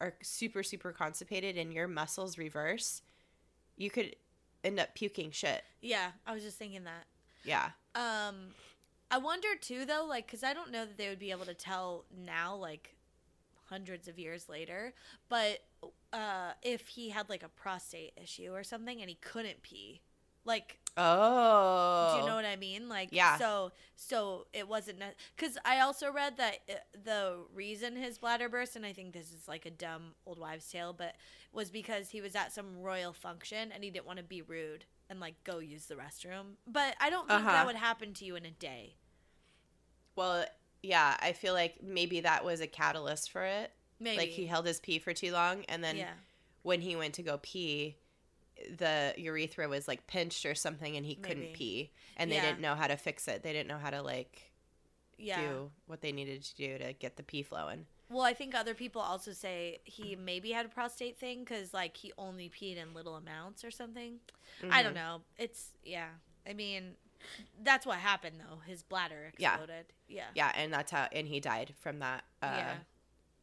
are 0.01 0.13
super 0.21 0.61
super 0.63 0.91
constipated 0.91 1.57
and 1.57 1.73
your 1.73 1.87
muscles 1.87 2.37
reverse, 2.37 3.01
you 3.77 3.89
could 3.89 4.15
end 4.63 4.79
up 4.79 4.93
puking 4.95 5.31
shit. 5.31 5.63
yeah. 5.81 6.11
I 6.25 6.33
was 6.33 6.43
just 6.43 6.57
thinking 6.57 6.83
that. 6.85 7.05
Yeah. 7.43 7.69
Um, 7.93 8.47
I 9.11 9.17
wonder 9.17 9.49
too, 9.59 9.85
though, 9.85 10.05
like, 10.07 10.25
because 10.25 10.43
I 10.43 10.53
don't 10.53 10.71
know 10.71 10.85
that 10.85 10.97
they 10.97 11.09
would 11.09 11.19
be 11.19 11.31
able 11.31 11.45
to 11.45 11.53
tell 11.53 12.05
now, 12.25 12.55
like, 12.55 12.95
hundreds 13.65 14.07
of 14.07 14.19
years 14.19 14.47
later. 14.49 14.93
But 15.29 15.59
uh, 16.13 16.51
if 16.61 16.87
he 16.87 17.09
had 17.09 17.29
like 17.29 17.43
a 17.43 17.49
prostate 17.49 18.13
issue 18.21 18.53
or 18.53 18.63
something 18.63 18.99
and 19.01 19.09
he 19.09 19.15
couldn't 19.15 19.61
pee, 19.63 20.01
like, 20.45 20.77
Oh. 20.97 22.13
do 22.15 22.21
you 22.21 22.27
know 22.29 22.35
what 22.35 22.45
I 22.45 22.55
mean? 22.55 22.87
Like, 22.87 23.09
Yeah. 23.11 23.37
So, 23.37 23.71
so 23.95 24.47
it 24.53 24.67
wasn't 24.67 24.99
because 25.35 25.57
I 25.65 25.79
also 25.81 26.11
read 26.11 26.37
that 26.37 26.59
uh, 26.69 26.73
the 27.03 27.37
reason 27.53 27.95
his 27.95 28.17
bladder 28.17 28.47
burst, 28.47 28.75
and 28.75 28.85
I 28.85 28.93
think 28.93 29.13
this 29.13 29.33
is 29.33 29.47
like 29.47 29.65
a 29.65 29.71
dumb 29.71 30.13
old 30.25 30.39
wives' 30.39 30.69
tale, 30.71 30.93
but 30.93 31.15
was 31.51 31.69
because 31.69 32.09
he 32.11 32.21
was 32.21 32.35
at 32.35 32.53
some 32.53 32.79
royal 32.81 33.13
function 33.13 33.71
and 33.73 33.83
he 33.83 33.89
didn't 33.89 34.05
want 34.05 34.17
to 34.19 34.23
be 34.23 34.41
rude 34.41 34.85
and 35.09 35.19
like 35.19 35.35
go 35.43 35.59
use 35.59 35.85
the 35.85 35.95
restroom. 35.95 36.55
But 36.67 36.95
I 36.99 37.09
don't 37.09 37.27
think 37.27 37.41
Uh-huh. 37.41 37.51
that 37.51 37.65
would 37.65 37.75
happen 37.75 38.13
to 38.15 38.25
you 38.25 38.35
in 38.35 38.45
a 38.45 38.51
day. 38.51 38.95
Well, 40.15 40.45
yeah, 40.81 41.17
I 41.19 41.33
feel 41.33 41.53
like 41.53 41.81
maybe 41.83 42.21
that 42.21 42.45
was 42.45 42.61
a 42.61 42.67
catalyst 42.67 43.31
for 43.31 43.43
it. 43.43 43.71
Maybe. 43.99 44.17
Like 44.17 44.29
he 44.29 44.45
held 44.45 44.65
his 44.65 44.79
pee 44.79 44.99
for 44.99 45.13
too 45.13 45.31
long, 45.31 45.63
and 45.69 45.83
then 45.83 45.97
yeah. 45.97 46.13
when 46.63 46.81
he 46.81 46.95
went 46.95 47.13
to 47.15 47.23
go 47.23 47.39
pee, 47.41 47.95
the 48.77 49.13
urethra 49.17 49.67
was 49.67 49.87
like 49.87 50.05
pinched 50.07 50.45
or 50.45 50.55
something, 50.55 50.95
and 50.97 51.05
he 51.05 51.15
couldn't 51.15 51.53
pee, 51.53 51.91
and 52.17 52.31
they 52.31 52.39
didn't 52.39 52.61
know 52.61 52.75
how 52.75 52.87
to 52.87 52.97
fix 52.97 53.27
it. 53.27 53.41
They 53.43 53.53
didn't 53.53 53.67
know 53.67 53.77
how 53.77 53.89
to 53.89 54.01
like 54.01 54.51
Yeah. 55.17 55.41
do 55.41 55.71
what 55.87 56.01
they 56.01 56.11
needed 56.11 56.43
to 56.43 56.55
do 56.55 56.77
to 56.77 56.93
get 56.93 57.15
the 57.15 57.23
pee 57.23 57.43
flowing. 57.43 57.85
Well, 58.09 58.21
I 58.23 58.33
think 58.33 58.53
other 58.53 58.73
people 58.75 59.01
also 59.01 59.31
say 59.31 59.79
he 59.83 60.15
maybe 60.15 60.51
had 60.51 60.65
a 60.65 60.69
prostate 60.69 61.17
thing 61.19 61.39
because 61.39 61.73
like 61.73 61.97
he 61.97 62.13
only 62.17 62.49
peed 62.49 62.77
in 62.77 62.93
little 62.93 63.15
amounts 63.15 63.63
or 63.63 63.71
something. 63.71 64.19
I 64.69 64.83
don't 64.83 64.91
Mhm. 64.93 64.95
know. 64.95 65.21
It's 65.37 65.71
yeah. 65.83 66.09
I 66.47 66.53
mean, 66.53 66.95
that's 67.63 67.85
what 67.85 67.97
happened 67.97 68.39
though. 68.39 68.57
His 68.59 68.83
bladder 68.83 69.33
Yeah. 69.37 69.53
exploded. 69.55 69.87
Yeah. 70.07 70.27
Yeah, 70.35 70.51
and 70.55 70.71
that's 70.71 70.91
how, 70.91 71.07
and 71.11 71.27
he 71.27 71.39
died 71.39 71.73
from 71.79 71.99
that. 71.99 72.23
Uh, 72.43 72.75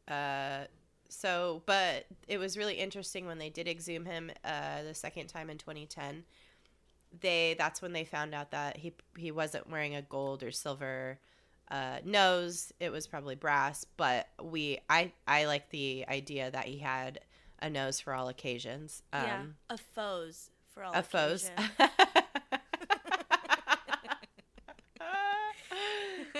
Yeah. 0.08 0.64
Uh, 0.64 0.66
so, 1.08 1.62
but 1.66 2.06
it 2.28 2.38
was 2.38 2.56
really 2.56 2.74
interesting 2.76 3.26
when 3.26 3.38
they 3.38 3.50
did 3.50 3.66
exhume 3.68 4.04
him 4.06 4.30
uh, 4.44 4.82
the 4.82 4.94
second 4.94 5.26
time 5.26 5.50
in 5.50 5.58
2010. 5.58 6.24
They 7.20 7.54
that's 7.58 7.82
when 7.82 7.92
they 7.92 8.04
found 8.04 8.32
out 8.34 8.52
that 8.52 8.78
he 8.78 8.94
he 9.18 9.30
wasn't 9.32 9.68
wearing 9.68 9.94
a 9.94 10.00
gold 10.02 10.42
or 10.42 10.50
silver 10.52 11.18
uh, 11.72 11.98
nose. 12.04 12.72
It 12.78 12.92
was 12.92 13.08
probably 13.08 13.34
brass. 13.34 13.84
But 13.96 14.28
we 14.40 14.78
I 14.88 15.12
I 15.26 15.46
like 15.46 15.70
the 15.70 16.04
idea 16.08 16.50
that 16.50 16.66
he 16.66 16.78
had 16.78 17.20
a 17.60 17.68
nose 17.70 17.98
for 17.98 18.12
all 18.12 18.28
occasions. 18.28 19.02
Um, 19.12 19.24
yeah. 19.24 19.42
A 19.70 19.78
foes 19.78 20.50
for 20.72 20.84
all 20.84 20.92
a 20.94 21.02
foes. 21.02 21.50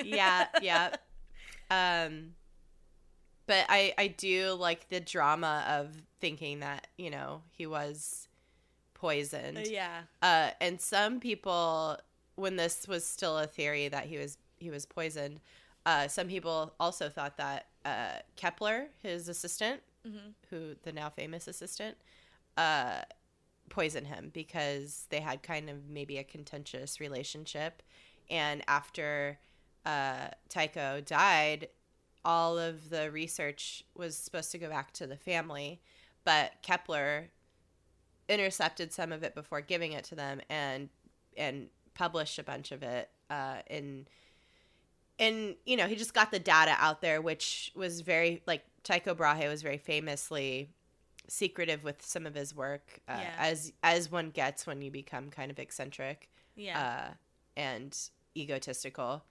yeah, 0.05 0.47
yeah. 0.61 0.95
Um, 1.71 2.35
but 3.47 3.65
I 3.69 3.95
I 3.97 4.09
do 4.09 4.53
like 4.53 4.89
the 4.91 5.01
drama 5.01 5.65
of 5.69 5.91
thinking 6.21 6.61
that 6.61 6.87
you 6.99 7.11
know 7.11 7.43
he 7.51 7.67
was 7.67 8.29
poisoned. 8.95 9.67
yeah. 9.67 10.03
Uh, 10.21 10.51
and 10.61 10.81
some 10.81 11.19
people, 11.19 11.99
when 12.37 12.57
this 12.57 12.87
was 12.87 13.05
still 13.05 13.37
a 13.39 13.47
theory 13.47 13.89
that 13.89 14.07
he 14.07 14.17
was 14.17 14.39
he 14.63 14.71
was 14.71 14.87
poisoned, 14.87 15.41
uh, 15.85 16.09
some 16.09 16.29
people 16.29 16.75
also 16.79 17.09
thought 17.09 17.37
that 17.37 17.67
uh, 17.85 18.21
Kepler, 18.37 18.87
his 19.03 19.29
assistant, 19.29 19.81
hmm 20.05 20.31
who 20.51 20.75
the 20.83 20.93
now 20.93 21.09
famous 21.09 21.49
assistant, 21.49 21.97
uh, 22.57 23.03
poisoned 23.71 24.07
him 24.07 24.31
because 24.35 25.07
they 25.11 25.21
had 25.21 25.43
kind 25.43 25.71
of 25.71 25.89
maybe 25.89 26.19
a 26.19 26.25
contentious 26.25 27.01
relationship. 27.01 27.83
And 28.31 28.63
after 28.69 29.39
uh, 29.87 30.29
Tycho 30.49 31.01
died, 31.01 31.69
all 32.25 32.59
of 32.59 32.91
the 32.91 33.11
research 33.11 33.85
was 33.97 34.17
supposed 34.17 34.53
to 34.53 34.59
go 34.59 34.69
back 34.69 34.93
to 34.93 35.07
the 35.07 35.17
family, 35.17 35.81
but 36.25 36.53
Kepler 36.63 37.31
intercepted 38.29 38.93
some 38.93 39.11
of 39.13 39.23
it 39.23 39.35
before 39.35 39.61
giving 39.61 39.93
it 39.93 40.05
to 40.05 40.15
them 40.15 40.41
and 40.49 40.89
and 41.37 41.69
published 41.95 42.39
a 42.39 42.43
bunch 42.43 42.73
of 42.73 42.83
it 42.83 43.11
uh, 43.31 43.57
in 43.69 44.07
and 45.19 45.57
you 45.67 45.77
know 45.77 45.87
he 45.87 45.97
just 45.97 46.15
got 46.15 46.31
the 46.31 46.39
data 46.39 46.75
out 46.79 47.01
there 47.01 47.21
which 47.21 47.73
was 47.75 48.01
very 48.01 48.43
like 48.47 48.65
tycho 48.83 49.15
brahe 49.15 49.49
was 49.49 49.63
very 49.63 49.79
famously 49.79 50.69
secretive 51.29 51.85
with 51.85 52.03
some 52.05 52.27
of 52.27 52.35
his 52.35 52.55
work 52.55 53.01
uh, 53.09 53.17
Yeah. 53.21 53.35
as 53.39 53.73
as 53.83 54.11
one 54.11 54.31
gets 54.31 54.67
when 54.67 54.83
you 54.83 54.91
become 54.91 55.31
kind 55.31 55.51
of 55.51 55.59
eccentric 55.59 56.29
Yeah. 56.57 56.81
uh, 57.11 57.15
and 57.57 57.97
egotistical. 58.37 59.23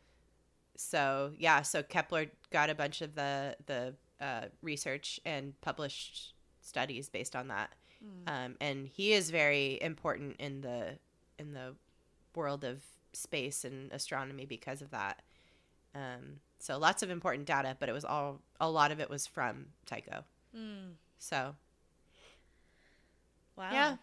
So 0.77 1.34
yeah, 1.38 1.61
so 1.63 1.84
Kepler 1.84 2.27
got 2.51 2.69
a 2.69 2.75
bunch 2.75 3.01
of 3.01 3.15
the 3.15 3.55
the 3.65 3.93
uh, 4.19 4.45
research 4.61 5.19
and 5.25 5.59
published 5.61 6.34
studies 6.61 7.09
based 7.09 7.36
on 7.36 7.47
that, 7.49 7.71
Mm. 8.03 8.29
um, 8.45 8.55
and 8.61 8.88
he 8.88 9.13
is 9.13 9.29
very 9.29 9.79
important 9.82 10.38
in 10.39 10.61
the 10.61 10.97
in 11.38 11.53
the 11.53 11.75
world 12.36 12.63
of 12.63 12.82
space 13.13 13.63
and 13.65 13.91
astronomy 13.91 14.45
because 14.45 14.82
of 14.82 14.89
that. 14.91 15.21
Um, 15.93 16.39
so 16.59 16.77
lots 16.77 17.03
of 17.03 17.09
important 17.09 17.45
data, 17.47 17.75
but 17.79 17.89
it 17.89 17.91
was 17.93 18.05
all 18.05 18.41
a 18.59 18.69
lot 18.69 18.91
of 18.91 18.99
it 18.99 19.09
was 19.09 19.27
from 19.27 19.67
Tycho. 19.85 20.23
Mm. 20.55 20.93
So 21.19 21.55
Wow. 23.57 23.69
yeah, 23.71 23.95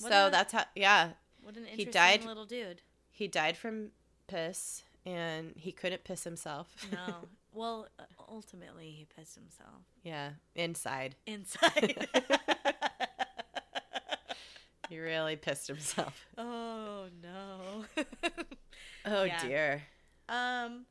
What 0.00 0.12
so 0.12 0.26
a- 0.26 0.30
that's 0.30 0.52
how 0.52 0.64
yeah 0.74 1.10
What 1.42 1.56
an 1.56 1.64
He 1.66 1.82
interesting 1.82 1.90
died- 1.92 2.24
little 2.24 2.46
dude. 2.46 2.82
he 3.10 3.28
died 3.28 3.56
from 3.56 3.90
piss 4.28 4.84
and 5.04 5.52
he 5.56 5.72
couldn't 5.72 6.04
piss 6.04 6.24
himself. 6.24 6.74
No. 6.92 7.28
well, 7.52 7.88
ultimately, 8.28 8.90
he 8.90 9.04
pissed 9.16 9.34
himself 9.36 9.82
yeah, 10.02 10.30
inside. 10.54 11.16
inside. 11.26 12.08
He 14.90 14.98
really 14.98 15.34
pissed 15.36 15.66
himself. 15.66 16.26
oh 16.36 17.06
no. 17.22 17.84
Oh 19.06 19.24
Yeah. 19.24 19.40
dear. 19.42 19.82
Um, 20.28 20.86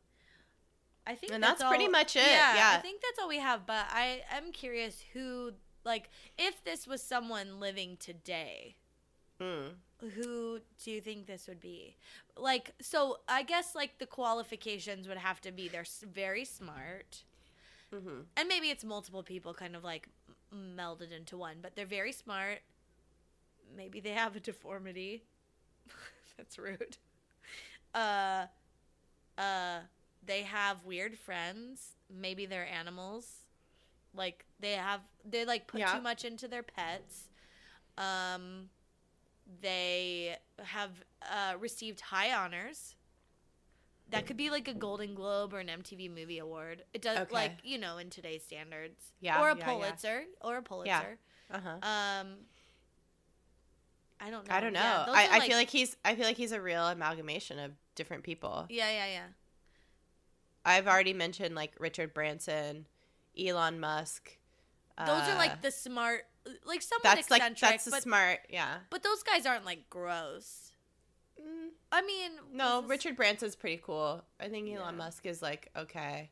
I 1.05 1.15
think 1.15 1.33
And 1.33 1.43
that's 1.43 1.63
pretty 1.63 1.85
all- 1.85 1.91
much 1.91 2.15
it, 2.15 2.25
Yeah, 2.25 2.73
I 2.77 2.81
think 2.81 3.01
that's 3.01 3.19
all 3.19 3.27
we 3.27 3.39
have. 3.39 3.65
But 3.65 3.87
I 3.91 4.23
am 4.31 4.51
curious 4.51 5.03
who, 5.13 5.51
like, 5.83 6.09
if 6.37 6.63
this 6.63 6.87
was 6.87 7.01
someone 7.03 7.59
living 7.59 7.97
today, 7.97 8.75
Mm. 9.39 9.75
who 10.15 10.61
do 10.83 10.91
you 10.91 11.01
think 11.01 11.25
this 11.27 11.47
would 11.47 11.59
be? 11.59 11.97
Like, 12.37 12.71
so 12.81 13.19
I 13.27 13.43
guess 13.43 13.75
like 13.75 13.97
the 13.99 14.05
qualifications 14.05 15.07
would 15.07 15.17
have 15.17 15.41
to 15.41 15.51
be 15.51 15.67
they're 15.67 15.85
very 16.03 16.45
smart, 16.45 17.23
hmm 17.91 18.21
and 18.37 18.47
maybe 18.47 18.69
it's 18.69 18.83
multiple 18.83 19.23
people 19.23 19.53
kind 19.53 19.75
of 19.75 19.83
like 19.83 20.07
melded 20.53 21.11
into 21.11 21.35
one, 21.37 21.57
but 21.61 21.75
they're 21.75 21.85
very 21.85 22.11
smart. 22.13 22.59
Maybe 23.75 23.99
they 23.99 24.11
have 24.11 24.35
a 24.35 24.39
deformity. 24.39 25.23
That's 26.37 26.57
rude. 26.57 26.97
Uh, 27.93 28.45
uh, 29.37 29.79
they 30.25 30.41
have 30.43 30.83
weird 30.85 31.17
friends. 31.17 31.95
Maybe 32.09 32.45
they're 32.45 32.67
animals. 32.67 33.27
Like 34.15 34.45
they 34.59 34.73
have, 34.73 35.01
they 35.25 35.45
like 35.45 35.67
put 35.67 35.79
Yeah. 35.81 35.93
too 35.95 36.01
much 36.01 36.23
into 36.25 36.47
their 36.47 36.63
pets. 36.63 37.29
Um, 37.97 38.69
they 39.61 40.37
have 40.63 40.91
uh, 41.29 41.55
received 41.59 42.01
high 42.01 42.31
honors. 42.33 42.95
That 44.09 44.27
could 44.27 44.37
be 44.37 44.51
like 44.51 44.67
a 44.67 44.73
Golden 44.75 45.15
Globe 45.15 45.53
or 45.55 45.59
an 45.59 45.67
MTV 45.67 46.13
Movie 46.13 46.37
Award. 46.37 46.83
It 46.93 47.01
does 47.01 47.17
Okay. 47.19 47.33
like 47.33 47.53
you 47.63 47.79
know 47.79 47.97
in 47.97 48.11
today's 48.11 48.43
standards. 48.43 49.11
Yeah, 49.19 49.41
Or 49.41 49.49
a 49.49 49.55
yeah, 49.57 49.59
yeah. 49.59 49.65
Pulitzer. 49.73 50.23
Or 50.41 50.57
a 50.57 50.61
Pulitzer. 50.61 51.17
Uh 51.51 51.59
huh. 51.63 51.69
Um. 51.81 52.27
I 54.19 54.29
don't 54.29 54.47
know. 54.47 54.55
I 54.55 54.59
don't 54.61 54.73
know. 54.73 54.79
Yeah, 54.79 55.05
I, 55.07 55.27
I 55.33 55.47
feel 55.47 55.57
like 55.57 55.69
he's. 55.69 55.97
I 56.05 56.15
feel 56.15 56.25
like 56.25 56.37
he's 56.37 56.51
a 56.51 56.61
real 56.61 56.87
amalgamation 56.87 57.57
of 57.59 57.71
different 57.95 58.23
people. 58.23 58.65
Yeah, 58.69 58.89
yeah, 58.89 59.05
yeah. 59.07 59.25
I've 60.65 60.87
already 60.87 61.13
mentioned 61.13 61.55
like 61.55 61.73
Richard 61.79 62.13
Branson, 62.13 62.87
Elon 63.37 63.79
Musk. 63.79 64.37
Those 64.97 65.07
are 65.09 65.31
uh, 65.31 65.37
like 65.37 65.61
the 65.61 65.71
smart, 65.71 66.21
like 66.65 66.81
somewhat 66.81 67.03
that's 67.15 67.31
like 67.31 67.41
eccentric, 67.41 67.71
that's 67.71 67.85
the 67.85 67.91
but 67.91 68.03
smart. 68.03 68.39
Yeah. 68.49 68.75
but 68.89 69.03
those 69.03 69.23
guys 69.23 69.45
aren't 69.45 69.65
like 69.65 69.89
gross. 69.89 70.71
Mm, 71.41 71.69
I 71.91 72.01
mean, 72.03 72.31
no, 72.53 72.83
Richard 72.83 73.15
Branson's 73.15 73.55
pretty 73.55 73.81
cool. 73.83 74.23
I 74.39 74.49
think 74.49 74.67
Elon 74.69 74.93
Yeah. 74.93 75.03
Musk 75.03 75.25
is 75.25 75.41
like 75.41 75.69
okay. 75.75 76.29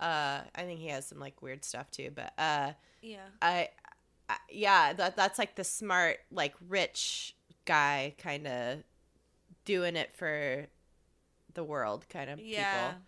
Uh, 0.00 0.40
I 0.54 0.62
think 0.62 0.80
he 0.80 0.88
has 0.88 1.06
some 1.06 1.18
like 1.18 1.42
weird 1.42 1.62
stuff 1.62 1.90
too, 1.90 2.10
but 2.14 2.32
uh, 2.38 2.72
Yeah. 3.02 3.18
I, 3.42 3.68
I 4.30 4.36
yeah, 4.50 4.94
that 4.94 5.14
that's 5.14 5.38
like 5.38 5.56
the 5.56 5.64
smart, 5.64 6.18
like 6.32 6.54
rich 6.68 7.36
guy 7.66 8.14
kind 8.16 8.46
of 8.46 8.78
doing 9.66 9.94
it 9.94 10.14
for 10.16 10.66
the 11.54 11.64
world 11.64 12.06
kind 12.08 12.30
of 12.30 12.38
Yeah. 12.40 12.88
people. 12.88 13.00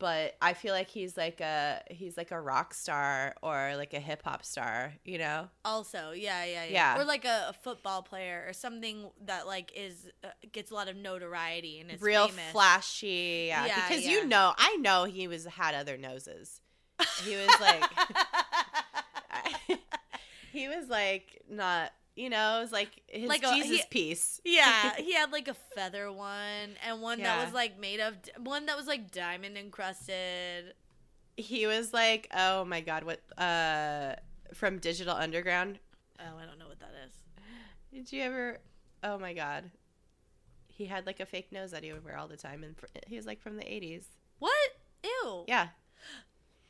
But 0.00 0.36
I 0.42 0.54
feel 0.54 0.74
like 0.74 0.88
he's 0.88 1.16
like 1.16 1.40
a 1.40 1.80
he's 1.88 2.16
like 2.16 2.30
a 2.32 2.40
rock 2.40 2.74
star 2.74 3.34
or 3.42 3.74
like 3.76 3.94
a 3.94 4.00
hip 4.00 4.22
hop 4.24 4.44
star, 4.44 4.92
you 5.04 5.18
know? 5.18 5.48
Also, 5.64 6.10
yeah, 6.10 6.44
yeah, 6.44 6.64
yeah. 6.64 6.94
Yeah. 6.96 7.00
Or 7.00 7.04
like 7.04 7.24
a, 7.24 7.46
a 7.50 7.52
football 7.62 8.02
player 8.02 8.44
or 8.46 8.52
something 8.52 9.08
that 9.24 9.46
like 9.46 9.72
is 9.74 10.10
uh, 10.24 10.28
gets 10.52 10.72
a 10.72 10.74
lot 10.74 10.88
of 10.88 10.96
notoriety 10.96 11.78
and 11.80 11.90
is 11.92 12.02
Real 12.02 12.26
famous. 12.26 12.50
flashy, 12.52 13.44
yeah. 13.48 13.66
Yeah, 13.66 13.88
because 13.88 14.04
yeah. 14.04 14.10
you 14.10 14.26
know, 14.26 14.52
I 14.58 14.76
know 14.76 15.04
he 15.04 15.28
was 15.28 15.44
had 15.46 15.74
other 15.76 15.96
noses. 15.96 16.60
He 17.24 17.36
was 17.36 17.48
like 17.60 17.84
he 20.52 20.68
was 20.68 20.88
like 20.88 21.42
not, 21.48 21.92
you 22.16 22.30
know, 22.30 22.58
it 22.58 22.62
was 22.62 22.72
like 22.72 22.90
his 23.08 23.28
Like 23.28 23.42
a- 23.44 23.54
Jesus 23.54 23.78
he- 23.80 23.86
piece. 23.90 24.40
yeah, 24.44 24.94
he 24.96 25.14
had 25.14 25.32
like 25.32 25.48
a 25.48 25.54
feather 25.54 26.10
one 26.12 26.76
and 26.86 27.00
one 27.02 27.20
that 27.20 27.44
was 27.44 27.54
like 27.54 27.78
made 27.78 28.00
of 28.00 28.14
one 28.38 28.66
that 28.66 28.76
was 28.76 28.86
like 28.86 29.10
diamond 29.10 29.56
encrusted. 29.58 30.74
he 31.36 31.66
was 31.66 31.92
like, 31.92 32.28
"Oh 32.36 32.64
my 32.64 32.80
god, 32.80 33.02
what 33.04 33.20
uh 33.38 34.14
from 34.52 34.78
Digital 34.78 35.14
Underground? 35.16 35.78
Oh, 36.20 36.36
I 36.40 36.46
don't 36.46 36.58
know 36.60 36.68
what 36.68 36.78
that 36.80 36.92
is. 37.06 37.12
Did 37.92 38.12
you 38.12 38.22
ever 38.22 38.58
Oh 39.02 39.18
my 39.18 39.34
god. 39.34 39.70
He 40.68 40.86
had 40.86 41.06
like 41.06 41.20
a 41.20 41.26
fake 41.26 41.52
nose 41.52 41.70
that 41.72 41.84
he 41.84 41.92
would 41.92 42.04
wear 42.04 42.16
all 42.16 42.26
the 42.28 42.36
time 42.36 42.62
and 42.64 42.76
fr- 42.76 42.86
he 43.06 43.16
was 43.16 43.26
like 43.26 43.40
from 43.40 43.56
the 43.56 43.62
80s. 43.64 44.04
What? 44.38 44.70
Ew. 45.04 45.44
Yeah. 45.46 45.68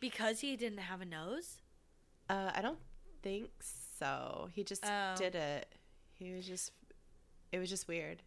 Because 0.00 0.40
he 0.40 0.56
didn't 0.56 0.78
have 0.78 1.00
a 1.00 1.04
nose? 1.06 1.58
Uh 2.28 2.50
I 2.54 2.60
don't 2.62 2.78
think 3.22 3.50
so. 3.60 3.83
He 4.52 4.64
just 4.64 4.84
Oh. 4.84 5.14
did 5.16 5.34
it. 5.34 5.68
He 6.12 6.32
was 6.32 6.46
just 6.46 6.70
it 7.52 7.58
was 7.58 7.68
just 7.70 7.86
weird. 7.88 8.22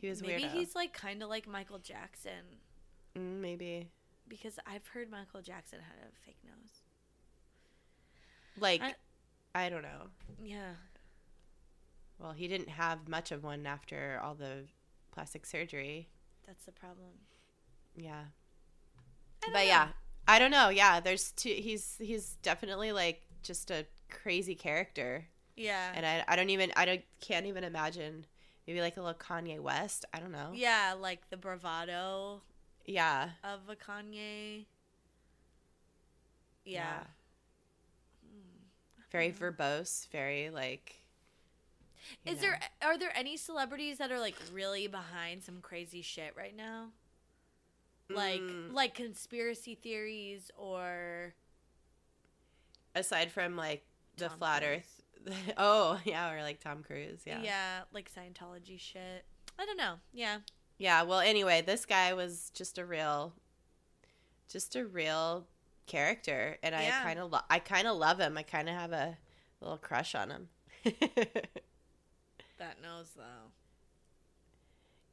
He 0.00 0.08
was 0.08 0.22
Maybe 0.22 0.44
weirdo. 0.44 0.50
he's 0.52 0.74
like 0.74 0.92
kind 0.92 1.22
of 1.22 1.28
like 1.28 1.46
Michael 1.46 1.78
Jackson 1.78 2.58
Mm, 3.16 3.40
maybe. 3.40 3.90
because 4.28 4.58
I've 4.66 4.86
heard 4.88 5.10
Michael 5.10 5.42
Jackson 5.42 5.78
had 5.80 5.96
a 6.08 6.10
fake 6.24 6.38
nose. 6.44 6.80
Like 8.58 8.82
I- 8.82 8.94
I 9.54 9.68
don't 9.68 9.82
know. 9.82 10.08
Yeah. 10.42 10.74
Well, 12.18 12.32
he 12.32 12.48
didn't 12.48 12.68
have 12.70 13.08
much 13.08 13.30
of 13.32 13.44
one 13.44 13.66
after 13.66 14.20
all 14.22 14.34
the 14.34 14.64
plastic 15.12 15.46
surgery. 15.46 16.08
That's 16.46 16.64
the 16.64 16.72
problem. 16.72 17.10
Yeah. 17.96 18.24
I 19.42 19.46
don't 19.46 19.52
but 19.52 19.58
know. 19.60 19.64
yeah 19.66 19.88
i 20.26 20.38
don't 20.38 20.50
know 20.50 20.70
yeah 20.70 21.00
there's 21.00 21.32
two 21.32 21.50
he's 21.50 21.96
he's 22.00 22.36
definitely 22.36 22.92
like 22.92 23.20
just 23.42 23.70
a 23.70 23.84
crazy 24.22 24.54
character 24.54 25.26
Yeah. 25.56 25.92
and 25.94 26.06
i, 26.06 26.24
I 26.28 26.36
don't 26.36 26.50
even 26.50 26.72
i 26.76 26.84
don't 26.84 27.02
can't 27.20 27.46
even 27.46 27.64
imagine 27.64 28.24
maybe 28.66 28.80
like 28.80 28.96
a 28.96 29.02
little 29.02 29.18
kanye 29.18 29.60
west 29.60 30.04
i 30.14 30.20
don't 30.20 30.32
know 30.32 30.50
yeah, 30.54 30.94
like 30.98 31.28
the 31.30 31.36
bravado 31.36 32.40
yeah 32.86 33.30
of 33.42 33.60
a 33.68 33.76
Kanye. 33.76 34.66
Yeah. 36.64 37.00
very 39.10 39.30
verbose 39.32 40.08
very 40.10 40.50
like 40.50 40.96
Is 42.26 42.36
know. 42.36 42.40
there 42.42 42.60
are 42.82 42.98
there 42.98 43.12
any 43.16 43.36
celebrities 43.36 43.98
that 43.98 44.10
are 44.10 44.18
like 44.20 44.34
really 44.52 44.86
behind 44.86 45.42
some 45.42 45.60
crazy 45.60 46.02
shit 46.02 46.34
right 46.36 46.56
now? 46.56 46.88
Like 48.10 48.40
Mm, 48.40 48.72
like 48.74 48.94
conspiracy 48.94 49.74
theories 49.76 50.50
or 50.58 51.34
aside 52.94 53.30
from 53.32 53.56
like 53.56 53.84
the 54.16 54.28
Tom 54.28 54.38
flat 54.38 54.62
Cruise. 54.62 54.82
earth 55.26 55.54
oh 55.56 55.98
yeah 56.04 56.30
or 56.32 56.42
like 56.42 56.60
tom 56.60 56.82
cruise 56.82 57.20
yeah 57.26 57.40
yeah, 57.42 57.80
like 57.92 58.10
Scientology 58.12 58.78
shit. 58.78 59.24
I 59.58 59.64
don't 59.66 59.78
know. 59.78 59.94
Yeah. 60.12 60.38
Yeah, 60.78 61.02
well 61.04 61.20
anyway, 61.20 61.62
this 61.64 61.86
guy 61.86 62.12
was 62.14 62.50
just 62.54 62.76
a 62.78 62.84
real 62.84 63.32
just 64.50 64.76
a 64.76 64.84
real 64.84 65.46
character 65.86 66.58
and 66.62 66.74
Yeah. 66.74 66.98
I 67.00 67.04
kind 67.04 67.18
of 67.20 67.32
lo- 67.32 67.40
I 67.48 67.58
kind 67.58 67.86
of 67.88 67.96
love 67.96 68.18
him. 68.18 68.36
I 68.36 68.42
kind 68.42 68.68
of 68.68 68.74
have 68.74 68.92
a 68.92 69.16
little 69.60 69.78
crush 69.78 70.14
on 70.14 70.30
him. 70.30 70.48
That 72.58 72.76
knows 72.82 73.08
though. 73.16 73.50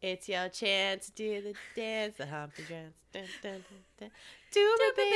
it's 0.02 0.30
your 0.30 0.48
chance 0.50 1.08
to 1.08 1.12
do 1.12 1.42
the 1.42 1.54
dance, 1.76 2.16
the 2.18 2.28
Humpty 2.28 2.64
dance. 2.70 2.94
Dun, 3.12 3.24
dun, 3.42 3.52
dun, 3.52 3.64
dun. 4.00 4.12
Do 4.52 4.78
it, 4.80 4.96
baby. 4.96 5.16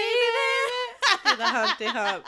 do 1.30 1.36
the 1.38 1.48
Humpty 1.48 1.86
Hump. 1.86 2.26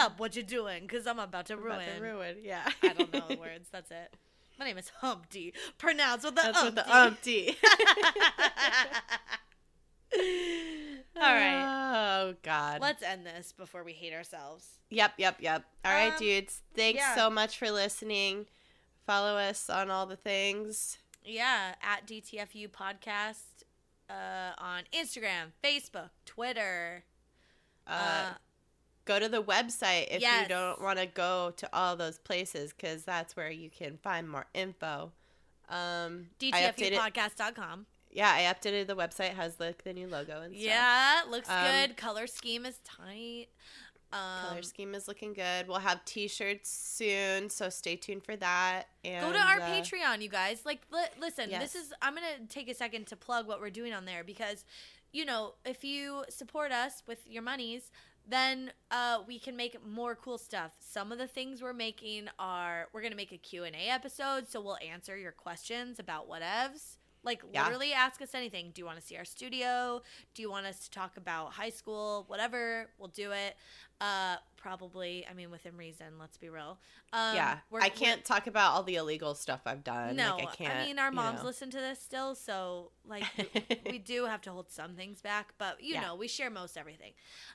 Up. 0.00 0.18
What 0.20 0.36
you 0.36 0.42
doing? 0.42 0.82
Because 0.82 1.06
I'm 1.06 1.18
about 1.18 1.46
to 1.46 1.56
ruin. 1.56 1.80
About 1.80 1.96
to 1.96 2.02
ruin. 2.02 2.36
Yeah. 2.42 2.68
I 2.82 2.88
don't 2.92 3.12
know 3.12 3.22
the 3.28 3.36
words. 3.36 3.68
That's 3.70 3.90
it. 3.90 4.14
My 4.58 4.66
name 4.66 4.78
is 4.78 4.90
Humpty. 5.00 5.54
Pronounced 5.78 6.24
with 6.24 6.36
the 6.36 6.42
That's 6.42 6.58
umpty. 6.58 6.74
with 6.74 6.86
the 6.86 6.96
umpty. 6.96 7.56
All 11.16 11.34
right. 11.34 12.20
Oh 12.26 12.34
God. 12.42 12.80
Let's 12.80 13.02
end 13.02 13.26
this 13.26 13.52
before 13.52 13.84
we 13.84 13.92
hate 13.92 14.12
ourselves. 14.12 14.66
Yep, 14.90 15.12
yep, 15.18 15.36
yep. 15.40 15.64
All 15.84 15.92
right, 15.92 16.12
Um, 16.12 16.18
dudes. 16.18 16.62
Thanks 16.74 16.98
yeah. 17.00 17.14
so 17.14 17.30
much 17.30 17.58
for 17.58 17.70
listening. 17.70 18.46
Follow 19.06 19.36
us 19.36 19.70
on 19.70 19.90
all 19.90 20.06
the 20.06 20.16
things. 20.16 20.98
Yeah, 21.24 21.74
at 21.82 22.06
DTFU 22.06 22.68
podcast 22.70 23.64
uh, 24.08 24.52
on 24.58 24.82
Instagram, 24.92 25.52
Facebook, 25.62 26.10
Twitter. 26.24 27.04
Uh, 27.86 27.92
Uh, 27.92 28.30
go 29.10 29.18
to 29.18 29.28
the 29.28 29.42
website 29.42 30.06
if 30.10 30.20
yes. 30.20 30.42
you 30.42 30.48
don't 30.48 30.80
want 30.80 30.98
to 30.98 31.06
go 31.06 31.52
to 31.56 31.68
all 31.72 31.96
those 31.96 32.18
places 32.18 32.72
because 32.72 33.02
that's 33.04 33.34
where 33.36 33.50
you 33.50 33.68
can 33.70 33.96
find 33.96 34.28
more 34.28 34.46
info. 34.54 35.10
Um, 35.68 36.26
DTFUpodcast.com. 36.40 37.86
yeah, 38.10 38.32
I 38.32 38.42
updated 38.52 38.86
the 38.86 38.96
website. 38.96 39.30
Has 39.34 39.58
like 39.60 39.84
the 39.84 39.92
new 39.92 40.06
logo 40.06 40.42
and 40.42 40.54
stuff. 40.54 40.64
Yeah, 40.64 41.22
looks 41.28 41.48
Um, 41.48 41.64
good. 41.64 41.96
Color 41.96 42.26
scheme 42.26 42.66
is 42.66 42.78
tight. 42.84 43.46
Um, 44.12 44.48
Color 44.48 44.62
scheme 44.62 44.94
is 44.96 45.06
looking 45.06 45.32
good. 45.32 45.68
We'll 45.68 45.78
have 45.78 46.04
T-shirts 46.04 46.68
soon, 46.68 47.48
so 47.48 47.68
stay 47.68 47.94
tuned 47.94 48.24
for 48.24 48.34
that. 48.36 48.84
And 49.04 49.24
Go 49.24 49.32
to 49.32 49.38
our 49.38 49.60
uh, 49.60 49.66
Patreon, 49.68 50.20
you 50.20 50.28
guys. 50.28 50.62
Like, 50.66 50.80
li- 50.92 51.14
listen, 51.20 51.48
Yes. 51.50 51.62
this 51.62 51.74
is. 51.84 51.92
I'm 52.02 52.14
gonna 52.14 52.46
take 52.48 52.68
a 52.68 52.74
second 52.74 53.06
to 53.08 53.16
plug 53.16 53.46
what 53.46 53.60
we're 53.60 53.70
doing 53.70 53.92
on 53.92 54.04
there 54.06 54.24
because, 54.24 54.64
you 55.12 55.24
know, 55.24 55.54
if 55.64 55.84
you 55.84 56.24
support 56.28 56.72
us 56.72 57.04
with 57.06 57.20
your 57.28 57.42
monies, 57.42 57.92
then 58.28 58.72
uh, 58.90 59.18
we 59.26 59.38
can 59.38 59.56
make 59.56 59.76
more 59.86 60.14
cool 60.14 60.38
stuff. 60.38 60.72
Some 60.78 61.10
of 61.12 61.18
the 61.18 61.26
things 61.26 61.62
we're 61.62 61.72
making 61.72 62.28
are 62.38 62.88
we're 62.92 63.02
gonna 63.02 63.16
make 63.16 63.32
a 63.32 63.38
Q 63.38 63.64
and 63.64 63.74
A 63.74 63.88
episode, 63.88 64.48
so 64.48 64.60
we'll 64.60 64.78
answer 64.86 65.16
your 65.16 65.32
questions 65.32 65.98
about 65.98 66.28
whatevs. 66.28 66.96
Like 67.22 67.42
Yeah. 67.52 67.64
literally 67.64 67.92
ask 67.92 68.22
us 68.22 68.34
anything. 68.34 68.70
Do 68.72 68.80
you 68.80 68.86
want 68.86 68.98
to 68.98 69.06
see 69.06 69.16
our 69.16 69.24
studio? 69.26 70.00
Do 70.34 70.42
you 70.42 70.50
want 70.50 70.64
us 70.66 70.80
to 70.80 70.90
talk 70.90 71.16
about 71.16 71.52
high 71.52 71.68
school? 71.70 72.24
Whatever, 72.28 72.90
we'll 72.98 73.08
do 73.08 73.32
it. 73.32 73.56
Uh, 74.00 74.36
probably. 74.60 75.26
I 75.28 75.34
mean, 75.34 75.50
within 75.50 75.76
reason. 75.76 76.06
Let's 76.20 76.36
be 76.36 76.48
real. 76.48 76.78
Um, 77.12 77.34
yeah, 77.34 77.58
I 77.80 77.88
can't 77.88 78.24
talk 78.24 78.46
about 78.46 78.72
all 78.74 78.82
the 78.82 78.94
illegal 78.96 79.34
stuff 79.34 79.62
I've 79.66 79.82
done. 79.82 80.14
no, 80.16 80.36
like, 80.36 80.48
I 80.48 80.54
can't. 80.54 80.74
I 80.76 80.84
mean 80.84 80.98
our 80.98 81.10
you 81.10 81.16
moms 81.16 81.40
know. 81.40 81.46
listen 81.46 81.70
to 81.70 81.78
this 81.78 82.00
still, 82.00 82.34
so 82.34 82.92
like 83.04 83.24
we, 83.36 83.92
we 83.92 83.98
do 84.14 84.26
have 84.26 84.40
to 84.42 84.52
hold 84.52 84.70
some 84.70 84.94
things 84.94 85.20
back, 85.22 85.54
but 85.58 85.82
you 85.82 85.94
Yeah. 85.94 86.02
know 86.02 86.14
we 86.14 86.28
share 86.28 86.50
most 86.50 86.76
everything. 86.76 87.12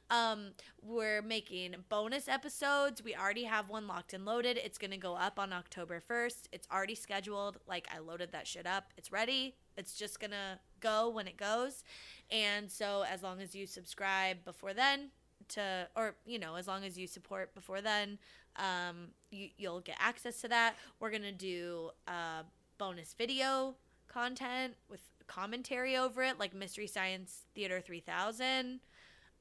Um, 0.10 0.50
we're 0.82 1.22
making 1.22 1.76
bonus 1.90 2.28
episodes. 2.28 3.04
We 3.04 3.16
already 3.16 3.44
have 3.46 3.70
one 3.70 3.88
locked 3.88 4.14
and 4.14 4.26
loaded. 4.26 4.58
It's 4.58 4.78
gonna 4.78 4.98
go 4.98 5.16
up 5.16 5.40
on 5.40 5.54
October 5.54 6.00
first. 6.00 6.50
It's 6.52 6.68
already 6.72 6.96
scheduled. 6.96 7.58
Like 7.68 7.88
I 7.96 8.00
loaded 8.00 8.32
that 8.34 8.48
shit 8.48 8.66
up. 8.68 8.92
It's 8.98 9.12
ready. 9.12 9.56
It's 9.78 9.94
just 9.96 10.20
gonna 10.20 10.60
go 10.80 11.10
when 11.10 11.28
it 11.28 11.38
goes, 11.38 11.84
and 12.32 12.72
so 12.72 13.04
as 13.10 13.22
long 13.24 13.42
as 13.42 13.54
you 13.56 13.66
subscribe 13.68 14.44
before 14.46 14.74
then 14.74 15.10
to 15.50 15.88
or 15.96 16.16
you 16.26 16.40
know 16.40 16.56
as 16.56 16.68
long 16.68 16.84
as 16.84 16.98
you 16.98 17.08
support 17.08 17.54
before 17.56 17.82
then 17.82 18.18
um, 18.58 19.08
you, 19.32 19.50
you'll 19.58 19.82
get 19.82 19.98
access 20.00 20.40
to 20.42 20.48
that 20.48 20.76
we're 21.00 21.12
gonna 21.12 21.32
do 21.32 21.90
uh, 22.08 22.44
bonus 22.78 23.14
video 23.18 23.76
content 24.08 24.74
with 24.90 25.02
commentary 25.28 25.98
over 25.98 26.24
it 26.24 26.40
like 26.40 26.54
mystery 26.54 26.88
science 26.88 27.46
theater 27.56 27.82
3000 27.82 28.80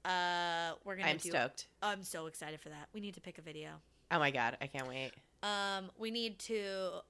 uh, 0.04 0.72
we're 0.84 0.96
gonna 0.96 1.08
I'm 1.10 1.16
do 1.16 1.30
stoked. 1.30 1.66
i'm 1.82 2.02
so 2.02 2.26
excited 2.26 2.60
for 2.60 2.68
that 2.70 2.88
we 2.92 3.00
need 3.00 3.14
to 3.14 3.20
pick 3.20 3.38
a 3.38 3.42
video 3.42 3.70
Oh 4.10 4.18
my 4.18 4.30
god, 4.30 4.56
I 4.60 4.66
can't 4.68 4.86
wait. 4.86 5.10
um, 5.42 5.90
we 5.98 6.10
need 6.10 6.38
to. 6.40 6.62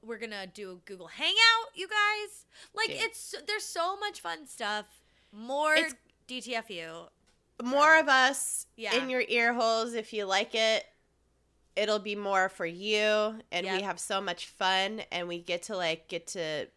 We're 0.02 0.16
gonna 0.16 0.46
do 0.46 0.70
a 0.72 0.74
Google 0.88 1.08
Hangout, 1.08 1.36
you 1.74 1.86
guys. 1.88 2.46
Like 2.72 2.86
Dude. 2.86 2.98
it's 3.02 3.34
there's 3.46 3.64
so 3.64 3.98
much 3.98 4.20
fun 4.20 4.46
stuff. 4.46 4.86
More 5.32 5.74
It's- 5.74 5.94
DTFU. 6.28 7.08
More 7.62 7.96
of 7.98 8.08
us 8.08 8.66
Yeah. 8.76 8.94
in 8.96 9.08
your 9.10 9.22
ear 9.28 9.52
holes 9.54 9.94
if 9.94 10.12
you 10.12 10.24
like 10.24 10.54
it. 10.54 10.84
It'll 11.76 11.98
be 11.98 12.14
more 12.16 12.48
for 12.48 12.66
you 12.66 13.40
and 13.50 13.66
Yep. 13.66 13.76
we 13.76 13.82
have 13.82 13.98
so 13.98 14.20
much 14.20 14.46
fun 14.46 15.00
and 15.10 15.26
we 15.28 15.40
get 15.40 15.64
to 15.64 15.76
like 15.76 16.06
get 16.08 16.26
to 16.28 16.68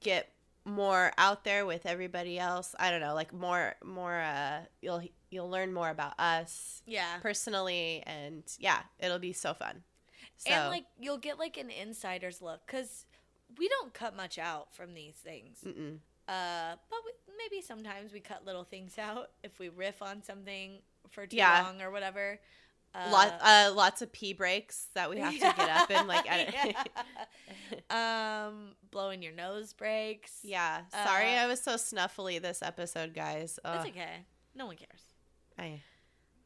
get 0.00 0.32
more 0.64 1.12
out 1.18 1.44
there 1.44 1.64
with 1.66 1.86
everybody 1.86 2.38
else. 2.38 2.74
I 2.78 2.90
don't 2.90 3.00
know, 3.00 3.14
like 3.14 3.32
more 3.32 3.74
more 3.84 4.20
uh 4.20 4.60
you'll 4.80 5.02
you'll 5.30 5.50
learn 5.50 5.72
more 5.72 5.90
about 5.90 6.18
us 6.20 6.82
Yeah. 6.86 7.18
personally 7.20 8.02
and 8.06 8.44
yeah, 8.58 8.82
it'll 8.98 9.18
be 9.18 9.32
so 9.32 9.54
fun. 9.54 9.82
So 10.36 10.50
and 10.50 10.70
like 10.70 10.84
you'll 11.00 11.18
get 11.18 11.38
like 11.38 11.56
an 11.56 11.70
insider's 11.70 12.40
look 12.40 12.60
because 12.66 13.06
we 13.58 13.68
don't 13.68 13.92
cut 13.94 14.14
much 14.14 14.38
out 14.38 14.72
from 14.74 14.94
these 14.94 15.14
things. 15.16 15.60
mm-mm. 15.64 15.98
Uh, 16.28 16.76
but 16.90 16.98
we, 17.04 17.12
maybe 17.38 17.62
sometimes 17.62 18.12
we 18.12 18.20
cut 18.20 18.44
little 18.44 18.64
things 18.64 18.98
out 18.98 19.30
if 19.42 19.58
we 19.58 19.68
riff 19.68 20.02
on 20.02 20.22
something 20.22 20.78
for 21.10 21.26
too 21.26 21.36
Yeah. 21.36 21.62
long 21.62 21.80
or 21.80 21.90
whatever. 21.90 22.38
Uh, 22.94 23.08
Lot, 23.12 23.38
uh, 23.42 23.70
lots 23.74 24.00
of 24.00 24.10
pee 24.12 24.32
breaks 24.32 24.86
that 24.94 25.10
we 25.10 25.18
have 25.18 25.32
to 25.34 25.38
get 25.40 25.58
up 25.68 25.90
and 25.90 26.08
like 26.08 26.24
edit. 26.30 26.54
yeah. 26.54 26.84
um, 28.48 28.70
blowing 28.90 29.22
your 29.22 29.32
nose 29.32 29.72
breaks. 29.74 30.38
Yeah, 30.42 30.82
sorry 31.04 31.34
Uh, 31.36 31.42
I 31.42 31.46
was 31.46 31.60
so 31.60 31.74
snuffly 31.74 32.40
this 32.40 32.62
episode, 32.62 33.12
guys. 33.14 33.58
Ugh, 33.64 33.86
okay. 33.88 34.24
No 34.54 34.66
one 34.66 34.76
cares. 34.76 35.02
I, 35.58 35.80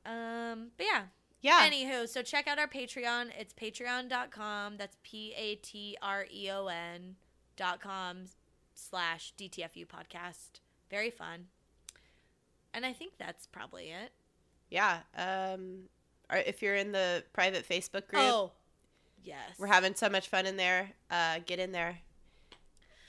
Um, 0.04 0.70
but 0.76 0.86
yeah. 0.86 1.02
yeah, 1.40 1.68
Anywho, 1.68 2.08
so 2.08 2.22
check 2.22 2.48
out 2.48 2.58
our 2.58 2.66
Patreon. 2.68 3.30
It's 3.38 3.54
patreon.com. 3.54 4.76
That's 4.78 4.96
P 5.04 5.32
A 5.36 5.54
T 5.56 5.96
R 6.02 6.26
E 6.32 6.50
O 6.50 6.66
N 6.66 7.16
dot 7.56 7.80
com 7.80 8.24
slash 8.74 9.32
DTFU 9.38 9.86
podcast. 9.86 10.60
Very 10.92 11.10
fun. 11.10 11.46
And 12.72 12.86
I 12.86 12.92
think 12.92 13.14
that's 13.18 13.46
probably 13.48 13.86
it. 13.90 14.12
yeah. 14.70 14.98
Um, 15.16 15.88
if 16.30 16.62
you're 16.62 16.76
in 16.76 16.92
the 16.92 17.24
private 17.32 17.68
Facebook 17.68 18.06
group, 18.06 18.22
Oh, 18.22 18.52
yes. 19.24 19.38
we're 19.58 19.66
having 19.66 19.94
so 19.94 20.08
much 20.08 20.28
fun 20.28 20.46
in 20.46 20.56
there. 20.56 20.90
Uh, 21.10 21.40
get 21.44 21.58
in 21.58 21.72
there. 21.72 21.98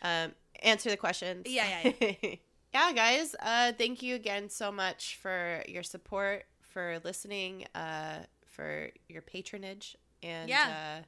Um, 0.01 0.31
answer 0.61 0.89
the 0.89 0.97
questions. 0.97 1.43
Yeah, 1.45 1.91
yeah, 2.01 2.13
yeah, 2.73 2.91
guys. 2.93 3.35
Uh, 3.41 3.71
thank 3.77 4.01
you 4.01 4.15
again 4.15 4.49
so 4.49 4.71
much 4.71 5.17
for 5.21 5.63
your 5.67 5.83
support, 5.83 6.43
for 6.61 6.99
listening, 7.05 7.65
uh, 7.75 8.19
for 8.45 8.89
your 9.07 9.21
patronage, 9.21 9.95
and 10.21 10.49
Yeah. 10.49 10.99
uh, 10.99 11.03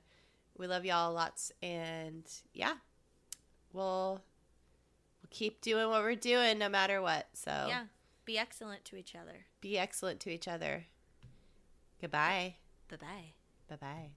we 0.57 0.67
love 0.67 0.85
y'all 0.85 1.11
lots. 1.13 1.51
And 1.61 2.23
yeah, 2.53 2.75
we'll 3.73 4.21
we'll 5.25 5.37
keep 5.37 5.61
doing 5.61 5.89
what 5.89 6.03
we're 6.03 6.15
doing 6.15 6.59
no 6.59 6.69
matter 6.69 7.01
what. 7.01 7.27
So 7.33 7.51
Yeah. 7.67 7.85
Be 8.25 8.37
excellent 8.37 8.85
to 8.85 8.95
each 8.95 9.15
other. 9.15 9.45
be 9.61 9.77
excellent 9.77 10.19
to 10.21 10.29
each 10.29 10.47
other. 10.47 10.85
Goodbye. 12.01 12.55
Bye 12.89 12.97
bye. 12.97 13.33
Bye 13.69 13.75
bye. 13.77 14.11